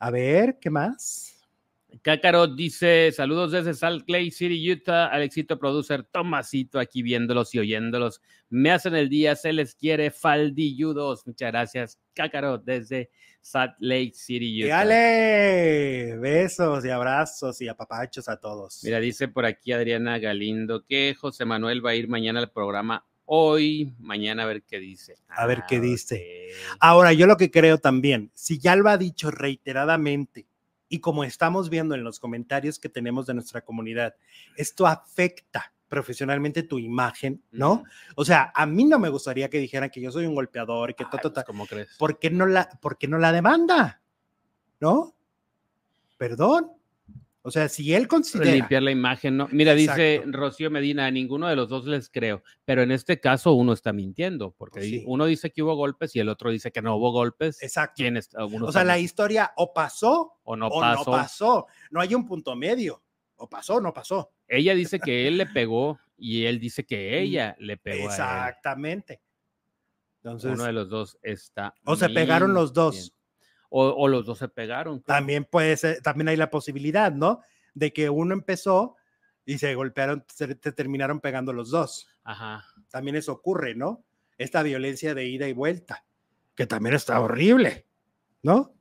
A 0.03 0.11
ver, 0.11 0.59
¿qué 0.61 0.69
más? 0.69 1.41
Cácaro 2.03 2.49
dice: 2.49 3.13
Saludos 3.13 3.53
desde 3.53 3.73
Salt 3.73 4.11
Lake 4.11 4.33
City, 4.33 4.73
Utah. 4.73 5.07
Alexito 5.07 5.61
Producer, 5.61 6.03
Tomasito 6.03 6.81
aquí 6.81 7.05
viéndolos 7.05 7.55
y 7.55 7.61
oyéndolos. 7.61 8.21
Me 8.49 8.73
hacen 8.73 8.97
el 8.97 9.09
día, 9.09 9.37
se 9.37 9.53
les 9.53 9.77
quiere, 9.77 10.11
faldilludos. 10.11 11.25
Muchas 11.25 11.53
gracias, 11.53 12.01
Cácaro, 12.15 12.59
desde 12.59 13.11
Salt 13.43 13.75
Lake 13.79 14.15
City, 14.15 14.65
Utah. 14.65 14.79
¡Dale! 14.79 16.19
Besos 16.19 16.85
y 16.85 16.91
abrazos 16.91 17.61
y 17.61 17.69
apapachos 17.69 18.29
a 18.29 18.41
todos. 18.41 18.83
Mira, 18.83 18.99
dice 18.99 19.29
por 19.29 19.45
aquí 19.45 19.71
Adriana 19.71 20.19
Galindo 20.19 20.85
que 20.85 21.15
José 21.17 21.45
Manuel 21.45 21.87
va 21.87 21.91
a 21.91 21.95
ir 21.95 22.09
mañana 22.09 22.41
al 22.41 22.51
programa 22.51 23.07
hoy, 23.25 23.95
mañana 23.99 24.43
a 24.45 24.47
ver 24.47 24.63
qué 24.63 24.79
dice. 24.79 25.17
A 25.29 25.47
ver 25.47 25.65
qué 25.69 25.77
ah, 25.77 25.81
dice. 25.81 26.51
Ahora, 26.81 27.13
yo 27.13 27.27
lo 27.27 27.37
que 27.37 27.51
creo 27.51 27.79
también, 27.79 28.31
si 28.35 28.59
ya 28.59 28.77
lo 28.77 28.89
ha 28.89 28.99
dicho 28.99 29.31
reiteradamente 29.31 30.47
y 30.89 31.01
como 31.01 31.25
estamos 31.25 31.71
viendo 31.71 31.95
en 31.95 32.05
los 32.05 32.21
comentarios 32.21 32.79
que 32.79 32.89
tenemos 32.89 33.27
de 33.27 33.35
nuestra 33.35 33.63
comunidad, 33.63 34.15
esto 34.57 34.87
afecta 34.87 35.73
profesionalmente 35.89 36.63
tu 36.63 36.79
imagen, 36.79 37.43
¿no? 37.51 37.85
O 38.17 38.25
sea, 38.25 38.51
a 38.55 38.65
mí 38.65 38.85
no 38.85 38.99
me 38.99 39.11
gustaría 39.11 39.51
que 39.51 39.59
dijeran 39.59 39.91
que 39.91 40.01
yo 40.01 40.11
soy 40.11 40.25
un 40.25 40.35
golpeador 40.35 40.91
y 40.91 40.95
que 40.95 41.05
todo, 41.05 41.33
pues, 41.33 41.45
¿Cómo 41.45 41.67
crees? 41.67 41.97
¿Por 41.99 42.19
qué 42.19 42.31
no 42.31 42.47
la, 42.47 42.69
por 42.81 42.97
qué 42.97 43.09
no 43.09 43.19
la 43.19 43.31
demanda? 43.31 44.01
¿No? 44.81 45.15
Perdón. 46.17 46.73
O 47.45 47.51
sea, 47.51 47.69
si 47.69 47.93
él 47.93 48.07
considera... 48.07 48.53
Limpiar 48.53 48.85
la 48.85 48.93
imagen, 48.93 49.37
¿no? 49.37 49.49
Mira, 49.51 49.75
dice 49.75 50.23
Rocío 50.27 50.71
Medina, 50.71 51.07
a 51.07 51.11
ninguno 51.11 51.49
de 51.49 51.57
los 51.57 51.69
dos 51.69 51.87
les 51.87 52.09
creo, 52.09 52.43
pero 52.65 52.83
en 52.83 52.93
este 52.93 53.21
caso 53.21 53.53
uno 53.53 53.73
está 53.73 53.93
mintiendo, 53.93 54.53
porque 54.53 55.03
uno 55.07 55.27
dice 55.27 55.51
que 55.51 55.63
hubo 55.63 55.75
golpes 55.75 56.15
y 56.15 56.21
el 56.21 56.29
otro 56.29 56.51
dice 56.51 56.71
que 56.71 56.81
no 56.83 56.97
hubo 56.97 57.11
golpes. 57.11 57.61
Exacto. 57.63 57.95
¿Quién 57.97 58.17
o 58.17 58.73
sea, 58.73 58.85
la 58.85 58.99
historia 58.99 59.53
o 59.57 59.73
pasó 59.73 60.39
o, 60.45 60.57
no, 60.57 60.71
pasó. 60.71 61.11
no 61.11 61.17
pasó. 61.17 61.67
No 61.91 62.01
hay 62.01 62.15
un 62.15 62.27
punto 62.27 62.55
medio. 62.55 63.03
O 63.37 63.49
pasó 63.49 63.77
o 63.77 63.81
no 63.81 63.93
pasó. 63.93 64.31
Ella 64.47 64.75
dice 64.75 65.01
que 65.01 65.27
él 65.27 65.39
le 65.39 65.47
pegó 65.47 65.99
y 66.17 66.45
él 66.45 66.61
dice 66.61 66.85
que 66.85 67.19
ella 67.21 67.57
le 67.59 67.77
pegó 67.77 68.05
Exactamente. 68.05 69.21
Entonces, 70.23 70.53
uno 70.53 70.65
de 70.65 70.73
los 70.73 70.89
dos 70.89 71.19
está. 71.23 71.75
O 71.85 71.97
se 71.97 72.09
pegaron 72.09 72.55
los 72.55 72.73
dos 72.73 73.13
o, 73.75 74.07
los 74.09 74.27
dos 74.27 74.39
se 74.39 74.49
pegaron. 74.49 75.03
También 75.03 75.45
puede 75.45 75.77
ser, 75.77 76.03
también 76.03 76.29
hay 76.29 76.37
la 76.37 76.51
posibilidad, 76.51 77.11
¿no? 77.11 77.41
De 77.73 77.93
que 77.93 78.11
uno 78.11 78.35
empezó 78.35 78.97
y 79.47 79.59
se 79.59 79.75
golpearon, 79.75 80.25
se, 80.29 80.55
terminaron 80.55 81.21
pegando 81.21 81.53
los 81.53 81.71
dos. 81.71 82.07
Ajá. 82.23 82.65
También 82.91 83.17
eso 83.17 83.33
ocurre, 83.33 83.75
¿no? 83.75 84.05
Esta 84.37 84.63
violencia 84.63 85.15
de 85.15 85.25
ida 85.25 85.49
y 85.49 85.55
vuelta, 85.55 86.05
que 86.55 86.67
también 86.67 86.95
está 86.95 87.19
horrible, 87.21 87.87
¿no? 88.43 88.75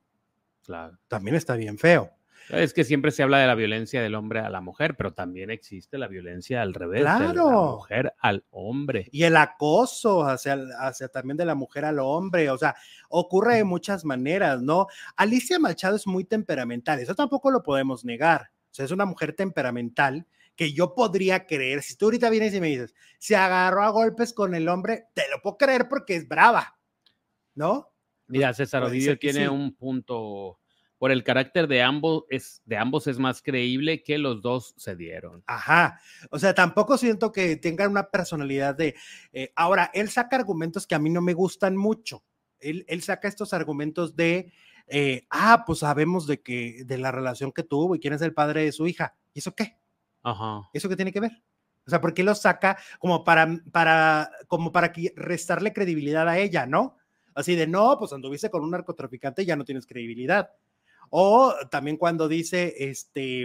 Claro. 0.64 1.00
También 1.08 1.36
está 1.36 1.56
bien 1.56 1.78
feo. 1.78 2.12
Es 2.52 2.74
que 2.74 2.84
siempre 2.84 3.12
se 3.12 3.24
habla 3.24 3.40
de 3.40 3.48
la 3.48 3.56
violencia 3.56 4.02
del 4.02 4.16
hombre 4.16 4.40
a 4.40 4.50
la 4.50 4.62
mujer, 4.62 4.96
pero 4.96 5.14
también 5.14 5.50
existe 5.52 5.98
la 5.98 6.08
violencia 6.08 6.62
al 6.62 6.74
revés, 6.74 7.02
claro. 7.02 7.28
de 7.28 7.36
la 7.36 7.52
mujer 7.52 8.14
al 8.20 8.46
hombre. 8.50 9.08
Y 9.12 9.24
el 9.24 9.38
acoso 9.38 10.24
hacia, 10.24 10.58
hacia 10.80 11.08
también 11.08 11.38
de 11.38 11.46
la 11.46 11.56
mujer 11.56 11.86
al 11.86 12.00
hombre, 12.00 12.50
o 12.50 12.58
sea, 12.58 12.76
ocurre 13.10 13.56
de 13.56 13.64
muchas 13.64 14.06
maneras, 14.06 14.62
¿no? 14.62 14.88
Alicia 15.16 15.60
Machado 15.60 15.96
es 15.96 16.08
muy 16.08 16.24
temperamental, 16.24 17.00
eso 17.00 17.16
tampoco 17.16 17.52
lo 17.52 17.64
podemos 17.64 18.06
negar. 18.06 18.52
O 18.72 18.74
sea, 18.74 18.86
es 18.86 18.92
una 18.92 19.06
mujer 19.06 19.34
temperamental 19.34 20.26
que 20.56 20.74
yo 20.74 20.94
podría 20.94 21.46
creer, 21.46 21.82
si 21.82 21.96
tú 21.96 22.06
ahorita 22.06 22.30
vienes 22.30 22.54
y 22.54 22.62
me 22.62 22.68
dices, 22.68 22.94
se 23.18 23.36
agarró 23.36 23.84
a 23.84 23.90
golpes 23.90 24.34
con 24.34 24.54
el 24.54 24.68
hombre, 24.68 25.06
te 25.14 25.24
lo 25.30 25.42
puedo 25.42 25.58
creer 25.58 25.88
porque 25.90 26.16
es 26.16 26.28
brava, 26.28 26.78
¿no? 27.56 27.92
Mira, 28.28 28.54
César 28.54 28.84
Ovidio 28.84 29.20
tiene 29.20 29.50
un 29.50 29.76
punto. 29.76 30.61
Por 31.02 31.12
el 31.12 31.24
carácter 31.24 31.68
de 31.68 31.82
ambos, 31.82 32.26
es, 32.30 32.62
de 32.64 32.78
ambos 32.78 33.08
es 33.08 33.18
más 33.18 33.42
creíble 33.42 34.04
que 34.04 34.20
los 34.20 34.44
dos 34.44 34.76
se 34.78 34.96
dieron. 34.96 35.44
Ajá. 35.48 36.00
O 36.30 36.38
sea, 36.38 36.54
tampoco 36.54 36.96
siento 36.96 37.32
que 37.32 37.56
tengan 37.56 37.90
una 37.90 38.12
personalidad 38.12 38.76
de. 38.76 38.94
Eh, 39.34 39.52
ahora, 39.56 39.90
él 39.96 40.10
saca 40.10 40.36
argumentos 40.36 40.86
que 40.86 40.94
a 40.94 41.00
mí 41.00 41.10
no 41.10 41.20
me 41.20 41.34
gustan 41.34 41.76
mucho. 41.76 42.24
Él, 42.60 42.86
él 42.88 43.02
saca 43.02 43.28
estos 43.28 43.52
argumentos 43.52 44.16
de. 44.16 44.54
Eh, 44.86 45.26
ah, 45.32 45.64
pues 45.66 45.80
sabemos 45.80 46.28
de 46.28 46.40
que 46.40 46.84
de 46.86 47.00
la 47.00 47.12
relación 47.12 47.52
que 47.52 47.64
tuvo 47.64 47.96
y 47.96 48.00
quién 48.00 48.14
es 48.14 48.22
el 48.22 48.36
padre 48.36 48.66
de 48.66 48.72
su 48.72 48.86
hija. 48.86 49.16
¿Y 49.34 49.40
eso 49.40 49.56
qué? 49.56 49.80
Ajá. 50.22 50.70
¿Eso 50.72 50.88
qué 50.88 50.96
tiene 50.96 51.12
que 51.12 51.20
ver? 51.20 51.32
O 51.88 51.90
sea, 51.90 52.00
¿por 52.00 52.14
qué 52.14 52.22
lo 52.22 52.36
saca 52.36 52.78
como 53.00 53.24
para, 53.24 53.60
para, 53.72 54.30
como 54.48 54.72
para 54.72 54.94
restarle 55.16 55.74
credibilidad 55.74 56.30
a 56.30 56.38
ella, 56.38 56.68
no? 56.68 56.96
Así 57.34 57.56
de, 57.56 57.66
no, 57.66 57.98
pues 57.98 58.14
anduviste 58.14 58.52
con 58.52 58.64
un 58.64 58.70
narcotraficante 58.70 59.42
y 59.42 59.46
ya 59.46 59.56
no 59.56 59.66
tienes 59.66 59.88
credibilidad. 59.88 60.52
O 61.12 61.54
también 61.70 61.98
cuando 61.98 62.28
dice, 62.28 62.74
este, 62.78 63.44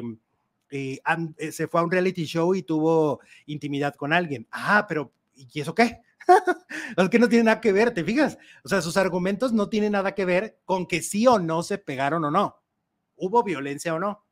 eh, 0.70 1.00
eh, 1.36 1.52
se 1.52 1.68
fue 1.68 1.80
a 1.80 1.84
un 1.84 1.90
reality 1.90 2.24
show 2.24 2.54
y 2.54 2.62
tuvo 2.62 3.20
intimidad 3.46 3.94
con 3.94 4.12
alguien. 4.12 4.46
Ah, 4.50 4.86
pero 4.88 5.12
¿y 5.34 5.60
eso 5.60 5.74
qué? 5.74 6.00
es 6.96 7.08
que 7.08 7.18
no 7.18 7.28
tiene 7.28 7.44
nada 7.44 7.60
que 7.60 7.72
ver, 7.72 7.92
¿te 7.92 8.04
fijas? 8.04 8.38
O 8.64 8.68
sea, 8.68 8.80
sus 8.80 8.96
argumentos 8.96 9.52
no 9.52 9.68
tienen 9.68 9.92
nada 9.92 10.14
que 10.14 10.24
ver 10.24 10.58
con 10.64 10.86
que 10.86 11.02
sí 11.02 11.26
o 11.26 11.38
no 11.38 11.62
se 11.62 11.78
pegaron 11.78 12.24
o 12.24 12.30
no. 12.30 12.56
¿Hubo 13.16 13.42
violencia 13.42 13.94
o 13.94 13.98
no? 13.98 14.24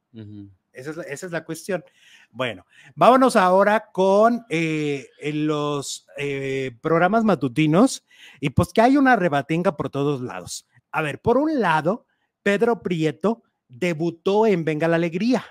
esa, 0.73 1.03
es 1.03 1.33
la, 1.33 1.45
cuestión. 1.45 1.85
Bueno, 2.31 2.67
vámonos 2.95 3.37
ahora 3.37 3.91
con 3.93 4.45
eh, 4.49 5.09
los 5.33 6.07
eh, 6.17 6.77
programas 6.81 7.25
matutinos 7.25 8.05
y 8.41 8.51
pues 8.51 8.73
que 8.73 8.81
hay 8.81 8.97
una 8.97 9.17
rebatinga 9.17 9.77
por 9.77 9.91
todos 9.91 10.21
lados. 10.21 10.69
A 10.93 11.03
ver, 11.03 11.21
por 11.21 11.39
un 11.39 11.61
lado, 11.61 12.07
Pedro 12.45 12.83
Prieto 12.83 13.43
debutó 13.69 14.47
en 14.47 14.65
Venga 14.65 14.87
la 14.87 14.97
Alegría. 14.97 15.45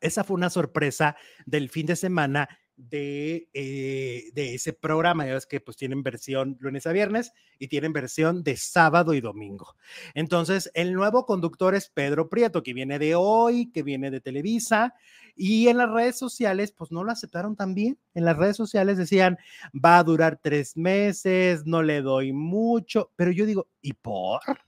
Esa 0.00 0.24
fue 0.24 0.34
una 0.34 0.50
sorpresa 0.50 1.16
del 1.46 1.70
fin 1.70 1.86
de 1.86 1.96
semana 1.96 2.48
de, 2.76 3.48
eh, 3.54 4.24
de 4.34 4.54
ese 4.54 4.74
programa. 4.74 5.26
Ya 5.26 5.32
ves 5.32 5.46
que 5.46 5.58
pues 5.58 5.78
tienen 5.78 6.02
versión 6.02 6.58
lunes 6.60 6.86
a 6.86 6.92
viernes 6.92 7.32
y 7.58 7.68
tienen 7.68 7.94
versión 7.94 8.42
de 8.44 8.58
sábado 8.58 9.14
y 9.14 9.22
domingo. 9.22 9.74
Entonces, 10.12 10.70
el 10.74 10.92
nuevo 10.92 11.24
conductor 11.24 11.74
es 11.74 11.88
Pedro 11.88 12.28
Prieto, 12.28 12.62
que 12.62 12.74
viene 12.74 12.98
de 12.98 13.14
hoy, 13.14 13.72
que 13.72 13.82
viene 13.82 14.10
de 14.10 14.20
Televisa. 14.20 14.92
Y 15.34 15.68
en 15.68 15.78
las 15.78 15.90
redes 15.90 16.18
sociales, 16.18 16.72
pues 16.72 16.92
no 16.92 17.04
lo 17.04 17.12
aceptaron 17.12 17.56
tan 17.56 17.74
bien. 17.74 17.98
En 18.12 18.26
las 18.26 18.36
redes 18.36 18.58
sociales 18.58 18.98
decían, 18.98 19.38
va 19.72 19.96
a 19.96 20.04
durar 20.04 20.38
tres 20.42 20.76
meses, 20.76 21.64
no 21.64 21.82
le 21.82 22.02
doy 22.02 22.34
mucho. 22.34 23.12
Pero 23.16 23.30
yo 23.30 23.46
digo, 23.46 23.68
¿y 23.80 23.94
por? 23.94 24.65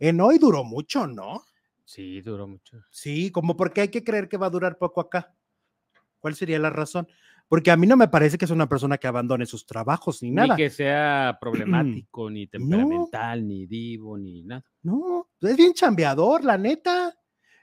En 0.00 0.20
hoy 0.20 0.38
duró 0.38 0.64
mucho, 0.64 1.06
¿no? 1.06 1.42
Sí, 1.84 2.20
duró 2.20 2.46
mucho. 2.46 2.78
Sí, 2.90 3.30
como 3.30 3.56
porque 3.56 3.82
hay 3.82 3.88
que 3.88 4.04
creer 4.04 4.28
que 4.28 4.36
va 4.36 4.46
a 4.46 4.50
durar 4.50 4.78
poco 4.78 5.00
acá. 5.00 5.34
¿Cuál 6.18 6.34
sería 6.34 6.58
la 6.58 6.70
razón? 6.70 7.06
porque 7.48 7.70
a 7.70 7.76
mí 7.76 7.86
no 7.86 7.96
me 7.96 8.08
parece 8.08 8.36
que 8.38 8.44
es 8.44 8.50
una 8.50 8.68
persona 8.68 8.98
que 8.98 9.06
abandone 9.06 9.46
sus 9.46 9.66
trabajos 9.66 10.22
ni 10.22 10.30
nada. 10.30 10.56
Ni 10.56 10.64
que 10.64 10.70
sea 10.70 11.38
problemático, 11.40 12.28
ni 12.30 12.46
temperamental, 12.46 13.46
ni 13.46 13.66
divo, 13.66 14.18
ni 14.18 14.42
nada. 14.42 14.64
No, 14.82 15.28
es 15.40 15.56
bien 15.56 15.72
chambeador, 15.72 16.44
la 16.44 16.58
neta. 16.58 17.16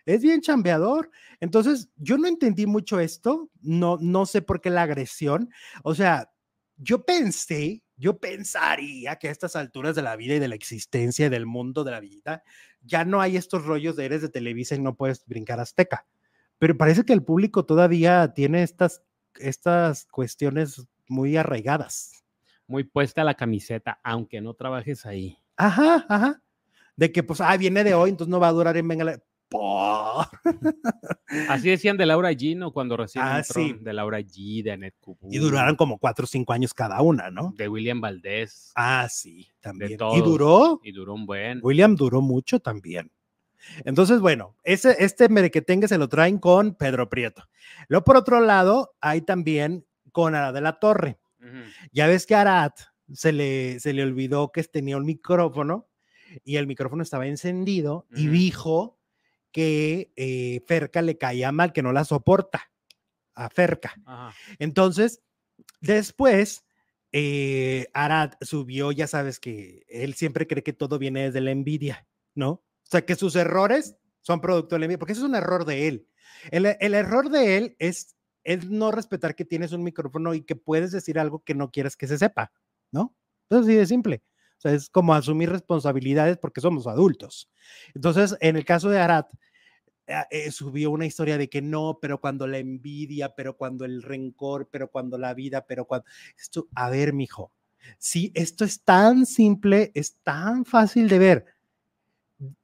Es 0.06 0.22
bien 0.22 0.42
chambeador. 0.42 1.10
Entonces, 1.40 1.90
yo 1.96 2.18
no 2.18 2.28
entendí 2.28 2.66
mucho 2.66 3.00
esto. 3.00 3.50
No, 3.62 3.98
no 4.02 4.26
sé 4.26 4.42
por 4.42 4.60
qué 4.60 4.70
la 4.70 4.82
agresión. 4.82 5.50
O 5.84 5.96
sea, 5.96 6.30
yo 6.76 7.06
pensé, 7.06 7.84
yo 8.04 8.18
pensaría 8.18 9.16
que 9.16 9.30
a 9.30 9.32
estas 9.32 9.56
alturas 9.56 9.96
de 9.96 10.02
la 10.02 10.18
vida 10.18 10.36
y 10.36 10.40
de 10.40 10.50
la 10.50 10.56
existencia 10.56 11.28
y 11.28 11.30
del 11.30 11.46
mundo 11.46 11.86
de 11.86 11.92
la 11.92 12.02
vida, 12.02 12.44
ya 12.82 13.06
no 13.06 13.22
hay 13.22 13.38
estos 13.38 13.66
rollos 13.66 13.96
de 13.96 14.06
eres 14.06 14.22
de 14.22 14.28
Televisa 14.28 14.76
y 14.76 14.80
no 14.80 14.96
puedes 14.96 15.26
brincar 15.26 15.62
azteca. 15.62 16.06
Pero 16.60 16.78
parece 16.78 17.06
que 17.06 17.14
el 17.14 17.24
público 17.24 17.66
todavía 17.66 18.34
tiene 18.34 18.64
estas 18.64 19.02
estas 19.40 20.06
cuestiones 20.06 20.86
muy 21.08 21.38
arraigadas. 21.38 22.24
Muy 22.68 22.84
puesta 22.84 23.24
la 23.24 23.36
camiseta, 23.36 24.00
aunque 24.04 24.42
no 24.42 24.54
trabajes 24.54 25.06
ahí. 25.06 25.38
Ajá, 25.56 26.06
ajá. 26.10 26.42
De 26.96 27.12
que, 27.12 27.24
pues, 27.24 27.42
ah, 27.42 27.56
viene 27.58 27.84
de 27.84 27.94
hoy, 27.94 28.10
entonces 28.10 28.32
no 28.32 28.40
va 28.40 28.50
a 28.50 28.54
durar 28.54 28.78
en 28.78 28.88
Venga. 28.88 29.20
Así 31.50 31.70
decían 31.70 31.98
de 31.98 32.06
Laura 32.06 32.32
G, 32.32 32.56
¿no? 32.58 32.72
Cuando 32.72 32.98
recién 32.98 33.24
ah, 33.24 33.40
entró, 33.40 33.84
de 33.84 33.94
Laura 33.94 34.20
G, 34.20 34.64
de 34.64 34.72
Annette. 34.72 34.96
Y 35.30 35.38
duraron 35.38 35.76
como 35.76 35.98
cuatro 35.98 36.26
o 36.26 36.28
cinco 36.28 36.54
años 36.54 36.74
cada 36.74 37.02
una, 37.02 37.30
¿no? 37.30 37.54
De 37.58 37.68
William 37.68 38.02
Valdés. 38.02 38.72
Ah, 38.76 39.08
sí, 39.10 39.48
también. 39.60 39.92
y 39.94 40.22
duró. 40.22 40.80
Y 40.84 40.92
duró 40.92 41.14
un 41.14 41.26
buen. 41.26 41.60
William 41.62 41.96
duró 41.96 42.22
mucho 42.22 42.60
también. 42.60 43.12
Entonces, 43.86 44.20
bueno, 44.20 44.56
ese, 44.64 44.96
este 45.00 45.30
merequetengue 45.30 45.88
se 45.88 45.98
lo 45.98 46.10
traen 46.10 46.38
con 46.38 46.76
Pedro 46.76 47.10
Prieto. 47.10 47.44
Luego, 47.88 48.04
por 48.04 48.18
otro 48.18 48.42
lado, 48.42 48.96
hay 49.00 49.22
también 49.22 49.86
con 50.12 50.36
Arad 50.36 50.54
de 50.54 50.62
la 50.62 50.80
Torre. 50.80 51.20
Ya 51.92 52.08
ves 52.08 52.26
que 52.26 52.36
a 52.36 52.42
Arad 52.42 52.72
se 53.12 53.34
le, 53.34 53.80
se 53.82 53.92
le 53.92 54.04
olvidó 54.04 54.52
que 54.52 54.64
tenía 54.64 54.96
un 54.96 55.06
micrófono 55.06 55.90
y 56.46 56.56
el 56.56 56.68
micrófono 56.68 57.04
estaba 57.04 57.28
encendido 57.28 58.08
y 58.16 58.28
dijo 58.28 58.98
que 59.54 60.12
eh, 60.18 60.62
Ferca 60.68 61.02
le 61.02 61.18
caía 61.18 61.54
mal, 61.54 61.72
que 61.72 61.84
no 61.84 61.94
la 61.94 62.04
soporta 62.04 62.72
a 63.36 63.50
Ferca. 63.50 63.96
Entonces, 64.60 65.22
después, 65.80 66.66
eh, 67.14 67.88
Arad 67.94 68.34
subió, 68.42 68.92
ya 68.92 69.08
sabes 69.08 69.40
que 69.40 69.86
él 69.88 70.16
siempre 70.16 70.48
cree 70.48 70.64
que 70.64 70.74
todo 70.74 71.00
viene 71.00 71.26
desde 71.26 71.40
la 71.40 71.52
envidia, 71.52 72.06
¿no? 72.36 72.50
O 72.50 72.90
sea, 72.90 73.06
que 73.06 73.16
sus 73.16 73.36
errores 73.36 73.96
son 74.22 74.42
producto 74.42 74.78
de 74.78 74.88
la 74.88 74.98
porque 74.98 75.14
eso 75.14 75.22
es 75.22 75.30
un 75.30 75.36
error 75.36 75.66
de 75.66 75.88
él. 75.88 76.08
El, 76.52 76.66
error 76.66 77.30
de 77.30 77.58
él 77.58 77.76
es, 77.80 78.16
es 78.44 78.68
no 78.70 78.92
respetar 78.92 79.36
que 79.36 79.46
tienes 79.46 79.72
un 79.72 79.84
micrófono 79.84 80.34
y 80.34 80.42
que 80.42 80.56
puedes 80.56 80.92
decir 80.92 81.20
algo 81.20 81.44
que 81.44 81.54
no 81.54 81.72
quieres 81.72 81.96
que 81.96 82.08
se 82.08 82.18
sepa, 82.18 82.52
¿no? 82.92 83.16
Eso 83.50 83.64
sí 83.64 83.76
de 83.76 83.86
simple. 83.86 84.24
Es 84.66 84.90
como 84.90 85.14
asumir 85.14 85.50
responsabilidades 85.50 86.38
porque 86.38 86.62
somos 86.62 86.88
adultos. 86.88 87.50
Entonces, 87.94 88.38
en 88.40 88.56
el 88.56 88.66
caso 88.66 88.90
de 88.90 89.00
Arat, 89.00 89.30
eh, 90.08 90.16
eh, 90.32 90.52
subió 90.52 90.92
una 90.92 91.06
historia 91.06 91.38
de 91.38 91.50
que 91.50 91.62
no, 91.62 92.00
pero 92.02 92.20
cuando 92.20 92.48
la 92.48 92.58
envidia, 92.58 93.36
pero 93.36 93.56
cuando 93.56 93.86
el 93.86 94.02
rencor, 94.02 94.70
pero 94.72 94.90
cuando 94.90 95.18
la 95.18 95.34
vida, 95.34 95.66
pero 95.66 95.86
cuando... 95.86 96.06
Esto, 96.38 96.68
a 96.76 96.90
ver, 96.90 97.14
mijo, 97.14 97.52
si 97.98 98.32
esto 98.36 98.66
es 98.66 98.84
tan 98.84 99.26
simple, 99.26 99.92
es 99.94 100.18
tan 100.24 100.66
fácil 100.66 101.08
de 101.08 101.20
ver 101.20 101.46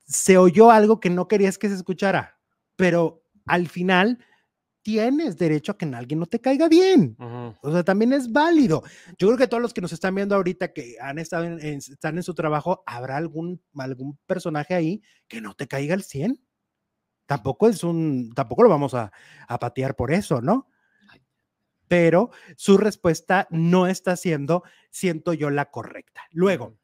se 0.09 0.37
oyó 0.37 0.71
algo 0.71 0.99
que 0.99 1.09
no 1.09 1.27
querías 1.27 1.57
que 1.57 1.69
se 1.69 1.75
escuchara, 1.75 2.39
pero 2.75 3.23
al 3.45 3.67
final 3.67 4.19
tienes 4.81 5.37
derecho 5.37 5.71
a 5.71 5.77
que 5.77 5.85
alguien 5.85 6.19
no 6.19 6.25
te 6.25 6.39
caiga 6.39 6.67
bien. 6.67 7.15
O 7.61 7.71
sea, 7.71 7.83
también 7.83 8.13
es 8.13 8.31
válido. 8.31 8.83
Yo 9.17 9.27
creo 9.27 9.37
que 9.37 9.47
todos 9.47 9.61
los 9.61 9.73
que 9.73 9.81
nos 9.81 9.93
están 9.93 10.15
viendo 10.15 10.35
ahorita 10.35 10.73
que 10.73 10.95
han 11.01 11.19
estado 11.19 11.45
en, 11.45 11.59
están 11.59 12.17
en 12.17 12.23
su 12.23 12.33
trabajo, 12.33 12.83
habrá 12.85 13.17
algún, 13.17 13.61
algún 13.75 14.17
personaje 14.25 14.73
ahí 14.73 15.01
que 15.27 15.41
no 15.41 15.53
te 15.53 15.67
caiga 15.67 15.93
al 15.93 16.03
100. 16.03 16.41
Tampoco 17.25 17.69
es 17.69 17.83
un, 17.83 18.31
tampoco 18.33 18.63
lo 18.63 18.69
vamos 18.69 18.93
a, 18.93 19.11
a 19.47 19.59
patear 19.59 19.95
por 19.95 20.11
eso, 20.11 20.41
¿no? 20.41 20.67
Pero 21.87 22.31
su 22.55 22.77
respuesta 22.77 23.47
no 23.49 23.87
está 23.87 24.15
siendo, 24.15 24.63
siento 24.91 25.33
yo, 25.33 25.49
la 25.49 25.71
correcta. 25.71 26.21
Luego, 26.31 26.77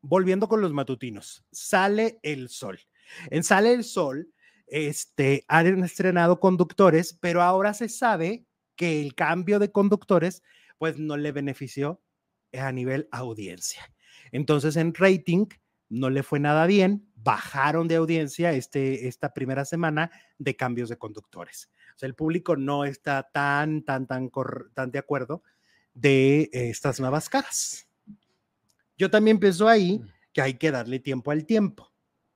volviendo 0.00 0.48
con 0.48 0.60
los 0.60 0.72
matutinos, 0.72 1.44
sale 1.50 2.18
el 2.22 2.48
sol. 2.48 2.80
En 3.30 3.44
Sale 3.44 3.72
el 3.72 3.84
Sol, 3.84 4.32
este, 4.66 5.44
han 5.48 5.84
estrenado 5.84 6.40
conductores, 6.40 7.16
pero 7.20 7.42
ahora 7.42 7.74
se 7.74 7.88
sabe 7.88 8.46
que 8.76 9.00
el 9.02 9.14
cambio 9.14 9.58
de 9.58 9.70
conductores, 9.70 10.42
pues 10.78 10.98
no 10.98 11.16
le 11.16 11.32
benefició 11.32 12.02
a 12.52 12.72
nivel 12.72 13.08
audiencia. 13.12 13.92
Entonces, 14.32 14.76
en 14.76 14.94
rating 14.94 15.46
no 15.88 16.10
le 16.10 16.22
fue 16.22 16.40
nada 16.40 16.66
bien, 16.66 17.08
bajaron 17.14 17.88
de 17.88 17.96
audiencia 17.96 18.52
este, 18.52 19.06
esta 19.06 19.32
primera 19.32 19.64
semana 19.64 20.10
de 20.38 20.56
cambios 20.56 20.88
de 20.88 20.98
conductores. 20.98 21.70
O 21.94 21.98
sea, 21.98 22.08
el 22.08 22.14
público 22.14 22.56
no 22.56 22.84
está 22.84 23.30
tan, 23.32 23.84
tan, 23.84 24.06
tan, 24.06 24.30
tan 24.74 24.90
de 24.90 24.98
acuerdo 24.98 25.42
de 25.92 26.50
estas 26.52 26.98
nuevas 26.98 27.28
caras. 27.28 27.88
Yo 28.96 29.10
también 29.10 29.38
pienso 29.38 29.68
ahí 29.68 29.98
mm. 29.98 30.08
que 30.32 30.42
hay 30.42 30.54
que 30.54 30.70
darle 30.70 30.98
tiempo 30.98 31.30
al 31.30 31.46
tiempo, 31.46 31.92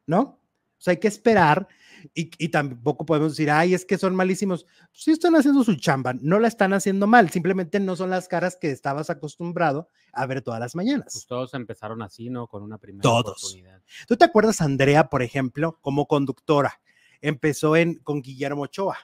¿no? 0.07 0.20
O 0.20 0.81
sea, 0.81 0.93
hay 0.93 0.99
que 0.99 1.09
esperar 1.09 1.66
y, 2.14 2.49
tampoco 2.49 3.07
podemos 3.07 3.32
decir, 3.32 3.51
ay, 3.51 3.74
es 3.74 3.84
que 3.84 3.99
son 3.99 4.14
malísimos. 4.14 4.66
Sí 4.92 5.11
están 5.11 5.34
haciendo 5.36 5.64
su 5.64 5.76
chamba, 5.76 6.14
no 6.20 6.38
la 6.38 6.49
están 6.49 6.72
haciendo 6.72 7.07
mal, 7.07 7.30
simplemente 7.30 7.80
no 7.80 7.96
son 7.96 8.11
las 8.11 8.28
caras 8.28 8.57
que 8.57 8.70
estabas 8.70 9.11
acostumbrado 9.11 9.88
a 10.12 10.26
ver 10.26 10.42
todas 10.42 10.61
las 10.61 10.74
mañanas. 10.74 11.12
Pues 11.12 11.26
todos 11.26 11.55
empezaron 11.55 12.03
así, 12.03 12.30
¿no? 12.30 12.46
Con 12.46 12.62
una 12.62 12.78
primera 12.78 13.03
todos. 13.03 13.44
oportunidad. 13.44 13.82
¿Tú 14.07 14.16
te 14.16 14.24
acuerdas, 14.24 14.61
Andrea, 14.61 15.09
por 15.09 15.22
ejemplo, 15.22 15.78
como 15.80 16.07
conductora? 16.07 16.80
Empezó 17.20 17.76
en, 17.76 17.96
con 17.96 18.22
Guillermo 18.22 18.62
Ochoa, 18.62 18.99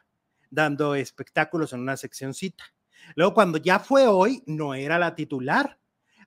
dando 0.50 0.94
espectáculos 0.94 1.72
en 1.72 1.80
una 1.80 1.96
seccioncita. 1.96 2.64
Luego, 3.16 3.34
cuando 3.34 3.58
ya 3.58 3.78
fue 3.78 4.06
hoy, 4.06 4.42
no 4.46 4.74
era 4.74 4.98
la 4.98 5.14
titular, 5.14 5.78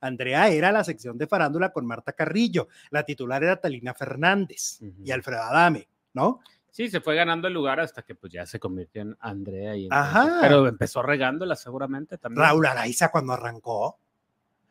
Andrea 0.02 0.50
era 0.50 0.72
la 0.72 0.84
sección 0.84 1.18
de 1.18 1.28
farándula 1.28 1.72
con 1.72 1.86
Marta 1.86 2.14
Carrillo, 2.14 2.68
la 2.92 3.04
titular 3.04 3.44
era 3.44 3.60
Talina 3.60 3.94
Fernández 3.94 4.80
y 5.04 5.12
Alfredo 5.12 5.42
Adame, 5.42 5.88
¿no? 6.14 6.40
Sí, 6.78 6.90
se 6.90 7.02
fue 7.02 7.16
ganando 7.16 7.48
el 7.48 7.56
lugar 7.56 7.80
hasta 7.80 8.04
que 8.04 8.14
pues 8.14 8.32
ya 8.32 8.46
se 8.46 8.60
convirtió 8.60 9.02
en 9.02 9.18
Andrea 9.20 9.76
y 9.76 9.88
Ajá. 9.90 10.38
pero 10.42 10.68
empezó 10.68 11.02
regándola 11.02 11.56
seguramente 11.56 12.20
también. 12.20 12.46
Raúl 12.46 12.68
Araiza 12.68 13.10
cuando 13.10 13.34
arrancó. 13.34 13.98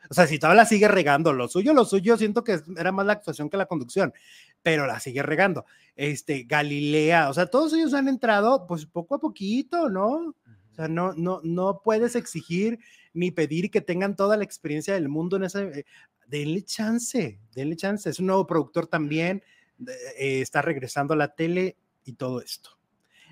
O 0.09 0.14
sea, 0.14 0.28
si 0.28 0.38
todavía 0.38 0.62
la 0.62 0.68
sigue 0.68 0.86
regando, 0.86 1.32
lo 1.32 1.48
suyo, 1.48 1.74
lo 1.74 1.84
suyo, 1.84 2.16
siento 2.16 2.44
que 2.44 2.61
era 2.76 2.92
más 2.92 3.07
la 3.07 3.14
actuación 3.14 3.50
que 3.50 3.57
la 3.57 3.66
conducción, 3.66 4.14
pero 4.62 4.86
la 4.86 5.00
sigue 5.00 5.20
regando. 5.24 5.64
Este, 5.96 6.44
Galilea, 6.44 7.28
o 7.28 7.34
sea, 7.34 7.46
todos 7.46 7.72
ellos 7.72 7.92
han 7.92 8.07
entrado, 8.07 8.68
pues 8.68 8.86
poco 8.86 9.16
a 9.16 9.18
poquito, 9.18 9.88
¿no? 9.88 10.28
O 10.28 10.74
sea, 10.76 10.86
no, 10.86 11.12
no, 11.14 11.40
no 11.42 11.80
puedes 11.82 12.14
exigir 12.14 12.78
ni 13.14 13.32
pedir 13.32 13.68
que 13.68 13.80
tengan 13.80 14.14
toda 14.14 14.36
la 14.36 14.44
experiencia 14.44 14.94
del 14.94 15.09
mundo 15.09 15.38
en 15.38 15.42
ese. 15.42 15.80
Eh, 15.80 15.84
denle 16.28 16.62
chance, 16.62 17.40
denle 17.52 17.74
chance. 17.74 18.09
Es 18.09 18.20
un 18.20 18.26
nuevo 18.26 18.46
productor 18.46 18.86
también, 18.86 19.42
eh, 20.16 20.40
está 20.40 20.62
regresando 20.62 21.14
a 21.14 21.16
la 21.16 21.34
tele 21.34 21.76
y 22.07 22.14
todo 22.14 22.40
esto. 22.40 22.70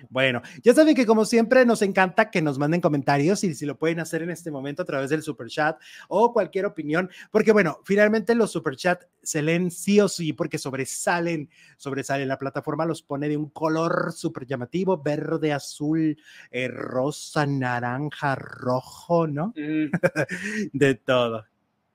Bueno, 0.09 0.41
ya 0.63 0.73
saben 0.73 0.95
que 0.95 1.05
como 1.05 1.25
siempre 1.25 1.65
nos 1.65 1.81
encanta 1.81 2.29
que 2.29 2.41
nos 2.41 2.57
manden 2.57 2.81
comentarios 2.81 3.43
y 3.43 3.53
si 3.53 3.65
lo 3.65 3.77
pueden 3.77 3.99
hacer 3.99 4.21
en 4.21 4.29
este 4.29 4.51
momento 4.51 4.81
a 4.81 4.85
través 4.85 5.09
del 5.09 5.23
super 5.23 5.47
chat 5.47 5.79
o 6.07 6.33
cualquier 6.33 6.65
opinión, 6.65 7.09
porque 7.31 7.51
bueno, 7.51 7.79
finalmente 7.83 8.35
los 8.35 8.51
super 8.51 8.75
chat 8.75 9.03
se 9.23 9.41
leen 9.41 9.71
sí 9.71 9.99
o 9.99 10.07
sí 10.07 10.33
porque 10.33 10.57
sobresalen, 10.57 11.49
sobresalen 11.77 12.27
la 12.27 12.37
plataforma, 12.37 12.85
los 12.85 13.01
pone 13.01 13.29
de 13.29 13.37
un 13.37 13.49
color 13.49 14.11
súper 14.13 14.45
llamativo, 14.45 15.01
verde, 15.01 15.53
azul, 15.53 16.17
eh, 16.51 16.67
rosa, 16.67 17.45
naranja, 17.45 18.35
rojo, 18.35 19.27
¿no? 19.27 19.53
Mm. 19.55 19.91
de 20.73 20.95
todo. 20.95 21.45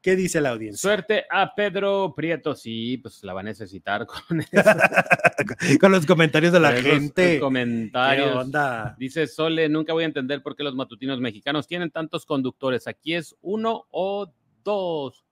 ¿Qué 0.02 0.16
dice 0.16 0.40
la 0.40 0.50
audiencia? 0.50 0.80
Suerte 0.80 1.26
a 1.28 1.54
Pedro 1.54 2.14
Prieto. 2.16 2.54
Sí, 2.54 2.96
pues 2.96 3.22
la 3.22 3.34
va 3.34 3.40
a 3.40 3.44
necesitar 3.44 4.06
con, 4.06 4.42
con 5.80 5.92
los 5.92 6.06
comentarios 6.06 6.52
de 6.54 6.60
la 6.60 6.72
gente. 6.72 7.38
comentarios. 7.38 8.34
onda? 8.34 8.96
Dice 8.98 9.26
Sole, 9.26 9.68
nunca 9.68 9.92
voy 9.92 10.04
a 10.04 10.06
entender 10.06 10.42
por 10.42 10.56
qué 10.56 10.62
los 10.62 10.74
matutinos 10.74 11.20
mexicanos 11.20 11.66
tienen 11.66 11.90
tantos 11.90 12.24
conductores. 12.24 12.86
Aquí 12.86 13.14
es 13.14 13.36
uno 13.42 13.86
o 13.90 14.32
dos. 14.64 15.22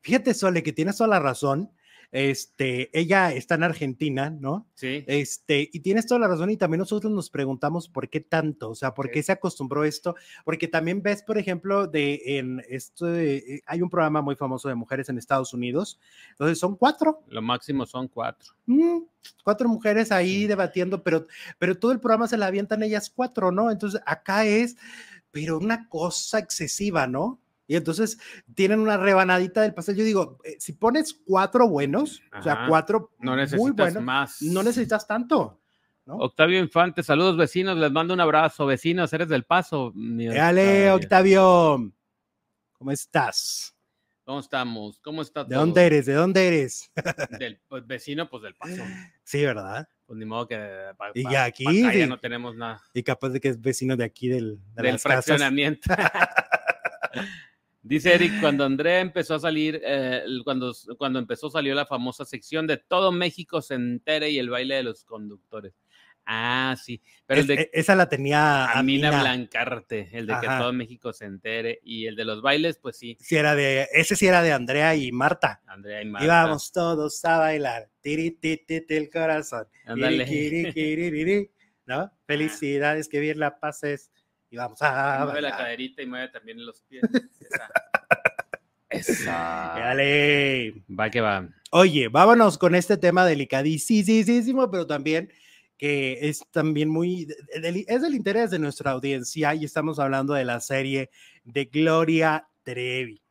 Fíjate, 0.00 0.32
Sole, 0.32 0.62
que 0.62 0.72
tienes 0.72 0.96
toda 0.96 1.08
la 1.08 1.20
razón. 1.20 1.70
Este, 2.18 2.88
ella 2.98 3.30
está 3.30 3.56
en 3.56 3.62
Argentina, 3.62 4.30
¿no? 4.30 4.66
Sí. 4.74 5.04
Este, 5.06 5.68
y 5.70 5.80
tienes 5.80 6.06
toda 6.06 6.18
la 6.18 6.28
razón 6.28 6.48
y 6.48 6.56
también 6.56 6.78
nosotros 6.78 7.12
nos 7.12 7.28
preguntamos 7.28 7.90
por 7.90 8.08
qué 8.08 8.20
tanto, 8.20 8.70
o 8.70 8.74
sea, 8.74 8.94
por 8.94 9.10
qué 9.10 9.22
se 9.22 9.32
acostumbró 9.32 9.84
esto, 9.84 10.14
porque 10.42 10.66
también 10.66 11.02
ves, 11.02 11.22
por 11.22 11.36
ejemplo, 11.36 11.86
de 11.86 12.22
en 12.24 12.62
esto, 12.70 13.14
eh, 13.14 13.60
hay 13.66 13.82
un 13.82 13.90
programa 13.90 14.22
muy 14.22 14.34
famoso 14.34 14.66
de 14.66 14.74
mujeres 14.74 15.10
en 15.10 15.18
Estados 15.18 15.52
Unidos, 15.52 16.00
entonces 16.30 16.58
son 16.58 16.76
cuatro. 16.76 17.22
Lo 17.28 17.42
máximo 17.42 17.84
son 17.84 18.08
cuatro. 18.08 18.54
Mm, 18.64 19.00
cuatro 19.44 19.68
mujeres 19.68 20.10
ahí 20.10 20.46
debatiendo, 20.46 21.02
pero, 21.02 21.26
pero 21.58 21.78
todo 21.78 21.92
el 21.92 22.00
programa 22.00 22.28
se 22.28 22.38
la 22.38 22.46
avientan 22.46 22.82
ellas 22.82 23.12
cuatro, 23.14 23.52
¿no? 23.52 23.70
Entonces 23.70 24.00
acá 24.06 24.46
es, 24.46 24.78
pero 25.32 25.58
una 25.58 25.86
cosa 25.90 26.38
excesiva, 26.38 27.06
¿no? 27.06 27.42
Y 27.66 27.76
entonces 27.76 28.18
tienen 28.54 28.80
una 28.80 28.96
rebanadita 28.96 29.62
del 29.62 29.74
pastel. 29.74 29.96
Yo 29.96 30.04
digo, 30.04 30.38
eh, 30.44 30.56
si 30.58 30.72
pones 30.72 31.14
cuatro 31.14 31.68
buenos, 31.68 32.22
o 32.38 32.42
sea, 32.42 32.66
cuatro 32.68 33.12
no 33.18 33.34
necesitas 33.34 33.60
muy 33.60 33.70
buenos, 33.72 34.02
más. 34.02 34.42
no 34.42 34.62
necesitas 34.62 35.06
tanto. 35.06 35.60
Octavio 36.08 36.60
Infante, 36.60 37.02
saludos 37.02 37.36
vecinos, 37.36 37.76
les 37.76 37.90
mando 37.90 38.14
un 38.14 38.20
abrazo, 38.20 38.64
vecinos, 38.64 39.12
eres 39.12 39.28
del 39.28 39.44
paso. 39.44 39.92
Dale, 39.94 40.92
Octavio. 40.92 41.92
¿Cómo 42.72 42.92
estás? 42.92 43.74
¿Cómo 44.24 44.38
estamos? 44.38 45.00
¿Cómo 45.00 45.22
estás? 45.22 45.48
¿De 45.48 45.56
dónde 45.56 45.86
eres? 45.86 46.06
¿De 46.06 46.14
dónde 46.14 46.46
eres? 46.46 46.92
Del 47.40 47.60
pues, 47.68 47.86
vecino, 47.86 48.28
pues 48.28 48.42
del 48.42 48.54
paso. 48.54 48.82
Sí, 49.22 49.44
¿verdad? 49.44 49.88
Pues 50.04 50.18
ni 50.18 50.24
modo 50.24 50.46
que 50.46 50.92
y 51.14 51.34
aquí 51.34 51.64
ya 51.82 52.06
no 52.06 52.18
tenemos 52.18 52.54
nada. 52.56 52.80
Y 52.92 53.02
capaz 53.02 53.30
de 53.30 53.40
que 53.40 53.48
es 53.48 53.60
vecino 53.60 53.96
de 53.96 54.04
aquí 54.04 54.28
del, 54.28 54.60
del 54.74 54.98
fraccionamiento. 54.98 55.90
Dice 57.86 58.14
Eric, 58.14 58.40
cuando 58.40 58.64
Andrea 58.64 58.98
empezó 58.98 59.36
a 59.36 59.38
salir, 59.38 59.80
eh, 59.84 60.24
cuando, 60.42 60.74
cuando 60.98 61.20
empezó 61.20 61.50
salió 61.50 61.72
la 61.72 61.86
famosa 61.86 62.24
sección 62.24 62.66
de 62.66 62.78
Todo 62.78 63.12
México 63.12 63.62
se 63.62 63.74
entere 63.74 64.30
y 64.30 64.40
el 64.40 64.50
baile 64.50 64.74
de 64.74 64.82
los 64.82 65.04
conductores. 65.04 65.72
Ah, 66.26 66.74
sí. 66.82 67.00
Pero 67.26 67.42
el 67.42 67.46
de, 67.46 67.54
e, 67.54 67.70
esa 67.72 67.94
la 67.94 68.08
tenía 68.08 68.66
Amina, 68.72 69.20
Blancarte, 69.20 70.08
el 70.12 70.26
de 70.26 70.34
que 70.40 70.48
todo 70.48 70.72
México 70.72 71.12
se 71.12 71.26
entere. 71.26 71.78
Y 71.84 72.06
el 72.06 72.16
de 72.16 72.24
los 72.24 72.42
bailes, 72.42 72.78
pues 72.78 72.98
sí. 72.98 73.16
sí 73.20 73.36
era 73.36 73.54
de, 73.54 73.86
ese 73.92 74.16
sí 74.16 74.26
era 74.26 74.42
de 74.42 74.52
Andrea 74.52 74.96
y 74.96 75.12
Marta. 75.12 75.62
Andrea 75.66 76.02
y 76.02 76.06
Marta. 76.06 76.24
Íbamos 76.24 76.72
todos 76.72 77.24
a 77.24 77.38
bailar. 77.38 77.88
Tiri, 78.00 78.36
el 78.42 79.10
corazón. 79.10 79.68
¿No? 81.86 82.12
Felicidades, 82.26 83.08
que 83.08 83.20
bien 83.20 83.38
la 83.38 83.60
pases 83.60 84.10
y 84.56 84.58
vamos 84.58 84.80
a. 84.80 85.20
Mueve 85.24 85.42
la 85.42 85.56
caderita 85.56 86.02
y 86.02 86.06
mueve 86.06 86.28
también 86.28 86.64
los 86.64 86.80
pies. 86.82 87.02
Esa. 88.88 89.30
Dale. 89.76 90.82
Va 90.88 91.10
que 91.10 91.20
va. 91.20 91.48
Oye, 91.70 92.08
vámonos 92.08 92.56
con 92.56 92.74
este 92.74 92.96
tema 92.96 93.26
delicadísimo, 93.26 94.70
pero 94.70 94.86
también 94.86 95.30
que 95.76 96.18
es 96.22 96.42
también 96.50 96.88
muy, 96.88 97.28
es 97.52 98.00
del 98.00 98.14
interés 98.14 98.50
de 98.50 98.58
nuestra 98.58 98.92
audiencia 98.92 99.54
y 99.54 99.64
estamos 99.64 99.98
hablando 99.98 100.32
de 100.32 100.46
la 100.46 100.60
serie 100.60 101.10
de 101.44 101.66
Gloria 101.66 102.48
Trevi. 102.62 103.22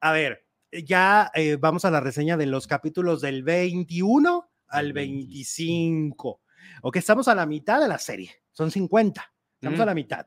A 0.00 0.12
ver, 0.12 0.46
ya 0.70 1.30
eh, 1.34 1.56
vamos 1.60 1.84
a 1.84 1.90
la 1.90 2.00
reseña 2.00 2.38
de 2.38 2.46
los 2.46 2.66
capítulos 2.66 3.20
del 3.20 3.42
21 3.42 4.48
al 4.68 4.92
25. 4.94 6.40
Ok, 6.80 6.96
estamos 6.96 7.28
a 7.28 7.34
la 7.34 7.44
mitad 7.44 7.78
de 7.78 7.88
la 7.88 7.98
serie, 7.98 8.30
son 8.52 8.70
50, 8.70 9.30
estamos 9.60 9.80
a 9.80 9.84
la 9.84 9.94
mitad. 9.94 10.26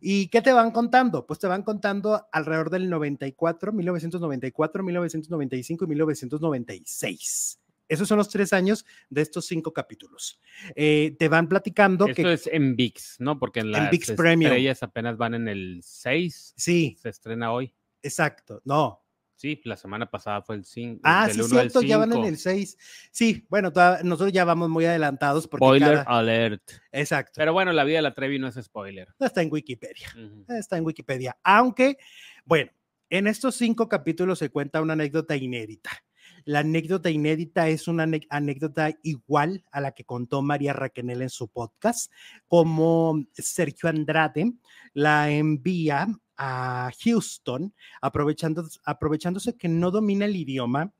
¿Y 0.00 0.28
qué 0.28 0.42
te 0.42 0.52
van 0.52 0.70
contando? 0.70 1.26
Pues 1.26 1.38
te 1.38 1.46
van 1.46 1.62
contando 1.62 2.26
alrededor 2.32 2.70
del 2.70 2.88
94, 2.90 3.72
1994, 3.72 4.82
1995 4.82 5.84
y 5.84 5.88
1996. 5.88 7.60
Esos 7.88 8.06
son 8.06 8.18
los 8.18 8.28
tres 8.28 8.52
años 8.52 8.84
de 9.08 9.22
estos 9.22 9.46
cinco 9.46 9.72
capítulos. 9.72 10.38
Eh, 10.76 11.16
te 11.18 11.28
van 11.28 11.48
platicando 11.48 12.06
Esto 12.06 12.22
que... 12.22 12.32
es 12.34 12.46
en 12.46 12.76
VIX, 12.76 13.16
¿no? 13.20 13.38
Porque 13.38 13.60
en 13.60 13.72
las 13.72 13.90
VIX 13.90 14.10
estrellas 14.10 14.82
apenas 14.82 15.16
van 15.16 15.34
en 15.34 15.48
el 15.48 15.80
6. 15.82 16.54
Sí. 16.56 16.96
Se 17.00 17.08
estrena 17.08 17.50
hoy. 17.50 17.72
Exacto. 18.02 18.60
No, 18.64 19.02
Sí, 19.38 19.60
la 19.62 19.76
semana 19.76 20.10
pasada 20.10 20.42
fue 20.42 20.56
el 20.56 20.64
5. 20.64 21.00
Ah, 21.04 21.28
sí, 21.30 21.40
cierto, 21.44 21.80
ya 21.80 21.96
van 21.96 22.12
en 22.12 22.24
el 22.24 22.38
6. 22.38 22.76
Sí, 23.12 23.46
bueno, 23.48 23.70
nosotros 24.02 24.32
ya 24.32 24.44
vamos 24.44 24.68
muy 24.68 24.84
adelantados. 24.84 25.46
Porque 25.46 25.64
spoiler 25.64 26.02
alert. 26.08 26.60
Exacto. 26.90 27.34
Pero 27.36 27.52
bueno, 27.52 27.72
la 27.72 27.84
vida 27.84 27.98
de 27.98 28.02
la 28.02 28.14
Trevi 28.14 28.40
no 28.40 28.48
es 28.48 28.56
spoiler. 28.56 29.06
Está 29.20 29.42
en 29.42 29.52
Wikipedia. 29.52 30.08
Está 30.48 30.76
en 30.76 30.84
Wikipedia. 30.84 31.38
Aunque, 31.44 31.98
bueno, 32.44 32.72
en 33.10 33.28
estos 33.28 33.54
cinco 33.54 33.88
capítulos 33.88 34.40
se 34.40 34.50
cuenta 34.50 34.82
una 34.82 34.94
anécdota 34.94 35.36
inédita. 35.36 35.90
La 36.44 36.60
anécdota 36.60 37.08
inédita 37.08 37.68
es 37.68 37.86
una 37.86 38.08
anécdota 38.30 38.90
igual 39.04 39.64
a 39.70 39.80
la 39.80 39.92
que 39.92 40.02
contó 40.04 40.42
María 40.42 40.72
Raquenel 40.72 41.22
en 41.22 41.30
su 41.30 41.46
podcast, 41.46 42.10
como 42.48 43.24
Sergio 43.34 43.88
Andrade 43.88 44.52
la 44.94 45.30
envía 45.30 46.08
a 46.38 46.90
Houston, 47.04 47.74
aprovechando, 48.00 48.66
aprovechándose 48.84 49.56
que 49.56 49.68
no 49.68 49.90
domina 49.90 50.24
el 50.24 50.36
idioma. 50.36 50.92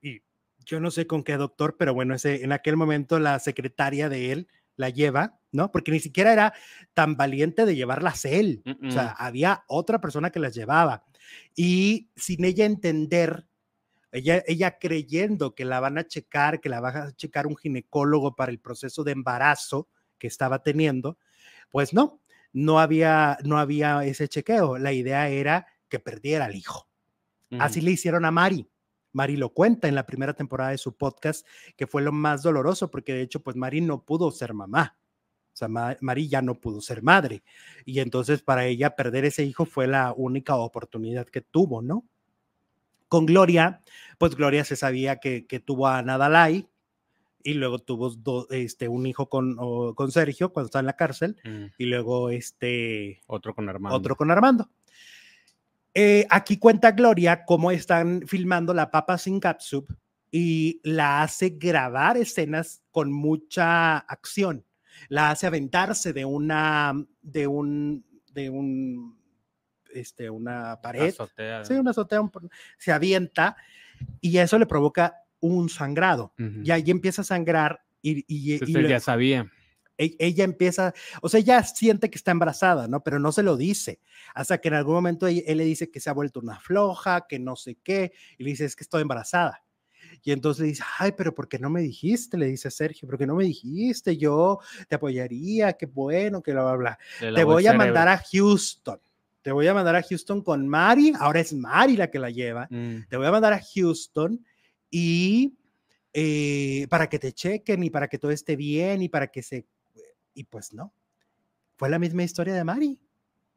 Y 0.00 0.22
yo 0.64 0.80
no 0.80 0.90
sé 0.90 1.06
con 1.06 1.24
qué 1.24 1.36
doctor, 1.36 1.76
pero 1.76 1.92
bueno, 1.92 2.14
ese, 2.14 2.44
en 2.44 2.52
aquel 2.52 2.76
momento 2.76 3.18
la 3.18 3.38
secretaria 3.40 4.08
de 4.08 4.32
él 4.32 4.48
la 4.76 4.90
lleva, 4.90 5.38
¿no? 5.52 5.72
Porque 5.72 5.90
ni 5.90 6.00
siquiera 6.00 6.32
era 6.32 6.54
tan 6.94 7.16
valiente 7.16 7.66
de 7.66 7.74
llevarlas 7.74 8.24
él. 8.24 8.62
O 8.86 8.90
sea, 8.90 9.08
había 9.10 9.64
otra 9.68 10.00
persona 10.00 10.30
que 10.30 10.40
las 10.40 10.54
llevaba. 10.54 11.04
Y 11.54 12.10
sin 12.14 12.44
ella 12.44 12.66
entender, 12.66 13.46
ella, 14.12 14.42
ella 14.46 14.78
creyendo 14.78 15.54
que 15.54 15.64
la 15.64 15.80
van 15.80 15.98
a 15.98 16.06
checar, 16.06 16.60
que 16.60 16.68
la 16.68 16.80
va 16.80 16.90
a 16.90 17.12
checar 17.12 17.46
un 17.46 17.56
ginecólogo 17.56 18.36
para 18.36 18.52
el 18.52 18.60
proceso 18.60 19.02
de 19.02 19.12
embarazo 19.12 19.88
que 20.18 20.26
estaba 20.26 20.62
teniendo, 20.62 21.18
pues 21.70 21.92
no, 21.92 22.20
no 22.56 22.80
había, 22.80 23.36
no 23.44 23.58
había 23.58 24.02
ese 24.06 24.28
chequeo. 24.28 24.78
La 24.78 24.90
idea 24.90 25.28
era 25.28 25.66
que 25.90 25.98
perdiera 25.98 26.46
al 26.46 26.56
hijo. 26.56 26.88
Así 27.58 27.82
le 27.82 27.90
hicieron 27.90 28.24
a 28.24 28.30
Mari. 28.30 28.66
Mari 29.12 29.36
lo 29.36 29.52
cuenta 29.52 29.88
en 29.88 29.94
la 29.94 30.06
primera 30.06 30.32
temporada 30.32 30.70
de 30.70 30.78
su 30.78 30.96
podcast, 30.96 31.46
que 31.76 31.86
fue 31.86 32.00
lo 32.00 32.12
más 32.12 32.42
doloroso, 32.42 32.90
porque 32.90 33.12
de 33.12 33.20
hecho, 33.20 33.42
pues 33.42 33.56
Mari 33.56 33.82
no 33.82 34.04
pudo 34.04 34.30
ser 34.30 34.54
mamá. 34.54 34.96
O 35.52 35.56
sea, 35.56 35.68
Mari 35.68 36.28
ya 36.28 36.40
no 36.40 36.54
pudo 36.54 36.80
ser 36.80 37.02
madre. 37.02 37.42
Y 37.84 38.00
entonces 38.00 38.40
para 38.40 38.64
ella 38.64 38.96
perder 38.96 39.26
ese 39.26 39.44
hijo 39.44 39.66
fue 39.66 39.86
la 39.86 40.14
única 40.16 40.56
oportunidad 40.56 41.26
que 41.26 41.42
tuvo, 41.42 41.82
¿no? 41.82 42.06
Con 43.08 43.26
Gloria, 43.26 43.82
pues 44.16 44.34
Gloria 44.34 44.64
se 44.64 44.76
sabía 44.76 45.16
que, 45.16 45.46
que 45.46 45.60
tuvo 45.60 45.88
a 45.88 46.00
Nadalai, 46.00 46.70
y 47.46 47.54
luego 47.54 47.78
tuvo 47.78 48.48
este, 48.50 48.88
un 48.88 49.06
hijo 49.06 49.28
con, 49.28 49.54
con 49.94 50.10
Sergio 50.10 50.52
cuando 50.52 50.66
estaba 50.66 50.80
en 50.80 50.86
la 50.86 50.96
cárcel 50.96 51.36
mm. 51.44 51.64
y 51.78 51.86
luego 51.86 52.30
este... 52.30 53.22
Otro 53.28 53.54
con 53.54 53.68
Armando. 53.68 53.96
Otro 53.96 54.16
con 54.16 54.32
Armando. 54.32 54.68
Eh, 55.94 56.26
aquí 56.28 56.58
cuenta 56.58 56.90
Gloria 56.90 57.44
cómo 57.44 57.70
están 57.70 58.22
filmando 58.26 58.74
la 58.74 58.90
papa 58.90 59.16
sin 59.16 59.38
catsup 59.38 59.88
y 60.32 60.80
la 60.82 61.22
hace 61.22 61.50
grabar 61.50 62.16
escenas 62.16 62.82
con 62.90 63.12
mucha 63.12 63.98
acción. 63.98 64.64
La 65.08 65.30
hace 65.30 65.46
aventarse 65.46 66.12
de 66.12 66.24
una, 66.24 66.94
de 67.22 67.46
un, 67.46 68.04
de 68.32 68.50
un, 68.50 69.16
este, 69.94 70.28
una 70.30 70.80
pared. 70.82 71.14
Sí, 71.62 71.74
una 71.74 71.92
azotea. 71.92 72.28
se 72.76 72.90
avienta 72.90 73.56
y 74.20 74.36
eso 74.38 74.58
le 74.58 74.66
provoca 74.66 75.25
un 75.40 75.68
sangrado. 75.68 76.32
Y 76.62 76.70
ahí 76.70 76.84
empieza 76.86 77.22
a 77.22 77.24
sangrar 77.24 77.80
y, 78.02 78.24
y, 78.28 78.88
ya 78.88 79.00
sabía. 79.00 79.50
E, 79.98 80.14
ella 80.18 80.44
empieza, 80.44 80.94
o 81.22 81.28
sea, 81.28 81.40
ella 81.40 81.62
siente 81.64 82.10
que 82.10 82.18
está 82.18 82.30
embarazada, 82.30 82.88
¿no? 82.88 83.02
Pero 83.02 83.18
no 83.18 83.32
se 83.32 83.42
lo 83.42 83.56
dice. 83.56 84.00
Hasta 84.34 84.58
que 84.58 84.68
en 84.68 84.74
algún 84.74 84.94
momento 84.94 85.26
él, 85.26 85.42
le 85.46 85.64
dice 85.64 85.90
que 85.90 86.00
se 86.00 86.10
ha 86.10 86.12
vuelto 86.12 86.40
una 86.40 86.60
floja, 86.60 87.26
que 87.28 87.38
no 87.38 87.56
sé 87.56 87.78
qué, 87.82 88.12
y 88.38 88.44
le 88.44 88.50
dice, 88.50 88.64
es 88.64 88.76
que 88.76 88.84
estoy 88.84 89.02
embarazada. 89.02 89.62
Y 90.22 90.32
entonces 90.32 90.62
le 90.62 90.68
dice, 90.68 90.82
ay, 90.98 91.12
pero 91.16 91.34
¿por 91.34 91.48
qué 91.48 91.58
no 91.58 91.70
me 91.70 91.80
dijiste? 91.80 92.36
Le 92.36 92.46
dice 92.46 92.68
a 92.68 92.70
Sergio, 92.70 93.08
¿por 93.08 93.18
qué 93.18 93.26
no 93.26 93.34
me 93.34 93.44
dijiste? 93.44 94.16
Yo 94.16 94.58
te 94.88 94.96
apoyaría, 94.96 95.72
qué 95.74 95.86
bueno, 95.86 96.42
que 96.42 96.52
bla, 96.52 96.62
bla, 96.62 96.76
bla. 96.76 96.98
Te 97.34 97.44
voy 97.44 97.66
a 97.66 97.72
mandar 97.72 98.08
a 98.08 98.22
Houston. 98.32 99.00
Te 99.42 99.52
voy 99.52 99.68
a 99.68 99.74
mandar 99.74 99.94
a 99.94 100.02
Houston 100.02 100.42
con 100.42 100.66
Mari. 100.66 101.12
Ahora 101.20 101.40
es 101.40 101.52
Mari 101.52 101.96
la 101.96 102.10
que 102.10 102.18
la 102.18 102.30
lleva. 102.30 102.66
Mm. 102.68 103.06
Te 103.08 103.16
voy 103.16 103.26
a 103.26 103.30
mandar 103.30 103.52
a 103.52 103.60
Houston 103.60 104.44
y 104.90 105.58
eh, 106.12 106.86
para 106.88 107.08
que 107.08 107.18
te 107.18 107.32
chequen 107.32 107.82
y 107.82 107.90
para 107.90 108.08
que 108.08 108.18
todo 108.18 108.30
esté 108.30 108.56
bien 108.56 109.02
y 109.02 109.08
para 109.08 109.28
que 109.28 109.42
se... 109.42 109.66
Y 110.34 110.44
pues 110.44 110.72
no, 110.72 110.92
fue 111.76 111.88
la 111.88 111.98
misma 111.98 112.22
historia 112.22 112.54
de 112.54 112.64
Mari. 112.64 112.98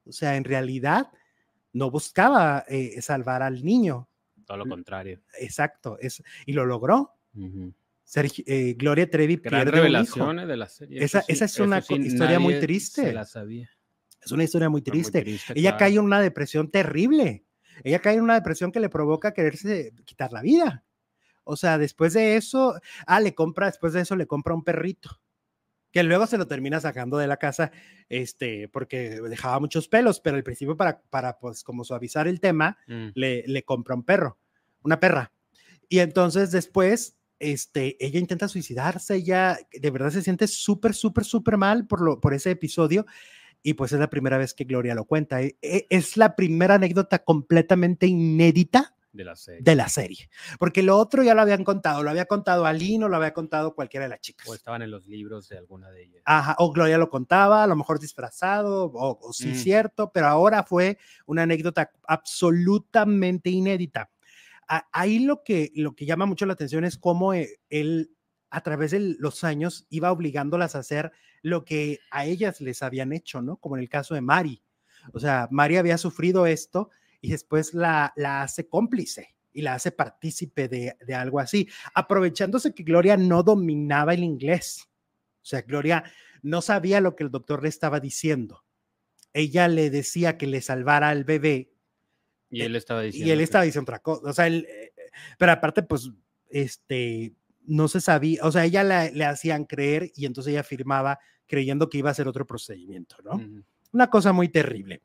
O 0.06 0.12
sea, 0.12 0.36
en 0.36 0.44
realidad 0.44 1.12
no 1.74 1.92
buscaba 1.92 2.66
eh, 2.68 3.02
salvar 3.02 3.44
al 3.44 3.64
niño. 3.64 4.08
Todo 4.46 4.58
lo 4.58 4.66
contrario. 4.68 5.22
Exacto, 5.40 5.98
es, 6.00 6.24
y 6.46 6.54
lo 6.54 6.66
logró. 6.66 7.14
Eh, 7.36 8.74
Gloria 8.78 9.10
Trevi 9.10 9.38
pierde 9.38 9.66
revelaciones 9.66 10.48
de 10.48 10.58
la 10.58 10.68
serie. 10.68 11.04
Esa, 11.04 11.24
esa 11.28 11.46
es 11.46 11.60
una 11.60 11.80
historia 11.80 12.40
muy 12.40 12.60
triste. 12.60 13.14
la 13.14 13.26
sabía. 13.26 13.70
Es 14.22 14.32
una 14.32 14.44
historia 14.44 14.70
muy 14.70 14.82
triste. 14.82 15.24
Ella 15.56 15.78
cae 15.78 15.94
en 15.94 16.00
una 16.00 16.20
depresión 16.20 16.70
terrible. 16.70 17.46
Ella 17.84 18.00
cae 18.00 18.16
en 18.16 18.24
una 18.24 18.34
depresión 18.34 18.72
que 18.72 18.80
le 18.80 18.90
provoca 18.90 19.34
quererse 19.34 19.94
quitar 20.06 20.34
la 20.34 20.42
vida. 20.42 20.84
O 21.50 21.56
sea, 21.56 21.80
después 21.80 22.14
de 22.14 22.36
eso, 22.36 22.80
ah, 23.08 23.20
le 23.20 23.34
compra, 23.34 23.66
después 23.66 23.92
de 23.94 24.02
eso 24.02 24.16
le 24.16 24.28
compra 24.28 24.54
un 24.54 24.64
perrito, 24.64 25.20
que 25.92 26.04
luego 26.04 26.28
se 26.28 26.38
lo 26.38 26.46
termina 26.48 26.80
sacando 26.80 27.18
de 27.18 27.26
la 27.26 27.38
casa, 27.38 27.72
este, 28.08 28.70
porque 28.70 29.20
dejaba 29.20 29.60
muchos 29.60 29.88
pelos, 29.88 30.20
pero 30.20 30.38
al 30.38 30.44
principio 30.44 30.78
para, 30.78 31.02
para 31.10 31.40
pues, 31.40 31.64
como 31.64 31.84
suavizar 31.84 32.28
el 32.28 32.40
tema, 32.40 32.78
mm. 32.86 33.08
le, 33.16 33.44
le 33.48 33.64
compra 33.64 33.96
un 33.96 34.04
perro, 34.04 34.38
una 34.84 35.00
perra. 35.00 35.34
Y 35.88 36.00
entonces 36.00 36.52
después, 36.52 37.18
este, 37.40 37.98
ella 38.00 38.20
intenta 38.20 38.48
suicidarse, 38.48 39.16
ella 39.16 39.58
de 39.74 39.90
verdad 39.90 40.12
se 40.12 40.22
siente 40.22 40.46
súper, 40.46 40.94
súper, 40.94 41.26
súper 41.26 41.58
mal 41.58 41.88
por, 41.88 42.02
lo, 42.02 42.22
por 42.22 42.36
ese 42.36 42.52
episodio. 42.52 43.08
Y 43.64 43.74
pues 43.74 43.92
es 43.92 44.00
la 44.00 44.12
primera 44.12 44.38
vez 44.38 44.54
que 44.54 44.66
Gloria 44.66 44.94
lo 44.94 45.06
cuenta. 45.06 45.42
E, 45.42 45.58
e, 45.64 45.88
es 45.90 46.16
la 46.16 46.36
primera 46.36 46.76
anécdota 46.76 47.18
completamente 47.18 48.06
inédita 48.06 48.94
de 49.12 49.24
la 49.24 49.36
serie. 49.36 49.62
De 49.62 49.76
la 49.76 49.90
serie. 49.90 50.30
Porque 50.60 50.84
lo 50.84 50.98
otro 50.98 51.24
ya 51.24 51.34
lo 51.34 51.42
habían 51.42 51.64
contado, 51.64 52.04
lo 52.04 52.10
había 52.10 52.26
contado 52.26 52.66
Alino, 52.66 53.08
lo 53.08 53.16
había 53.18 53.34
contado 53.34 53.74
cualquiera 53.74 54.06
de 54.06 54.10
las 54.10 54.22
chicas. 54.22 54.48
O 54.48 54.54
estaban 54.54 54.82
en 54.82 54.92
los 54.92 55.08
libros 55.08 55.50
de 55.50 55.58
alguna 55.58 55.90
de 55.90 56.04
ellas. 56.04 56.22
Ajá, 56.26 56.56
o 56.60 56.72
Gloria 56.72 56.98
lo 56.98 57.10
contaba, 57.10 57.64
a 57.64 57.68
lo 57.68 57.76
mejor 57.76 58.00
disfrazado, 58.00 58.92
o, 58.94 59.34
sí 59.34 59.50
mm. 59.50 59.56
cierto, 59.56 60.12
pero 60.12 60.28
ahora 60.28 60.64
fue 60.64 60.98
una 61.26 61.44
anécdota 61.44 61.92
absolutamente 62.08 63.50
inédita. 63.50 64.10
ahí 64.68 65.20
lo 65.20 65.44
que, 65.44 65.72
lo 65.76 65.96
que 65.96 66.06
llama 66.06 66.28
mucho 66.28 66.46
la 66.46 66.54
atención 66.54 66.84
es 66.84 66.98
cómo 66.98 67.34
eh, 67.34 67.60
él 67.70 68.12
a 68.52 68.62
través 68.62 68.92
de 68.92 69.16
los 69.20 69.44
años 69.44 69.86
iba 69.90 70.12
obligándolas 70.12 70.76
a 70.76 70.80
hacer 70.80 71.12
lo 71.42 71.66
que 71.66 72.00
a 72.12 72.26
ellas 72.26 72.62
les 72.62 72.84
habían 72.84 73.14
hecho, 73.14 73.42
¿no? 73.42 73.58
Como 73.58 73.76
en 73.76 73.82
el 73.82 73.90
caso 73.90 74.14
de 74.14 74.22
Mari. 74.22 74.62
O 75.14 75.20
sea, 75.20 75.48
Mari 75.52 75.78
había 75.78 75.98
sufrido 75.98 76.46
esto 76.46 76.90
y 77.22 77.32
después 77.32 77.74
la, 77.74 78.14
la 78.16 78.44
hace 78.44 78.68
cómplice 78.68 79.36
y 79.52 79.62
la 79.62 79.74
hace 79.74 79.92
partícipe 79.92 80.68
de, 80.68 80.96
de, 81.06 81.16
algo 81.16 81.40
así, 81.40 81.68
aprovechándose 81.94 82.74
que 82.74 82.84
Gloria 82.84 83.18
no 83.18 83.44
dominaba 83.44 84.14
el 84.14 84.24
inglés. 84.24 84.88
O 85.42 85.46
sea, 85.46 85.62
Gloria 85.62 86.04
no 86.42 86.62
sabía 86.62 87.02
lo 87.02 87.16
que 87.16 87.24
el 87.24 87.32
doctor 87.32 87.64
le 87.64 87.70
estaba 87.70 88.00
diciendo. 88.00 88.64
Ella 89.34 89.68
le 89.68 89.90
decía 89.90 90.38
que 90.38 90.48
le 90.48 90.62
salvara 90.62 91.10
al 91.10 91.24
bebé. 91.24 91.72
Y 92.50 92.62
él 92.62 92.76
estaba 92.76 93.02
diciendo. 93.02 93.28
Y 93.28 93.32
él 93.32 93.42
estaba 93.42 93.64
diciendo 93.64 93.90
otra 93.90 94.00
cosa. 94.00 94.30
O 94.30 94.34
sea, 94.34 94.48
él, 94.48 94.68
eh, 94.70 94.94
pero 95.38 95.52
aparte, 95.52 95.84
pues, 95.84 96.10
este, 96.50 97.34
no 97.66 97.88
se 97.88 98.02
sabía, 98.02 98.44
o 98.44 98.52
sea, 98.52 98.66
ella 98.66 98.84
le 98.84 99.26
hacían 99.26 99.66
creer 99.66 100.12
y 100.16 100.26
entonces 100.26 100.52
ella 100.52 100.62
afirmaba 100.62 101.20
creyendo 101.46 101.90
que 101.90 102.00
iba 102.00 102.10
a 102.10 102.16
ser 102.16 102.28
otro 102.28 102.46
procedimiento, 102.46 103.18
¿no? 103.24 103.40
Una 103.92 104.10
cosa 104.10 104.34
muy 104.34 104.50
terrible 104.50 105.04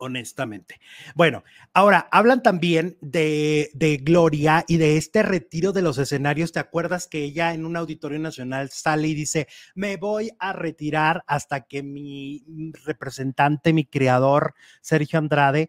honestamente. 0.00 0.80
Bueno, 1.14 1.44
ahora 1.72 2.08
hablan 2.10 2.42
también 2.42 2.96
de, 3.00 3.70
de, 3.74 3.98
Gloria 3.98 4.64
y 4.66 4.78
de 4.78 4.96
este 4.96 5.22
retiro 5.22 5.72
de 5.72 5.82
los 5.82 5.98
escenarios. 5.98 6.52
¿Te 6.52 6.58
acuerdas 6.58 7.06
que 7.06 7.22
ella 7.22 7.54
en 7.54 7.64
un 7.64 7.76
auditorio 7.76 8.18
nacional 8.18 8.70
sale 8.70 9.08
y 9.08 9.14
dice, 9.14 9.46
me 9.74 9.96
voy 9.96 10.30
a 10.38 10.52
retirar 10.52 11.22
hasta 11.26 11.62
que 11.62 11.82
mi 11.82 12.44
representante, 12.84 13.72
mi 13.72 13.84
creador, 13.84 14.54
Sergio 14.80 15.18
Andrade, 15.18 15.68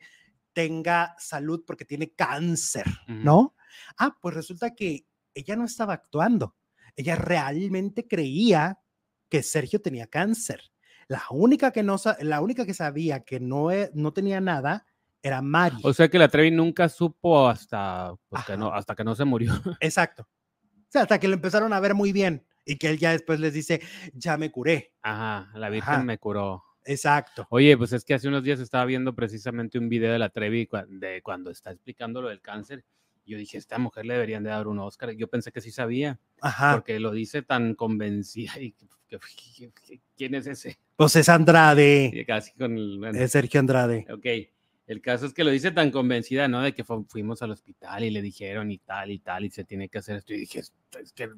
tenga 0.53 1.15
salud 1.19 1.63
porque 1.65 1.85
tiene 1.85 2.11
cáncer, 2.11 2.85
¿no? 3.07 3.55
Ah, 3.97 4.17
pues 4.21 4.35
resulta 4.35 4.73
que 4.75 5.05
ella 5.33 5.55
no 5.55 5.65
estaba 5.65 5.93
actuando. 5.93 6.55
Ella 6.95 7.15
realmente 7.15 8.07
creía 8.07 8.79
que 9.29 9.43
Sergio 9.43 9.81
tenía 9.81 10.07
cáncer. 10.07 10.71
La 11.11 11.23
única 11.29 11.71
que, 11.71 11.83
no, 11.83 11.97
la 12.21 12.39
única 12.39 12.65
que 12.65 12.73
sabía 12.73 13.19
que 13.25 13.41
no, 13.41 13.69
e, 13.69 13.91
no 13.93 14.13
tenía 14.13 14.39
nada 14.39 14.87
era 15.21 15.41
Mari. 15.41 15.75
O 15.83 15.91
sea 15.91 16.07
que 16.07 16.17
la 16.17 16.29
Trevi 16.29 16.51
nunca 16.51 16.87
supo 16.87 17.49
hasta, 17.49 18.15
pues, 18.29 18.45
que 18.45 18.55
no, 18.55 18.73
hasta 18.73 18.95
que 18.95 19.03
no 19.03 19.13
se 19.13 19.25
murió. 19.25 19.51
Exacto. 19.81 20.23
O 20.23 20.87
sea, 20.87 21.01
hasta 21.01 21.19
que 21.19 21.27
lo 21.27 21.33
empezaron 21.33 21.73
a 21.73 21.81
ver 21.81 21.95
muy 21.95 22.13
bien 22.13 22.47
y 22.63 22.77
que 22.77 22.91
él 22.91 22.97
ya 22.97 23.11
después 23.11 23.41
les 23.41 23.53
dice, 23.53 23.81
ya 24.13 24.37
me 24.37 24.51
curé. 24.51 24.93
Ajá, 25.01 25.51
la 25.53 25.69
Virgen 25.69 26.05
me 26.05 26.17
curó. 26.17 26.63
Exacto. 26.85 27.45
Oye, 27.49 27.75
pues 27.77 27.91
es 27.91 28.05
que 28.05 28.13
hace 28.13 28.29
unos 28.29 28.45
días 28.45 28.61
estaba 28.61 28.85
viendo 28.85 29.13
precisamente 29.13 29.77
un 29.77 29.89
video 29.89 30.13
de 30.13 30.19
la 30.19 30.29
Trevi 30.29 30.69
de 30.87 31.21
cuando 31.21 31.51
está 31.51 31.71
explicando 31.71 32.21
lo 32.21 32.29
del 32.29 32.39
cáncer. 32.39 32.85
Yo 33.25 33.37
dije, 33.37 33.57
esta 33.57 33.77
mujer 33.77 34.05
le 34.05 34.15
deberían 34.15 34.43
de 34.43 34.49
dar 34.49 34.67
un 34.67 34.79
Oscar. 34.79 35.11
Yo 35.11 35.27
pensé 35.27 35.51
que 35.51 35.61
sí 35.61 35.71
sabía, 35.71 36.19
Ajá. 36.41 36.73
porque 36.73 36.99
lo 36.99 37.11
dice 37.11 37.41
tan 37.41 37.75
convencida. 37.75 38.59
Y, 38.59 38.75
¿Quién 40.17 40.35
es 40.35 40.47
ese? 40.47 40.79
Pues 40.95 41.15
es 41.15 41.29
Andrade. 41.29 42.23
Casi 42.27 42.53
con 42.53 42.77
el, 42.77 43.03
Es 43.15 43.31
Sergio 43.31 43.59
Andrade. 43.59 44.05
Ok. 44.11 44.25
El 44.87 45.01
caso 45.01 45.25
es 45.25 45.33
que 45.33 45.43
lo 45.43 45.51
dice 45.51 45.71
tan 45.71 45.91
convencida, 45.91 46.47
¿no? 46.47 46.61
De 46.61 46.73
que 46.73 46.83
fuimos 46.83 47.41
al 47.41 47.51
hospital 47.51 48.03
y 48.03 48.09
le 48.09 48.21
dijeron 48.21 48.71
y 48.71 48.77
tal 48.77 49.11
y 49.11 49.19
tal 49.19 49.45
y 49.45 49.49
se 49.49 49.63
tiene 49.63 49.87
que 49.87 49.99
hacer 49.99 50.17
esto. 50.17 50.33
Y 50.33 50.39
dije, 50.39 50.59
es 50.59 50.73
que 51.13 51.29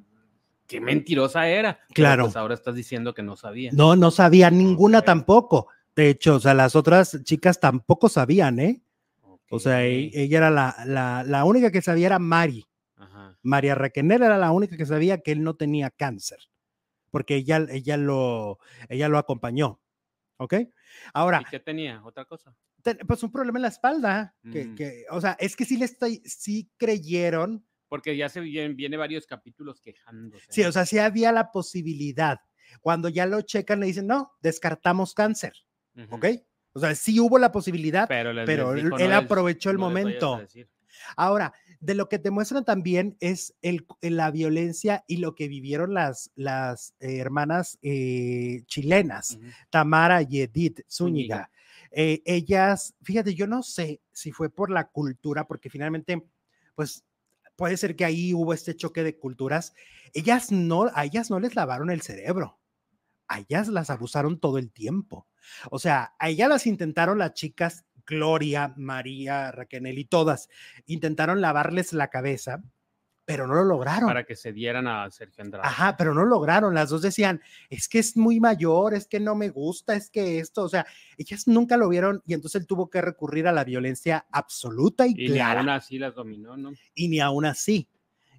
qué 0.65 0.81
mentirosa 0.81 1.47
era. 1.47 1.79
Claro. 1.93 2.23
pues 2.23 2.35
ahora 2.35 2.55
estás 2.55 2.75
diciendo 2.75 3.13
que 3.13 3.21
no 3.21 3.35
sabía. 3.35 3.71
No, 3.73 3.95
no 3.95 4.09
sabía 4.11 4.49
ninguna 4.49 5.01
tampoco. 5.03 5.67
De 5.95 6.09
hecho, 6.09 6.35
o 6.35 6.39
sea, 6.39 6.53
las 6.53 6.75
otras 6.75 7.23
chicas 7.23 7.59
tampoco 7.59 8.09
sabían, 8.09 8.59
¿eh? 8.59 8.81
O 9.49 9.59
sea, 9.59 9.85
e, 9.85 10.11
ella 10.13 10.37
era 10.37 10.49
la, 10.49 10.75
la, 10.85 11.23
la, 11.23 11.43
única 11.45 11.71
que 11.71 11.81
sabía 11.81 12.07
era 12.07 12.19
Mari. 12.19 12.65
Ajá. 12.95 13.37
María 13.41 13.75
Requener 13.75 14.21
era 14.21 14.37
la 14.37 14.51
única 14.51 14.77
que 14.77 14.85
sabía 14.85 15.19
que 15.19 15.31
él 15.31 15.43
no 15.43 15.55
tenía 15.55 15.89
cáncer 15.89 16.39
porque 17.13 17.35
ella, 17.35 17.63
ella, 17.69 17.95
lo, 17.95 18.57
ella 18.89 19.07
lo 19.07 19.19
acompañó. 19.19 19.79
¿Ok? 20.37 20.55
Ahora. 21.13 21.43
¿Y 21.45 21.45
qué 21.51 21.59
tenía? 21.59 22.03
¿Otra 22.03 22.25
cosa? 22.25 22.57
pues 23.07 23.21
un 23.21 23.31
problema 23.31 23.59
en 23.59 23.61
la 23.61 23.67
espalda. 23.67 24.35
Que, 24.51 24.65
mm. 24.65 24.75
que, 24.75 25.05
o 25.11 25.21
sea, 25.21 25.37
es 25.39 25.55
que 25.55 25.63
sí 25.63 25.77
le 25.77 25.85
estoy, 25.85 26.23
sí 26.25 26.71
creyeron. 26.75 27.63
Porque 27.87 28.17
ya 28.17 28.29
se 28.29 28.39
viene, 28.41 28.73
viene 28.73 28.97
varios 28.97 29.27
capítulos 29.27 29.79
quejándose. 29.79 30.43
Sí, 30.49 30.63
o 30.63 30.71
sea, 30.71 30.87
sí 30.87 30.97
había 30.97 31.31
la 31.31 31.51
posibilidad. 31.51 32.39
Cuando 32.81 33.09
ya 33.09 33.27
lo 33.27 33.41
checan, 33.41 33.79
le 33.79 33.85
dicen, 33.85 34.07
no, 34.07 34.31
descartamos 34.41 35.13
cáncer. 35.13 35.53
¿Ok? 36.09 36.25
O 36.73 36.79
sea, 36.79 36.95
sí 36.95 37.19
hubo 37.19 37.37
la 37.37 37.51
posibilidad, 37.51 38.07
pero, 38.07 38.31
él, 38.73 39.13
aprovechó 39.13 39.69
el 39.69 39.77
momento. 39.77 40.41
Ahora, 41.15 41.53
de 41.79 41.95
lo 41.95 42.07
que 42.07 42.17
te 42.17 42.31
muestran 42.31 42.63
también 42.63 43.17
es 43.19 43.55
el, 43.61 43.85
la 44.01 44.31
violencia 44.31 45.03
y 45.07 45.17
lo 45.17 45.35
que 45.35 45.47
vivieron 45.47 45.93
las, 45.93 46.31
las 46.35 46.95
eh, 46.99 47.17
hermanas 47.17 47.77
eh, 47.81 48.63
chilenas, 48.67 49.37
Tamara 49.69 50.21
y 50.21 50.41
Edith 50.41 50.81
Zúñiga. 50.89 51.51
Eh, 51.91 52.21
ellas, 52.25 52.95
fíjate, 53.03 53.35
yo 53.35 53.45
no 53.45 53.61
sé 53.61 54.01
si 54.11 54.31
fue 54.31 54.49
por 54.49 54.71
la 54.71 54.87
cultura, 54.87 55.45
porque 55.45 55.69
finalmente, 55.69 56.23
pues 56.73 57.03
puede 57.55 57.77
ser 57.77 57.95
que 57.95 58.05
ahí 58.05 58.33
hubo 58.33 58.53
este 58.53 58.75
choque 58.75 59.03
de 59.03 59.17
culturas. 59.17 59.73
Ellas 60.13 60.51
no, 60.51 60.89
a 60.93 61.05
ellas 61.05 61.29
no 61.29 61.39
les 61.39 61.55
lavaron 61.55 61.91
el 61.91 62.01
cerebro, 62.01 62.57
a 63.27 63.39
ellas 63.39 63.67
las 63.67 63.89
abusaron 63.89 64.39
todo 64.39 64.57
el 64.57 64.71
tiempo. 64.71 65.27
O 65.69 65.79
sea, 65.79 66.15
a 66.19 66.29
ellas 66.29 66.49
las 66.49 66.67
intentaron 66.67 67.17
las 67.17 67.33
chicas 67.33 67.85
Gloria, 68.05 68.73
María, 68.75 69.51
Raquel 69.51 69.97
y 69.97 70.05
todas 70.05 70.49
intentaron 70.85 71.39
lavarles 71.39 71.93
la 71.93 72.09
cabeza 72.09 72.61
pero 73.25 73.47
no 73.47 73.55
lo 73.55 73.63
lograron. 73.63 74.07
Para 74.07 74.25
que 74.25 74.35
se 74.35 74.51
dieran 74.51 74.87
a 74.87 75.09
Sergio 75.09 75.43
Andrade. 75.43 75.67
Ajá, 75.67 75.95
pero 75.97 76.13
no 76.13 76.21
lo 76.23 76.29
lograron. 76.29 76.73
Las 76.73 76.89
dos 76.89 77.01
decían, 77.01 77.41
es 77.69 77.87
que 77.87 77.99
es 77.99 78.17
muy 78.17 78.39
mayor, 78.39 78.93
es 78.93 79.07
que 79.07 79.19
no 79.19 79.35
me 79.35 79.49
gusta, 79.49 79.95
es 79.95 80.09
que 80.09 80.39
esto, 80.39 80.63
o 80.63 80.69
sea, 80.69 80.85
ellas 81.17 81.47
nunca 81.47 81.77
lo 81.77 81.87
vieron 81.87 82.21
y 82.25 82.33
entonces 82.33 82.61
él 82.61 82.67
tuvo 82.67 82.89
que 82.89 83.01
recurrir 83.01 83.47
a 83.47 83.53
la 83.53 83.63
violencia 83.63 84.25
absoluta 84.31 85.07
y, 85.07 85.11
y 85.17 85.27
clara. 85.27 85.53
ni 85.53 85.59
aún 85.59 85.69
así 85.69 85.99
las 85.99 86.15
dominó, 86.15 86.57
¿no? 86.57 86.73
Y 86.95 87.07
ni 87.07 87.19
aún 87.19 87.45
así, 87.45 87.87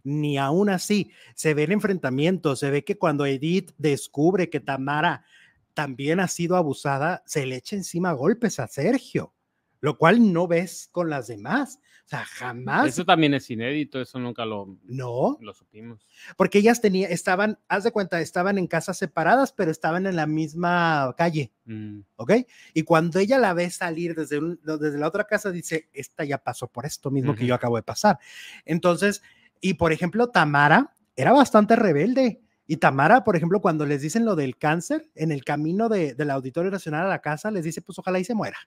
ni 0.05 0.39
aún 0.39 0.69
así. 0.69 1.11
Se 1.35 1.55
ve 1.55 1.65
el 1.65 1.73
enfrentamiento, 1.73 2.55
se 2.55 2.71
ve 2.71 2.85
que 2.85 2.99
cuando 2.99 3.27
Edith 3.27 3.73
descubre 3.79 4.51
que 4.51 4.61
Tamara 4.61 5.25
también 5.73 6.21
ha 6.21 6.29
sido 6.29 6.57
abusada, 6.57 7.25
se 7.27 7.47
le 7.47 7.57
echa 7.57 7.75
encima 7.75 8.13
golpes 8.13 8.61
a 8.61 8.69
Sergio, 8.69 9.35
lo 9.81 9.99
cual 9.99 10.33
no 10.33 10.47
ves 10.47 10.89
con 10.93 11.11
las 11.11 11.27
demás. 11.27 11.81
O 12.05 12.09
sea, 12.09 12.23
jamás. 12.27 12.87
Eso 12.87 13.07
también 13.07 13.33
es 13.33 13.49
inédito, 13.49 13.99
eso 13.99 14.19
nunca 14.19 14.45
lo, 14.45 14.79
no. 14.85 15.39
lo 15.41 15.55
supimos. 15.55 16.07
Porque 16.37 16.59
ellas 16.59 16.83
tenían, 16.83 17.11
estaban, 17.11 17.59
haz 17.67 17.85
de 17.85 17.93
cuenta, 17.93 18.21
estaban 18.21 18.59
en 18.59 18.67
casas 18.67 18.99
separadas, 18.99 19.53
pero 19.53 19.71
estaban 19.71 20.07
en 20.07 20.17
la 20.17 20.27
misma 20.27 21.15
calle. 21.17 21.51
Mm. 21.65 22.01
¿Ok? 22.17 22.33
Y 22.75 22.83
cuando 22.83 23.19
ella 23.19 23.39
la 23.39 23.55
ve 23.55 23.71
salir 23.71 24.15
desde, 24.15 24.39
un, 24.39 24.61
desde 24.63 24.99
la 24.99 25.09
otra 25.09 25.25
casa, 25.25 25.51
dice, 25.51 25.89
esta 25.95 26.25
ya 26.25 26.37
pasó 26.37 26.69
por 26.69 26.85
esto 26.85 27.11
mismo 27.11 27.35
que 27.35 27.47
yo 27.47 27.55
acabo 27.55 27.77
de 27.77 27.83
pasar. 27.83 28.19
Entonces, 28.67 29.23
y 29.65 29.73
por 29.73 29.95
ejemplo, 29.95 30.29
Tamara 30.29 30.95
era 31.17 31.33
bastante 31.33 31.75
rebelde. 31.75 32.43
Y 32.67 32.77
Tamara, 32.77 33.25
por 33.25 33.35
ejemplo, 33.35 33.63
cuando 33.63 33.87
les 33.87 34.03
dicen 34.03 34.27
lo 34.27 34.37
del 34.37 34.59
cáncer, 34.59 35.11
en 35.15 35.33
el 35.33 35.43
camino 35.43 35.89
de, 35.89 36.13
del 36.13 36.31
Auditorio 36.31 36.71
Nacional 36.71 37.07
a 37.07 37.09
la 37.09 37.23
casa, 37.23 37.51
les 37.51 37.65
dice, 37.65 37.81
pues 37.81 37.99
ojalá 37.99 38.19
y 38.19 38.25
se 38.25 38.35
muera. 38.35 38.59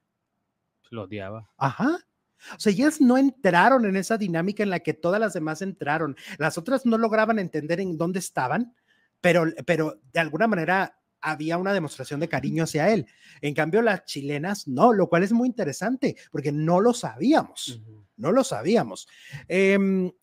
Lo 0.90 1.04
odiaba. 1.04 1.52
Ajá. 1.56 2.00
O 2.56 2.60
sea, 2.60 2.72
ellas 2.72 3.00
no 3.00 3.16
entraron 3.16 3.86
en 3.86 3.96
esa 3.96 4.18
dinámica 4.18 4.64
en 4.64 4.72
la 4.72 4.80
que 4.80 4.96
todas 4.96 5.20
las 5.20 5.34
demás 5.34 5.62
entraron. 5.62 6.16
Las 6.40 6.58
otras 6.58 6.84
no 6.88 6.98
lograban 6.98 7.38
entender 7.38 7.80
en 7.80 7.96
dónde 7.96 8.18
estaban, 8.18 8.74
pero, 9.22 9.46
pero 9.68 10.02
de 10.12 10.20
alguna 10.20 10.48
manera 10.48 10.98
había 11.22 11.60
una 11.60 11.74
demostración 11.74 12.20
de 12.20 12.28
cariño 12.28 12.64
hacia 12.64 12.90
él. 12.92 13.06
En 13.42 13.54
cambio, 13.54 13.84
las 13.84 14.04
chilenas 14.06 14.68
no, 14.68 14.94
lo 14.94 15.10
cual 15.10 15.22
es 15.22 15.32
muy 15.32 15.48
interesante 15.48 16.16
porque 16.32 16.52
no 16.52 16.80
lo 16.82 16.92
sabíamos. 16.96 17.84
No 18.16 18.32
lo 18.32 18.44
sabíamos. 18.44 19.08
Eh, 19.48 19.78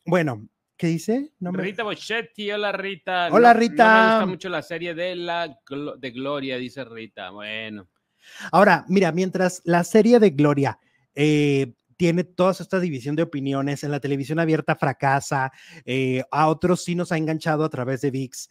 bueno, 0.05 0.49
¿Qué 0.77 0.89
dice? 0.89 1.33
No 1.39 1.53
me... 1.53 1.63
Rita 1.63 1.85
Bochetti, 1.85 2.51
hola 2.51 2.73
Rita. 2.73 3.29
Hola 3.31 3.53
Rita. 3.53 3.85
No, 3.85 3.95
me 3.95 4.11
gusta 4.11 4.27
mucho 4.27 4.49
la 4.49 4.63
serie 4.63 4.95
de 4.95 5.15
la 5.15 5.61
de 5.99 6.11
Gloria, 6.11 6.57
dice 6.57 6.85
Rita. 6.85 7.31
Bueno. 7.31 7.89
Ahora, 8.51 8.85
mira, 8.89 9.13
mientras 9.13 9.63
la 9.65 9.85
serie 9.85 10.19
de 10.19 10.31
Gloria 10.31 10.79
eh, 11.15 11.75
tiene 11.97 12.25
toda 12.25 12.53
esta 12.53 12.81
división 12.81 13.15
de 13.15 13.23
opiniones, 13.23 13.85
en 13.85 13.93
la 13.93 14.01
televisión 14.01 14.41
abierta 14.41 14.75
fracasa, 14.75 15.53
eh, 15.85 16.25
a 16.33 16.49
otros 16.49 16.83
sí 16.83 16.97
nos 16.97 17.13
ha 17.13 17.19
enganchado 17.19 17.65
a 17.65 17.71
través 17.71 18.01
de 18.01 18.11
VIX. 18.11 18.49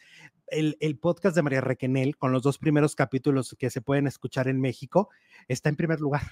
El, 0.47 0.77
el, 0.79 0.97
podcast 0.99 1.35
de 1.35 1.41
María 1.41 1.61
Requenel, 1.61 2.15
con 2.15 2.31
los 2.31 2.43
dos 2.43 2.57
primeros 2.57 2.95
capítulos 2.95 3.55
que 3.57 3.69
se 3.69 3.81
pueden 3.81 4.07
escuchar 4.07 4.47
en 4.47 4.61
México, 4.61 5.09
está 5.47 5.69
en 5.69 5.75
primer 5.75 5.99
lugar. 5.99 6.23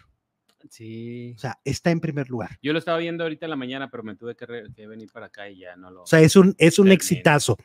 Sí. 0.70 1.34
O 1.36 1.40
sea, 1.40 1.60
está 1.64 1.92
en 1.92 2.00
primer 2.00 2.30
lugar. 2.30 2.58
Yo 2.62 2.74
lo 2.74 2.80
estaba 2.80 2.98
viendo 2.98 3.24
ahorita 3.24 3.46
en 3.46 3.50
la 3.50 3.56
mañana, 3.56 3.90
pero 3.90 4.04
me 4.04 4.16
tuve 4.16 4.36
que, 4.36 4.46
que 4.76 4.88
venir 4.88 5.10
para 5.12 5.28
acá 5.28 5.50
y 5.50 5.60
ya 5.60 5.76
no 5.76 5.92
lo. 5.92 6.04
O 6.04 6.08
sea, 6.08 6.20
es 6.20 6.36
un, 6.36 6.56
es 6.58 6.80
un 6.80 6.92
exitazo. 6.92 7.58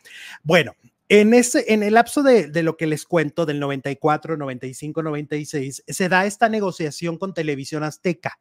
Bueno, 0.42 0.74
en, 1.09 1.34
ese, 1.34 1.72
en 1.72 1.82
el 1.82 1.94
lapso 1.94 2.22
de, 2.22 2.49
de, 2.49 2.62
lo 2.62 2.76
que 2.76 2.86
les 2.86 3.05
cuento, 3.05 3.47
del 3.47 3.61
94, 3.61 4.36
95, 4.36 5.03
96, 5.03 5.84
se 5.86 6.09
da 6.09 6.26
esta 6.26 6.49
negociación 6.49 7.16
con 7.16 7.32
Televisión 7.32 7.84
Azteca, 7.84 8.38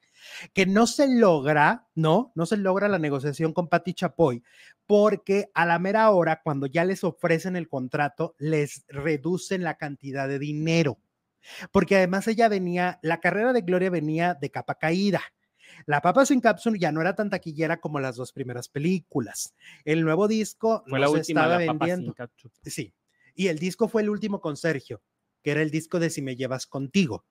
que 0.53 0.65
no 0.65 0.87
se 0.87 1.07
logra, 1.07 1.87
¿no? 1.93 2.31
No 2.33 2.47
se 2.47 2.57
logra 2.57 2.87
la 2.87 2.97
negociación 2.97 3.53
con 3.53 3.67
Patti 3.67 3.93
Chapoy, 3.93 4.41
porque 4.87 5.49
a 5.53 5.65
la 5.65 5.77
mera 5.77 6.09
hora, 6.09 6.41
cuando 6.43 6.65
ya 6.65 6.85
les 6.85 7.03
ofrecen 7.03 7.55
el 7.55 7.67
contrato, 7.67 8.35
les 8.39 8.85
reducen 8.87 9.63
la 9.63 9.77
cantidad 9.77 10.27
de 10.27 10.39
dinero. 10.39 10.97
Porque 11.71 11.97
además 11.97 12.27
ella 12.27 12.47
venía, 12.49 12.99
la 13.01 13.19
carrera 13.19 13.53
de 13.53 13.61
Gloria 13.61 13.89
venía 13.89 14.33
de 14.33 14.51
capa 14.51 14.75
caída. 14.75 15.21
La 15.85 16.01
Papa 16.01 16.25
Sin 16.25 16.41
Capsule 16.41 16.79
ya 16.79 16.91
no 16.91 17.01
era 17.01 17.15
tan 17.15 17.29
taquillera 17.29 17.79
como 17.79 17.99
las 17.99 18.15
dos 18.15 18.31
primeras 18.31 18.69
películas. 18.69 19.53
El 19.83 20.03
nuevo 20.03 20.27
disco 20.27 20.83
fue 20.87 20.99
la 20.99 21.09
última 21.09 21.41
estaba 21.41 21.59
la 21.59 21.73
vendiendo. 21.73 22.15
Sí. 22.63 22.93
Y 23.35 23.47
el 23.47 23.59
disco 23.59 23.87
fue 23.87 24.01
el 24.01 24.09
último 24.09 24.39
con 24.41 24.57
Sergio, 24.57 25.01
que 25.43 25.51
era 25.51 25.61
el 25.61 25.71
disco 25.71 25.99
de 25.99 26.09
Si 26.09 26.21
me 26.21 26.35
llevas 26.35 26.65
contigo. 26.65 27.25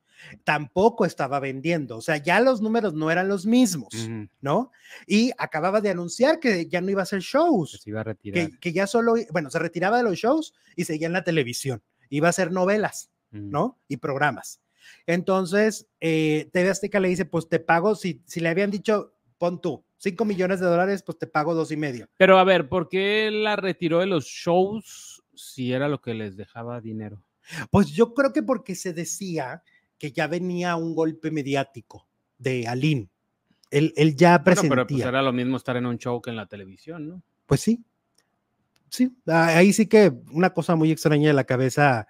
Tampoco 0.44 1.06
estaba 1.06 1.40
vendiendo, 1.40 1.96
o 1.96 2.00
sea, 2.00 2.18
ya 2.18 2.38
los 2.38 2.60
números 2.60 2.94
no 2.94 3.10
eran 3.10 3.26
los 3.26 3.46
mismos, 3.46 3.92
uh 3.94 4.08
-huh. 4.08 4.30
¿no? 4.40 4.70
Y 5.08 5.32
acababa 5.38 5.80
de 5.80 5.90
anunciar 5.90 6.38
que 6.38 6.68
ya 6.68 6.80
no 6.80 6.88
iba 6.88 7.00
a 7.00 7.02
hacer 7.02 7.20
shows, 7.20 7.72
que 7.72 7.78
se 7.78 7.90
iba 7.90 8.00
a 8.00 8.04
retirar. 8.04 8.50
Que, 8.50 8.58
que, 8.60 8.72
ya 8.72 8.86
solo, 8.86 9.14
bueno, 9.32 9.50
se 9.50 9.58
retiraba 9.58 9.96
de 9.96 10.04
los 10.04 10.16
shows 10.16 10.54
y 10.76 10.84
seguía 10.84 11.08
en 11.08 11.14
la 11.14 11.24
televisión, 11.24 11.82
iba 12.10 12.28
a 12.28 12.30
hacer 12.30 12.52
novelas. 12.52 13.10
¿No? 13.34 13.78
Y 13.88 13.98
programas. 13.98 14.60
Entonces, 15.06 15.86
eh, 16.00 16.48
TV 16.52 16.70
Azteca 16.70 17.00
le 17.00 17.08
dice, 17.08 17.24
pues 17.24 17.48
te 17.48 17.58
pago, 17.58 17.94
si, 17.94 18.22
si 18.26 18.40
le 18.40 18.48
habían 18.48 18.70
dicho, 18.70 19.14
pon 19.38 19.60
tú, 19.60 19.84
5 19.98 20.24
millones 20.24 20.60
de 20.60 20.66
dólares, 20.66 21.02
pues 21.02 21.18
te 21.18 21.26
pago 21.26 21.54
dos 21.54 21.72
y 21.72 21.76
medio. 21.76 22.08
Pero 22.16 22.38
a 22.38 22.44
ver, 22.44 22.68
¿por 22.68 22.88
qué 22.88 23.30
la 23.30 23.56
retiró 23.56 24.00
de 24.00 24.06
los 24.06 24.26
shows 24.26 25.22
si 25.34 25.72
era 25.72 25.88
lo 25.88 26.00
que 26.00 26.14
les 26.14 26.36
dejaba 26.36 26.80
dinero? 26.80 27.22
Pues 27.70 27.88
yo 27.88 28.14
creo 28.14 28.32
que 28.32 28.42
porque 28.42 28.74
se 28.74 28.92
decía 28.92 29.62
que 29.98 30.12
ya 30.12 30.26
venía 30.26 30.76
un 30.76 30.94
golpe 30.94 31.30
mediático 31.30 32.06
de 32.38 32.66
Aline. 32.66 33.08
Él, 33.70 33.92
él 33.96 34.14
ya 34.14 34.42
presentía. 34.42 34.68
Bueno, 34.68 34.86
pero 34.86 34.98
pues 34.98 35.08
era 35.08 35.22
lo 35.22 35.32
mismo 35.32 35.56
estar 35.56 35.76
en 35.76 35.86
un 35.86 35.98
show 35.98 36.20
que 36.20 36.30
en 36.30 36.36
la 36.36 36.46
televisión, 36.46 37.08
¿no? 37.08 37.22
Pues 37.46 37.60
sí. 37.60 37.84
Sí, 38.88 39.16
ahí 39.26 39.72
sí 39.72 39.88
que 39.88 40.12
una 40.30 40.50
cosa 40.50 40.76
muy 40.76 40.92
extraña 40.92 41.28
de 41.28 41.34
la 41.34 41.44
cabeza 41.44 42.06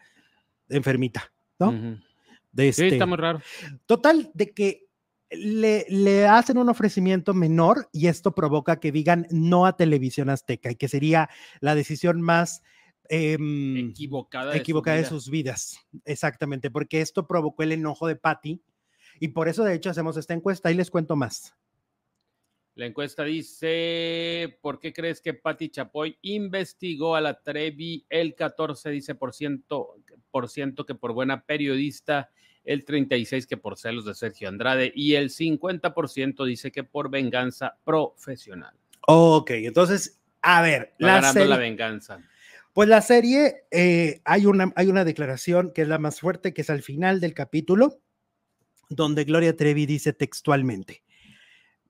enfermita, 0.68 1.32
¿no? 1.58 1.68
Uh 1.68 1.72
-huh. 1.72 2.04
de 2.52 2.68
este, 2.68 2.88
sí, 2.88 2.94
está 2.94 3.06
muy 3.06 3.18
raro. 3.18 3.40
Total, 3.86 4.30
de 4.34 4.52
que 4.52 4.84
le, 5.30 5.86
le, 5.88 6.26
hacen 6.26 6.58
un 6.58 6.68
ofrecimiento 6.68 7.34
menor 7.34 7.88
y 7.92 8.06
esto 8.06 8.34
provoca 8.34 8.78
que 8.78 8.92
digan 8.92 9.26
no 9.30 9.66
a 9.66 9.76
televisión 9.76 10.30
azteca 10.30 10.70
y 10.70 10.76
que 10.76 10.88
sería 10.88 11.28
la 11.60 11.74
decisión 11.74 12.20
más 12.20 12.62
eh, 13.08 13.36
equivocada, 13.90 14.52
de, 14.52 14.58
equivocada 14.58 14.96
su 14.98 15.02
de, 15.02 15.08
sus 15.08 15.30
vidas. 15.30 15.78
Exactamente, 16.04 16.70
porque 16.70 17.00
esto 17.00 17.26
provocó 17.26 17.62
el 17.62 17.72
enojo 17.72 18.06
de 18.06 18.16
Patty 18.16 18.62
y 19.20 19.28
por 19.28 19.48
eso 19.48 19.64
de 19.64 19.74
hecho 19.74 19.90
hacemos 19.90 20.16
esta 20.16 20.34
encuesta 20.34 20.70
y 20.70 20.74
les 20.74 20.90
cuento 20.90 21.16
más. 21.16 21.54
La 22.77 22.87
encuesta 22.87 23.22
dice, 23.22 24.59
¿por 24.61 24.81
qué 24.81 24.93
crees 24.93 25.20
que 25.20 25.33
Patti 25.33 25.68
Chapoy 25.68 26.18
investigó 26.22 27.14
a 27.14 27.20
la 27.20 27.41
Trevi? 27.41 28.05
El 28.09 28.35
14 28.35 28.91
dice 28.91 29.14
por 29.14 29.33
ciento, 29.33 29.95
por 30.33 30.49
ciento 30.49 30.85
que 30.85 30.97
por 30.97 31.12
buena 31.12 31.45
periodista, 31.45 32.31
el 32.64 32.85
36 32.85 33.47
que 33.47 33.57
por 33.57 33.79
celos 33.79 34.05
de 34.05 34.14
Sergio 34.14 34.49
Andrade 34.49 34.93
y 34.93 35.14
el 35.14 35.31
50% 35.31 36.45
dice 36.45 36.72
que 36.72 36.83
por 36.83 37.11
venganza 37.11 37.79
profesional. 37.85 38.75
Ok, 39.07 39.51
entonces, 39.51 40.20
a 40.43 40.61
ver, 40.61 40.95
Va 41.01 41.07
la 41.07 41.14
ganando 41.14 41.33
serie, 41.33 41.49
la 41.49 41.59
venganza. 41.59 42.20
Pues 42.72 42.89
la 42.89 43.03
serie, 43.03 43.66
eh, 43.70 44.20
hay, 44.25 44.47
una, 44.47 44.72
hay 44.75 44.89
una 44.89 45.05
declaración 45.05 45.70
que 45.72 45.83
es 45.83 45.89
la 45.89 45.99
más 45.99 46.18
fuerte, 46.18 46.53
que 46.53 46.62
es 46.62 46.70
al 46.70 46.83
final 46.83 47.20
del 47.20 47.35
capítulo, 47.35 48.01
donde 48.89 49.22
Gloria 49.22 49.55
Trevi 49.55 49.87
dice 49.87 50.12
textualmente, 50.12 51.03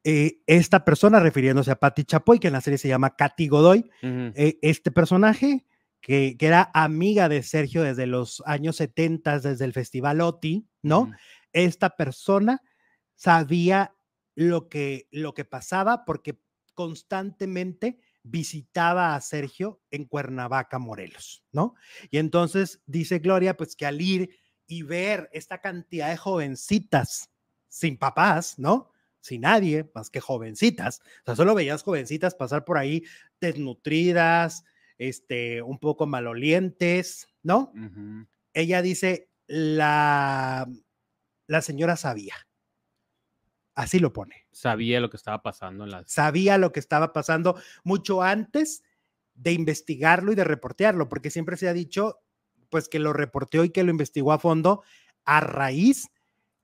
eh, 0.05 0.43
esta 0.47 0.85
persona, 0.85 1.19
refiriéndose 1.19 1.71
a 1.71 1.81
Patti 1.81 2.05
Chapoy, 2.05 2.39
que 2.39 2.49
en 2.49 2.53
la 2.53 2.61
serie 2.61 2.79
se 2.79 2.89
llama 2.89 3.17
Katy 3.17 3.49
Godoy, 3.49 3.91
uh 4.03 4.07
-huh. 4.07 4.33
eh, 4.37 4.59
este 4.61 4.91
personaje 4.91 5.65
que, 6.01 6.37
que, 6.39 6.47
era 6.47 6.71
amiga 6.75 7.31
de 7.31 7.43
Sergio 7.43 7.83
desde 7.83 8.07
los 8.07 8.43
años 8.45 8.77
70, 8.77 9.41
desde 9.41 9.65
el 9.65 9.73
Festival 9.73 10.21
OTI, 10.21 10.69
¿no? 10.83 11.01
Uh 11.01 11.07
-huh. 11.07 11.17
Esta 11.55 11.97
persona 11.97 12.63
sabía 13.15 13.95
lo 14.35 14.69
que, 14.69 15.09
lo 15.11 15.33
que 15.33 15.45
pasaba 15.45 16.05
porque 16.05 16.39
constantemente 16.75 17.99
visitaba 18.23 19.15
a 19.15 19.21
Sergio 19.21 19.81
en 19.91 20.05
Cuernavaca, 20.05 20.79
Morelos, 20.79 21.45
¿no? 21.53 21.75
Y 22.11 22.19
entonces 22.19 22.83
dice 22.87 23.21
Gloria, 23.21 23.57
pues 23.57 23.77
que 23.77 23.87
al 23.87 24.01
ir 24.01 24.37
y 24.67 24.83
ver 24.83 25.29
esta 25.33 25.61
cantidad 25.61 26.11
de 26.11 26.17
jovencitas 26.17 27.31
sin 27.69 27.97
papás, 27.97 28.59
¿no? 28.59 28.91
Sin 29.25 29.41
nadie 29.41 29.91
más 29.95 30.11
que 30.11 30.21
jovencitas. 30.21 31.01
O 31.01 31.25
sea, 31.25 31.37
solo 31.37 31.55
veías 31.55 31.83
jovencitas 31.83 32.35
pasar 32.35 32.67
por 32.67 32.77
ahí 32.77 33.05
desnutridas, 33.41 34.65
este, 34.99 35.63
un 35.63 35.79
poco 35.79 36.07
malolientes, 36.07 37.27
¿no? 37.43 37.73
Uh 37.75 37.79
-huh. 37.79 38.29
Ella 38.53 38.83
dice, 38.83 39.31
la, 39.47 40.69
la 41.47 41.63
señora 41.63 41.97
sabía. 41.97 42.35
Así 43.75 43.99
lo 43.99 44.13
pone. 44.13 44.47
Sabía 44.53 45.01
lo 45.01 45.09
que 45.09 45.17
estaba 45.17 45.43
pasando. 45.43 45.85
En 45.85 45.91
las... 45.91 46.13
Sabía 46.13 46.59
lo 46.59 46.71
que 46.71 46.81
estaba 46.81 47.15
pasando 47.15 47.59
mucho 47.83 48.23
antes 48.23 48.83
de 49.33 49.53
investigarlo 49.53 50.33
y 50.33 50.35
de 50.35 50.45
reportearlo, 50.45 51.09
porque 51.09 51.31
siempre 51.31 51.57
se 51.57 51.67
ha 51.67 51.73
dicho, 51.73 52.21
pues 52.69 52.91
que 52.91 52.99
lo 52.99 53.15
reporteó 53.15 53.65
y 53.65 53.71
que 53.71 53.85
lo 53.85 53.91
investigó 53.91 54.33
a 54.33 54.39
fondo 54.39 54.83
a 55.25 55.41
raíz 55.41 56.11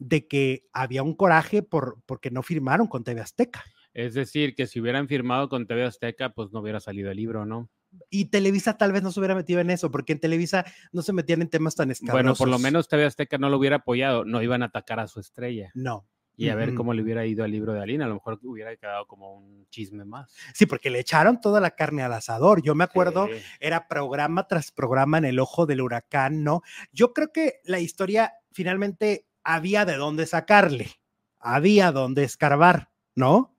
de 0.00 0.26
que 0.26 0.66
había 0.72 1.04
un 1.04 1.14
coraje 1.14 1.62
por 1.62 2.02
porque 2.06 2.30
no 2.30 2.42
firmaron 2.42 2.88
con 2.88 3.04
TV 3.04 3.20
Azteca. 3.20 3.64
Es 3.92 4.14
decir, 4.14 4.54
que 4.54 4.66
si 4.66 4.80
hubieran 4.80 5.06
firmado 5.06 5.48
con 5.48 5.66
TV 5.66 5.84
Azteca, 5.84 6.32
pues 6.32 6.50
no 6.52 6.60
hubiera 6.60 6.80
salido 6.80 7.10
el 7.10 7.16
libro, 7.16 7.44
¿no? 7.44 7.70
Y 8.08 8.26
Televisa 8.26 8.78
tal 8.78 8.92
vez 8.92 9.02
no 9.02 9.12
se 9.12 9.20
hubiera 9.20 9.34
metido 9.34 9.60
en 9.60 9.68
eso, 9.68 9.90
porque 9.90 10.12
en 10.12 10.20
Televisa 10.20 10.64
no 10.92 11.02
se 11.02 11.12
metían 11.12 11.42
en 11.42 11.50
temas 11.50 11.74
tan 11.74 11.90
escabrosos. 11.90 12.22
Bueno, 12.22 12.34
por 12.34 12.48
lo 12.48 12.58
menos 12.58 12.88
TV 12.88 13.04
Azteca 13.04 13.36
no 13.36 13.50
lo 13.50 13.58
hubiera 13.58 13.76
apoyado, 13.76 14.24
no 14.24 14.42
iban 14.42 14.62
a 14.62 14.66
atacar 14.66 15.00
a 15.00 15.08
su 15.08 15.20
estrella. 15.20 15.70
No. 15.74 16.06
Y 16.36 16.48
a 16.48 16.54
ver 16.54 16.74
cómo 16.74 16.94
le 16.94 17.02
hubiera 17.02 17.26
ido 17.26 17.44
al 17.44 17.50
libro 17.50 17.74
de 17.74 17.82
Alina, 17.82 18.06
a 18.06 18.08
lo 18.08 18.14
mejor 18.14 18.38
hubiera 18.44 18.74
quedado 18.74 19.06
como 19.06 19.34
un 19.34 19.66
chisme 19.68 20.06
más. 20.06 20.34
Sí, 20.54 20.64
porque 20.64 20.88
le 20.88 20.98
echaron 20.98 21.38
toda 21.38 21.60
la 21.60 21.72
carne 21.72 22.02
al 22.02 22.14
asador. 22.14 22.62
Yo 22.62 22.74
me 22.74 22.84
acuerdo, 22.84 23.28
era 23.58 23.88
programa 23.88 24.46
tras 24.46 24.72
programa 24.72 25.18
en 25.18 25.26
el 25.26 25.38
ojo 25.38 25.66
del 25.66 25.82
huracán, 25.82 26.42
¿no? 26.42 26.62
Yo 26.92 27.12
creo 27.12 27.30
que 27.30 27.60
la 27.64 27.80
historia 27.80 28.32
finalmente 28.52 29.26
había 29.44 29.84
de 29.84 29.96
dónde 29.96 30.26
sacarle, 30.26 30.90
había 31.38 31.92
dónde 31.92 32.24
escarbar, 32.24 32.90
¿no? 33.14 33.56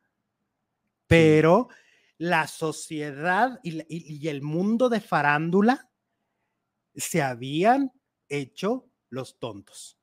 Pero 1.07 1.69
la 2.17 2.47
sociedad 2.47 3.59
y, 3.63 4.27
el 4.27 4.41
mundo 4.41 4.89
de 4.89 5.01
farándula 5.01 5.89
se 6.95 7.21
habían 7.21 7.91
hecho 8.29 8.88
los 9.09 9.39
tontos. 9.39 9.97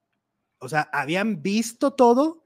O 0.59 0.69
sea, 0.69 0.91
habían 0.93 1.43
visto 1.43 1.93
todo, 1.93 2.45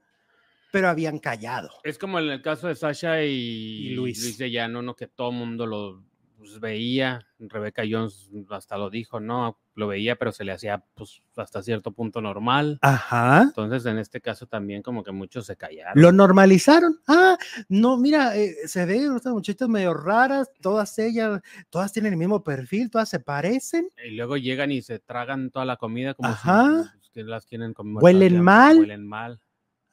pero 0.71 0.89
habían 0.89 1.19
callado. 1.19 1.71
Es 1.83 1.97
como 1.97 2.19
en 2.19 2.29
el 2.29 2.41
caso 2.41 2.67
de 2.67 2.75
Sasha 2.75 3.23
y, 3.23 3.89
Luis. 3.95 4.21
Luis 4.21 4.37
de 4.37 4.51
Llano, 4.51 4.81
¿no? 4.81 4.95
Que 4.95 5.07
todo 5.07 5.31
el 5.31 5.37
mundo 5.37 5.65
lo 5.65 6.03
pues, 6.37 6.59
veía, 6.59 7.25
Rebeca 7.39 7.83
Jones 7.89 8.29
hasta 8.49 8.77
lo 8.77 8.89
dijo, 8.89 9.19
¿no? 9.19 9.59
Lo 9.75 9.87
veía, 9.87 10.15
pero 10.15 10.31
se 10.31 10.43
le 10.43 10.51
hacía 10.51 10.83
pues 10.93 11.21
hasta 11.35 11.63
cierto 11.63 11.91
punto 11.91 12.21
normal. 12.21 12.77
Ajá. 12.81 13.41
Entonces, 13.43 13.85
en 13.87 13.97
este 13.97 14.21
caso 14.21 14.45
también 14.45 14.83
como 14.83 15.03
que 15.03 15.11
muchos 15.11 15.47
se 15.47 15.55
callaron. 15.55 15.99
Lo 16.01 16.11
normalizaron. 16.11 16.99
Ah, 17.07 17.37
no, 17.69 17.97
mira, 17.97 18.35
eh, 18.37 18.55
se 18.65 18.85
ve 18.85 19.07
estas 19.15 19.33
muchachas 19.33 19.67
medio 19.67 19.93
raras, 19.93 20.49
todas 20.61 20.97
ellas, 20.99 21.41
todas 21.69 21.91
tienen 21.91 22.13
el 22.13 22.19
mismo 22.19 22.43
perfil, 22.43 22.91
todas 22.91 23.09
se 23.09 23.19
parecen. 23.19 23.89
Y 24.05 24.11
luego 24.11 24.37
llegan 24.37 24.71
y 24.71 24.81
se 24.81 24.99
tragan 24.99 25.49
toda 25.49 25.65
la 25.65 25.77
comida 25.77 26.13
como 26.13 26.29
Ajá. 26.29 26.93
si 27.01 27.11
pues, 27.13 27.25
las 27.25 27.45
tienen 27.47 27.73
como 27.73 27.99
huelen 27.99 28.41
mal. 28.41 28.79
Huelen 28.79 29.07
mal. 29.07 29.39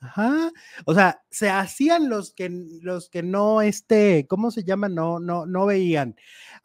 Ajá. 0.01 0.51
O 0.87 0.95
sea, 0.95 1.22
se 1.31 1.51
hacían 1.51 2.09
los 2.09 2.33
que, 2.33 2.51
los 2.83 3.11
que 3.11 3.22
no, 3.22 3.61
este, 3.61 4.26
¿cómo 4.26 4.51
se 4.51 4.64
llama? 4.64 4.89
No, 4.89 5.20
no, 5.20 5.47
no 5.47 5.66
veían. 5.66 6.16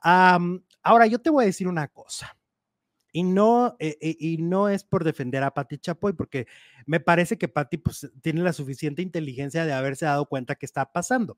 ahora, 0.01 1.07
yo 1.07 1.20
te 1.20 1.30
voy 1.30 1.43
a 1.43 1.47
decir 1.47 1.68
una 1.68 1.88
cosa. 1.88 2.36
Y 3.16 3.24
no, 3.24 3.78
eh, 3.80 3.97
eh, 4.01 4.18
y 4.20 4.38
no 4.39 4.68
es 4.68 4.84
por 4.84 5.05
defender 5.05 5.41
a 5.41 5.53
Patti 5.53 5.78
Chapoy, 5.78 6.11
porque 6.11 6.47
me 6.86 6.99
parece 6.99 7.38
que 7.38 7.47
Patti 7.47 7.78
pues, 7.78 8.11
tiene 8.22 8.41
la 8.41 8.51
suficiente 8.51 9.01
inteligencia 9.01 9.66
de 9.66 9.72
haberse 9.72 10.03
dado 10.03 10.26
cuenta 10.26 10.55
que 10.55 10.66
está 10.66 10.91
pasando. 10.91 11.38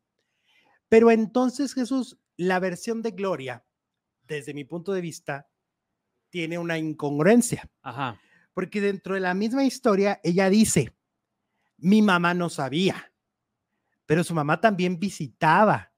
Pero 0.89 1.11
entonces, 1.11 1.75
Jesús, 1.75 2.17
la 2.36 2.57
versión 2.57 3.03
de 3.03 3.11
Gloria, 3.11 3.63
desde 4.23 4.55
mi 4.55 4.63
punto 4.63 4.91
de 4.91 5.01
vista, 5.01 5.49
tiene 6.32 6.57
una 6.57 6.80
incongruencia. 6.80 7.69
Ajá. 7.84 8.19
Porque 8.55 8.82
dentro 8.82 9.13
de 9.13 9.19
la 9.19 9.36
misma 9.36 9.63
historia, 9.63 10.19
ella 10.23 10.49
dice, 10.49 10.95
mi 11.78 12.01
mamá 12.01 12.34
no 12.34 12.49
sabía, 12.49 13.13
pero 14.07 14.23
su 14.23 14.34
mamá 14.34 14.59
también 14.59 14.99
visitaba 14.99 15.93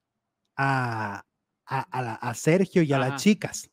a, 0.58 1.26
a, 1.66 2.34
Sergio 2.36 2.82
y 2.82 2.92
a 2.92 3.00
las 3.00 3.24
chicas. 3.24 3.72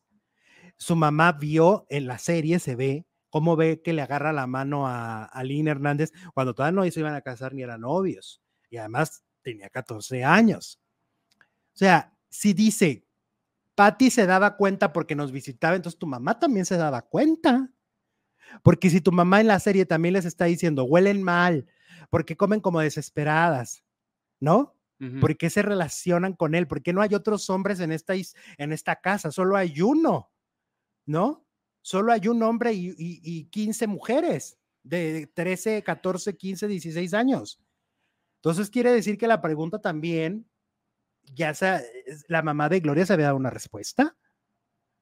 Su 0.78 0.96
mamá 0.96 1.32
vio 1.32 1.86
en 1.88 2.06
la 2.06 2.18
serie, 2.18 2.58
se 2.58 2.76
ve, 2.76 3.06
cómo 3.30 3.56
ve 3.56 3.82
que 3.82 3.92
le 3.92 4.02
agarra 4.02 4.32
la 4.32 4.46
mano 4.46 4.86
a, 4.86 5.24
a 5.24 5.42
Hernández 5.44 6.12
cuando 6.34 6.54
todavía 6.54 6.80
no 6.82 6.90
se 6.90 7.00
iban 7.00 7.14
a 7.14 7.20
casar 7.20 7.54
ni 7.54 7.62
eran 7.62 7.82
novios. 7.82 8.42
Y 8.70 8.76
además 8.78 9.24
tenía 9.42 9.68
14 9.68 10.24
años. 10.24 10.80
O 11.74 11.78
sea, 11.78 12.16
si 12.28 12.52
dice, 12.52 13.06
Patty 13.74 14.10
se 14.10 14.26
daba 14.26 14.56
cuenta 14.56 14.92
porque 14.92 15.14
nos 15.14 15.32
visitaba, 15.32 15.76
entonces 15.76 15.98
tu 15.98 16.06
mamá 16.06 16.38
también 16.38 16.64
se 16.64 16.76
daba 16.76 17.02
cuenta. 17.02 17.70
Porque 18.62 18.90
si 18.90 19.00
tu 19.00 19.12
mamá 19.12 19.40
en 19.40 19.48
la 19.48 19.60
serie 19.60 19.86
también 19.86 20.14
les 20.14 20.24
está 20.24 20.46
diciendo, 20.46 20.84
huelen 20.84 21.22
mal, 21.22 21.66
porque 22.10 22.36
comen 22.36 22.60
como 22.60 22.80
desesperadas, 22.80 23.84
¿no? 24.40 24.74
¿Por 25.20 25.36
qué 25.36 25.50
se 25.50 25.60
relacionan 25.60 26.32
con 26.32 26.54
él? 26.54 26.66
¿Por 26.66 26.82
qué 26.82 26.94
no 26.94 27.02
hay 27.02 27.14
otros 27.14 27.50
hombres 27.50 27.80
en 27.80 27.92
esta, 27.92 28.14
en 28.14 28.72
esta 28.72 28.96
casa? 28.96 29.30
Solo 29.30 29.56
hay 29.56 29.82
uno, 29.82 30.30
¿no? 31.06 31.46
Solo 31.80 32.12
hay 32.12 32.28
un 32.28 32.42
hombre 32.42 32.72
y, 32.72 32.94
y, 32.98 33.44
15 33.46 33.86
mujeres 33.86 34.58
de 34.82 35.28
13, 35.32 35.82
14, 35.82 36.36
15, 36.36 36.68
16 36.68 37.14
años. 37.14 37.60
Entonces 38.36 38.70
quiere 38.70 38.92
decir 38.92 39.16
que 39.16 39.28
la 39.28 39.40
pregunta 39.40 39.80
también, 39.80 40.48
ya 41.34 41.54
sea, 41.54 41.80
la 42.28 42.42
mamá 42.42 42.68
de 42.68 42.80
Gloria 42.80 43.06
se 43.06 43.12
había 43.12 43.26
dado 43.26 43.36
una 43.36 43.50
respuesta. 43.50 44.16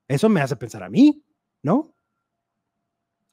Eso 0.07 0.29
me 0.29 0.41
hace 0.41 0.57
pensar 0.57 0.83
a 0.83 0.91
mí, 0.91 1.25
¿no? 1.63 1.95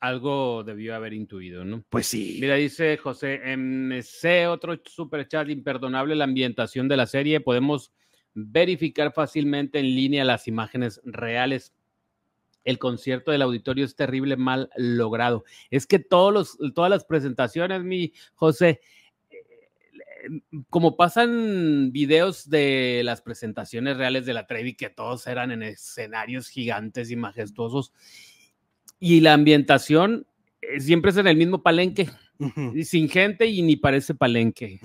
algo 0.01 0.63
debió 0.63 0.95
haber 0.95 1.13
intuido, 1.13 1.63
¿no? 1.63 1.85
Pues 1.89 2.07
sí. 2.07 2.39
Mira, 2.41 2.55
dice 2.55 2.97
José 2.97 3.39
MC, 3.55 4.47
otro 4.47 4.81
super 4.83 5.27
chat 5.27 5.47
imperdonable, 5.47 6.15
la 6.15 6.23
ambientación 6.23 6.87
de 6.87 6.97
la 6.97 7.05
serie. 7.05 7.39
Podemos 7.39 7.93
verificar 8.33 9.13
fácilmente 9.13 9.79
en 9.79 9.85
línea 9.85 10.25
las 10.25 10.47
imágenes 10.47 10.99
reales. 11.05 11.73
El 12.63 12.77
concierto 12.79 13.31
del 13.31 13.41
auditorio 13.41 13.85
es 13.85 13.95
terrible, 13.95 14.37
mal 14.37 14.69
logrado. 14.75 15.43
Es 15.69 15.87
que 15.87 15.99
todos 15.99 16.33
los, 16.33 16.73
todas 16.73 16.89
las 16.89 17.05
presentaciones, 17.05 17.83
mi 17.83 18.13
José, 18.35 18.81
eh, 19.29 20.41
como 20.69 20.95
pasan 20.95 21.91
videos 21.91 22.49
de 22.49 23.01
las 23.03 23.21
presentaciones 23.21 23.97
reales 23.97 24.25
de 24.25 24.33
la 24.33 24.47
Trevi, 24.47 24.75
que 24.75 24.89
todos 24.89 25.25
eran 25.27 25.51
en 25.51 25.63
escenarios 25.63 26.47
gigantes 26.47 27.09
y 27.11 27.15
majestuosos, 27.15 27.93
y 28.99 29.21
la 29.21 29.33
ambientación 29.33 30.27
eh, 30.61 30.79
siempre 30.79 31.11
es 31.11 31.17
en 31.17 31.27
el 31.27 31.37
mismo 31.37 31.63
palenque, 31.63 32.09
sin 32.83 33.09
gente 33.09 33.47
y 33.47 33.61
ni 33.63 33.75
parece 33.75 34.13
palenque. 34.13 34.79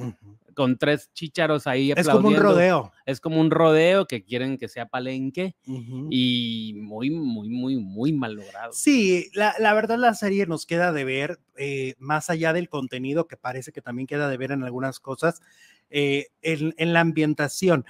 Con 0.56 0.78
tres 0.78 1.10
chícharos 1.12 1.66
ahí 1.66 1.92
Es 1.94 2.08
como 2.08 2.28
un 2.28 2.36
rodeo. 2.36 2.92
Es 3.04 3.20
como 3.20 3.40
un 3.40 3.50
rodeo 3.50 4.06
que 4.06 4.24
quieren 4.24 4.56
que 4.56 4.68
sea 4.68 4.86
palenque 4.86 5.54
y 6.10 6.72
muy, 6.78 7.10
muy, 7.10 7.50
muy, 7.50 7.76
muy 7.76 8.12
mal 8.14 8.32
logrado. 8.34 8.72
Sí, 8.72 9.28
la, 9.34 9.54
la 9.58 9.74
verdad 9.74 9.98
la 9.98 10.14
serie 10.14 10.46
nos 10.46 10.64
queda 10.64 10.92
de 10.92 11.04
ver, 11.04 11.38
eh, 11.58 11.94
más 11.98 12.30
allá 12.30 12.54
del 12.54 12.70
contenido, 12.70 13.26
que 13.26 13.36
parece 13.36 13.70
que 13.70 13.82
también 13.82 14.06
queda 14.06 14.30
de 14.30 14.36
ver 14.38 14.50
en 14.50 14.64
algunas 14.64 14.98
cosas, 14.98 15.42
eh, 15.90 16.28
en, 16.40 16.92
la 16.92 17.00
ambientación. 17.00 17.84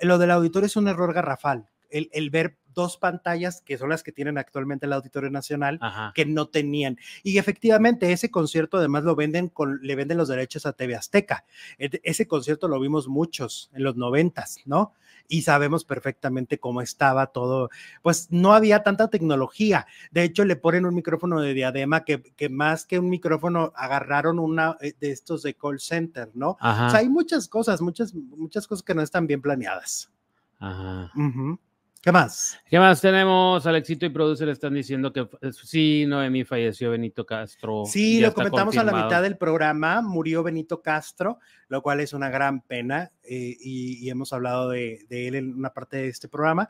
lo 0.00 0.18
del 0.18 0.30
auditorio 0.30 0.66
es 0.66 0.76
un 0.76 0.86
error 0.86 1.12
garrafal. 1.12 1.71
El, 1.92 2.08
el, 2.12 2.30
ver 2.30 2.58
dos 2.74 2.96
pantallas 2.96 3.62
que 3.62 3.78
son 3.78 3.90
las 3.90 4.02
que 4.02 4.12
tienen 4.12 4.38
actualmente 4.38 4.86
el 4.86 4.92
Auditorio 4.92 5.30
Nacional 5.30 5.78
que 6.14 6.24
no 6.26 6.48
tenían. 6.48 6.98
Y 7.22 7.38
efectivamente 7.38 8.12
ese 8.12 8.30
concierto 8.30 8.78
además 8.78 9.04
lo 9.04 9.14
venden 9.14 9.48
con, 9.48 9.80
le 9.82 9.94
venden 9.94 10.18
los 10.18 10.28
derechos 10.28 10.66
a 10.66 10.72
TV 10.72 10.94
Azteca. 10.94 11.44
E, 11.78 12.00
ese 12.02 12.26
concierto 12.26 12.68
lo 12.68 12.80
vimos 12.80 13.08
muchos 13.08 13.70
en 13.74 13.84
los 13.84 13.96
noventas, 13.96 14.58
¿no? 14.64 14.94
Y 15.28 15.42
sabemos 15.42 15.84
perfectamente 15.84 16.58
cómo 16.58 16.82
estaba 16.82 17.26
todo. 17.28 17.70
Pues 18.02 18.28
no 18.30 18.54
había 18.54 18.82
tanta 18.82 19.08
tecnología. 19.08 19.86
De 20.10 20.24
hecho, 20.24 20.44
le 20.44 20.56
ponen 20.56 20.84
un 20.84 20.94
micrófono 20.94 21.40
de 21.40 21.54
diadema 21.54 22.04
que, 22.04 22.22
que 22.22 22.48
más 22.48 22.84
que 22.86 22.98
un 22.98 23.08
micrófono 23.08 23.72
agarraron 23.76 24.38
una 24.38 24.76
eh, 24.80 24.94
de 24.98 25.10
estos 25.10 25.42
de 25.42 25.54
call 25.54 25.80
center, 25.80 26.30
¿no? 26.34 26.50
O 26.60 26.90
sea, 26.90 26.96
hay 26.96 27.08
muchas 27.08 27.48
cosas, 27.48 27.80
muchas, 27.80 28.14
muchas 28.14 28.66
cosas 28.66 28.82
que 28.82 28.94
no 28.94 29.02
están 29.02 29.26
bien 29.26 29.40
planeadas. 29.40 30.10
Ajá. 30.58 31.10
¿Qué 32.02 32.10
más? 32.10 32.58
¿Qué 32.68 32.80
más 32.80 33.00
tenemos? 33.00 33.64
Alexito 33.64 34.04
y 34.04 34.08
Producer 34.08 34.48
están 34.48 34.74
diciendo 34.74 35.12
que 35.12 35.20
eh, 35.40 35.52
sí, 35.52 36.04
Noemí 36.04 36.42
falleció 36.42 36.90
Benito 36.90 37.24
Castro. 37.24 37.84
Sí, 37.86 38.18
lo 38.18 38.34
comentamos 38.34 38.76
a 38.76 38.82
la 38.82 39.04
mitad 39.04 39.22
del 39.22 39.36
programa, 39.36 40.02
murió 40.02 40.42
Benito 40.42 40.82
Castro, 40.82 41.38
lo 41.68 41.80
cual 41.80 42.00
es 42.00 42.12
una 42.12 42.28
gran 42.28 42.60
pena 42.60 43.12
eh, 43.22 43.56
y, 43.60 44.10
hemos 44.10 44.32
hablado 44.32 44.70
de, 44.70 45.06
él 45.10 45.36
en 45.36 45.54
una 45.54 45.72
parte 45.72 45.98
de 45.98 46.08
este 46.08 46.26
programa. 46.26 46.68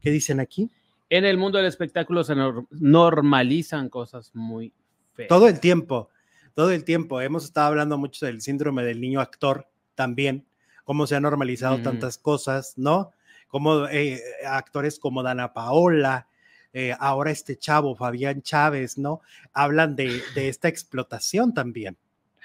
¿Qué 0.00 0.12
dicen 0.12 0.38
aquí? 0.38 0.70
En 1.08 1.24
el 1.24 1.36
mundo 1.36 1.58
del 1.58 1.66
espectáculo 1.66 2.22
se 2.22 2.36
normalizan 2.70 3.88
cosas 3.88 4.30
muy 4.34 4.72
feas. 5.14 5.28
Todo 5.28 5.48
el 5.48 5.58
tiempo, 5.58 6.10
todo 6.54 6.70
el 6.70 6.84
tiempo. 6.84 7.20
Hemos 7.20 7.42
estado 7.42 7.66
hablando 7.66 7.98
mucho 7.98 8.24
del 8.24 8.40
síndrome 8.40 8.84
del 8.84 9.00
niño 9.00 9.20
actor 9.20 9.66
también, 9.96 10.46
cómo 10.84 11.08
se 11.08 11.16
han 11.16 11.24
normalizado 11.24 11.82
tantas 11.82 12.18
cosas, 12.18 12.74
¿no? 12.76 13.10
Como 13.50 13.86
eh, 13.88 14.22
actores 14.46 14.98
como 14.98 15.22
Dana 15.22 15.52
Paola, 15.52 16.28
eh, 16.72 16.94
ahora 16.98 17.32
este 17.32 17.58
chavo, 17.58 17.96
Fabián 17.96 18.42
Chávez, 18.42 18.96
¿no? 18.96 19.20
Hablan 19.52 19.96
de, 19.96 20.22
esta 20.36 20.68
explotación 20.68 21.52
también, 21.52 21.96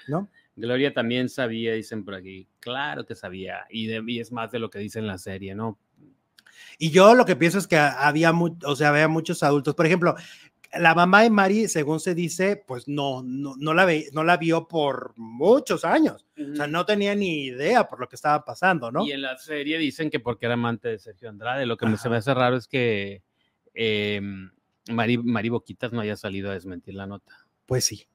¿no? 0.08 0.28
Gloria 0.56 0.92
también 0.92 1.28
sabía, 1.28 1.74
dicen 1.74 2.04
por 2.04 2.14
aquí. 2.14 2.48
Claro 2.60 3.06
que 3.06 3.14
sabía, 3.14 3.66
y, 3.70 3.88
y 3.90 4.20
es 4.20 4.32
más 4.32 4.50
de 4.50 4.58
lo 4.58 4.68
que 4.68 4.80
dice 4.80 4.98
en 4.98 5.06
la 5.06 5.18
serie, 5.18 5.54
¿no? 5.54 5.78
Y 6.78 6.90
yo 6.90 7.14
lo 7.14 7.24
que 7.24 7.36
pienso 7.36 7.58
es 7.58 7.66
que 7.66 7.76
había, 7.76 8.32
o 8.32 8.76
sea, 8.76 8.88
había 8.88 9.08
muchos 9.08 9.42
adultos. 9.42 9.74
Por 9.74 9.86
ejemplo, 9.86 10.16
la 10.78 10.94
mamá 10.94 11.22
de 11.22 11.30
Mari, 11.30 11.68
según 11.68 12.00
se 12.00 12.14
dice, 12.14 12.62
pues 12.66 12.88
no, 12.88 13.22
no, 13.22 13.54
no, 13.58 13.74
la, 13.74 13.84
ve, 13.84 14.08
no 14.12 14.24
la 14.24 14.36
vio 14.36 14.66
por 14.68 15.12
muchos 15.16 15.84
años. 15.84 16.26
O 16.38 16.54
sea, 16.54 16.66
no 16.66 16.84
tenía 16.86 17.14
ni 17.14 17.46
idea 17.46 17.88
por 17.88 18.00
lo 18.00 18.08
que 18.08 18.16
estaba 18.16 18.44
pasando, 18.44 18.90
¿no? 18.90 19.04
Y 19.04 19.12
en 19.12 19.22
la 19.22 19.36
serie 19.38 19.78
dicen 19.78 20.10
que 20.10 20.20
porque 20.20 20.46
era 20.46 20.54
amante 20.54 20.88
de 20.88 20.98
Sergio 20.98 21.28
Andrade. 21.28 21.66
Lo 21.66 21.76
que 21.76 21.86
me 21.86 21.96
se 21.96 22.08
me 22.08 22.16
hace 22.16 22.34
raro 22.34 22.56
es 22.56 22.66
que 22.66 23.22
eh, 23.74 24.20
Mari, 24.90 25.18
Mari 25.18 25.48
Boquitas 25.48 25.92
no 25.92 26.00
haya 26.00 26.16
salido 26.16 26.50
a 26.50 26.54
desmentir 26.54 26.94
la 26.94 27.06
nota. 27.06 27.32
Pues 27.66 27.84
sí. 27.84 28.06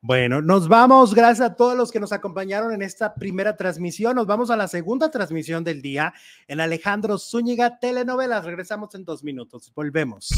Bueno, 0.00 0.40
nos 0.40 0.68
vamos. 0.68 1.14
Gracias 1.14 1.50
a 1.50 1.54
todos 1.54 1.76
los 1.76 1.90
que 1.90 2.00
nos 2.00 2.12
acompañaron 2.12 2.72
en 2.72 2.82
esta 2.82 3.14
primera 3.14 3.56
transmisión. 3.56 4.16
Nos 4.16 4.26
vamos 4.26 4.50
a 4.50 4.56
la 4.56 4.68
segunda 4.68 5.10
transmisión 5.10 5.64
del 5.64 5.82
día 5.82 6.14
en 6.46 6.60
Alejandro 6.60 7.18
Zúñiga 7.18 7.78
Telenovelas. 7.78 8.44
Regresamos 8.44 8.94
en 8.94 9.04
dos 9.04 9.24
minutos. 9.24 9.72
Volvemos. 9.74 10.30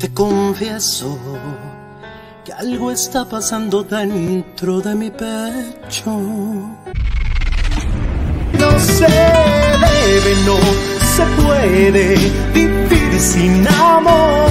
Te 0.00 0.12
confieso 0.12 1.18
que 2.44 2.52
algo 2.52 2.90
está 2.90 3.24
pasando 3.24 3.82
dentro 3.82 4.80
de 4.80 4.94
mi 4.94 5.10
pecho. 5.10 6.10
No 8.60 8.70
se 8.80 9.06
debe, 9.06 10.32
no 10.44 10.58
se 11.14 11.24
puede 11.42 12.14
vivir 12.52 13.20
sin 13.20 13.66
amor 13.68 14.46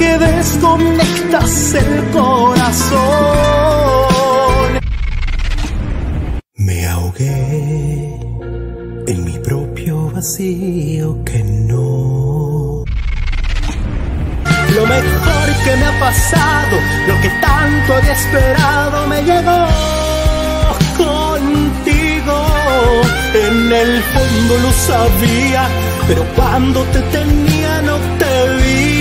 que 0.00 0.18
desconectas 0.18 1.74
el 1.74 2.10
corazón. 2.10 3.00
Me 6.56 6.86
ahogué 6.86 8.18
en 9.06 9.24
mi 9.24 9.38
propio 9.38 10.10
vacío 10.10 11.22
que 11.24 11.44
no. 11.44 12.49
Lo 14.74 14.86
mejor 14.86 15.46
que 15.64 15.76
me 15.76 15.84
ha 15.84 16.00
pasado, 16.00 16.76
lo 17.08 17.20
que 17.20 17.28
tanto 17.40 17.94
había 17.94 18.12
esperado, 18.12 19.06
me 19.06 19.22
llegó 19.22 19.66
contigo. 20.96 22.46
En 23.34 23.72
el 23.72 24.02
fondo 24.02 24.58
lo 24.58 24.72
sabía, 24.72 25.68
pero 26.08 26.24
cuando 26.36 26.82
te 26.84 27.00
tenía 27.02 27.82
no 27.82 27.96
te 28.18 28.56
vi. 28.56 29.00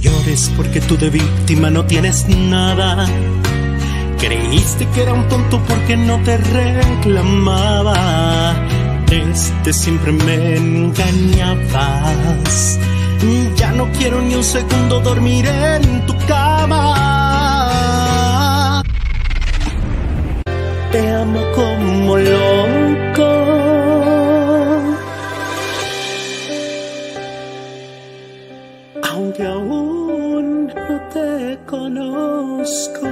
llores 0.00 0.50
porque 0.56 0.80
tú 0.80 0.96
de 0.96 1.10
víctima 1.10 1.70
no 1.70 1.84
tienes 1.84 2.26
nada. 2.28 3.06
Creíste 4.18 4.86
que 4.88 5.02
era 5.02 5.12
un 5.14 5.28
tonto 5.28 5.60
porque 5.68 5.96
no 5.96 6.18
te 6.22 6.36
reclamaba 6.36 7.94
este 9.10 9.72
siempre 9.72 10.12
me 10.12 10.56
engañabas. 10.56 11.08
Ya 13.56 13.72
no 13.72 13.90
quiero 13.98 14.22
ni 14.22 14.34
un 14.34 14.44
segundo 14.44 15.00
dormir 15.00 15.46
en 15.46 16.06
tu 16.06 16.16
cama. 16.26 16.84
Te 20.92 21.10
amo 21.10 21.40
como 21.54 22.16
loco. 22.16 23.28
Aunque 29.10 29.42
aún 29.44 30.66
no 30.68 31.00
te 31.12 31.58
conozco. 31.66 33.09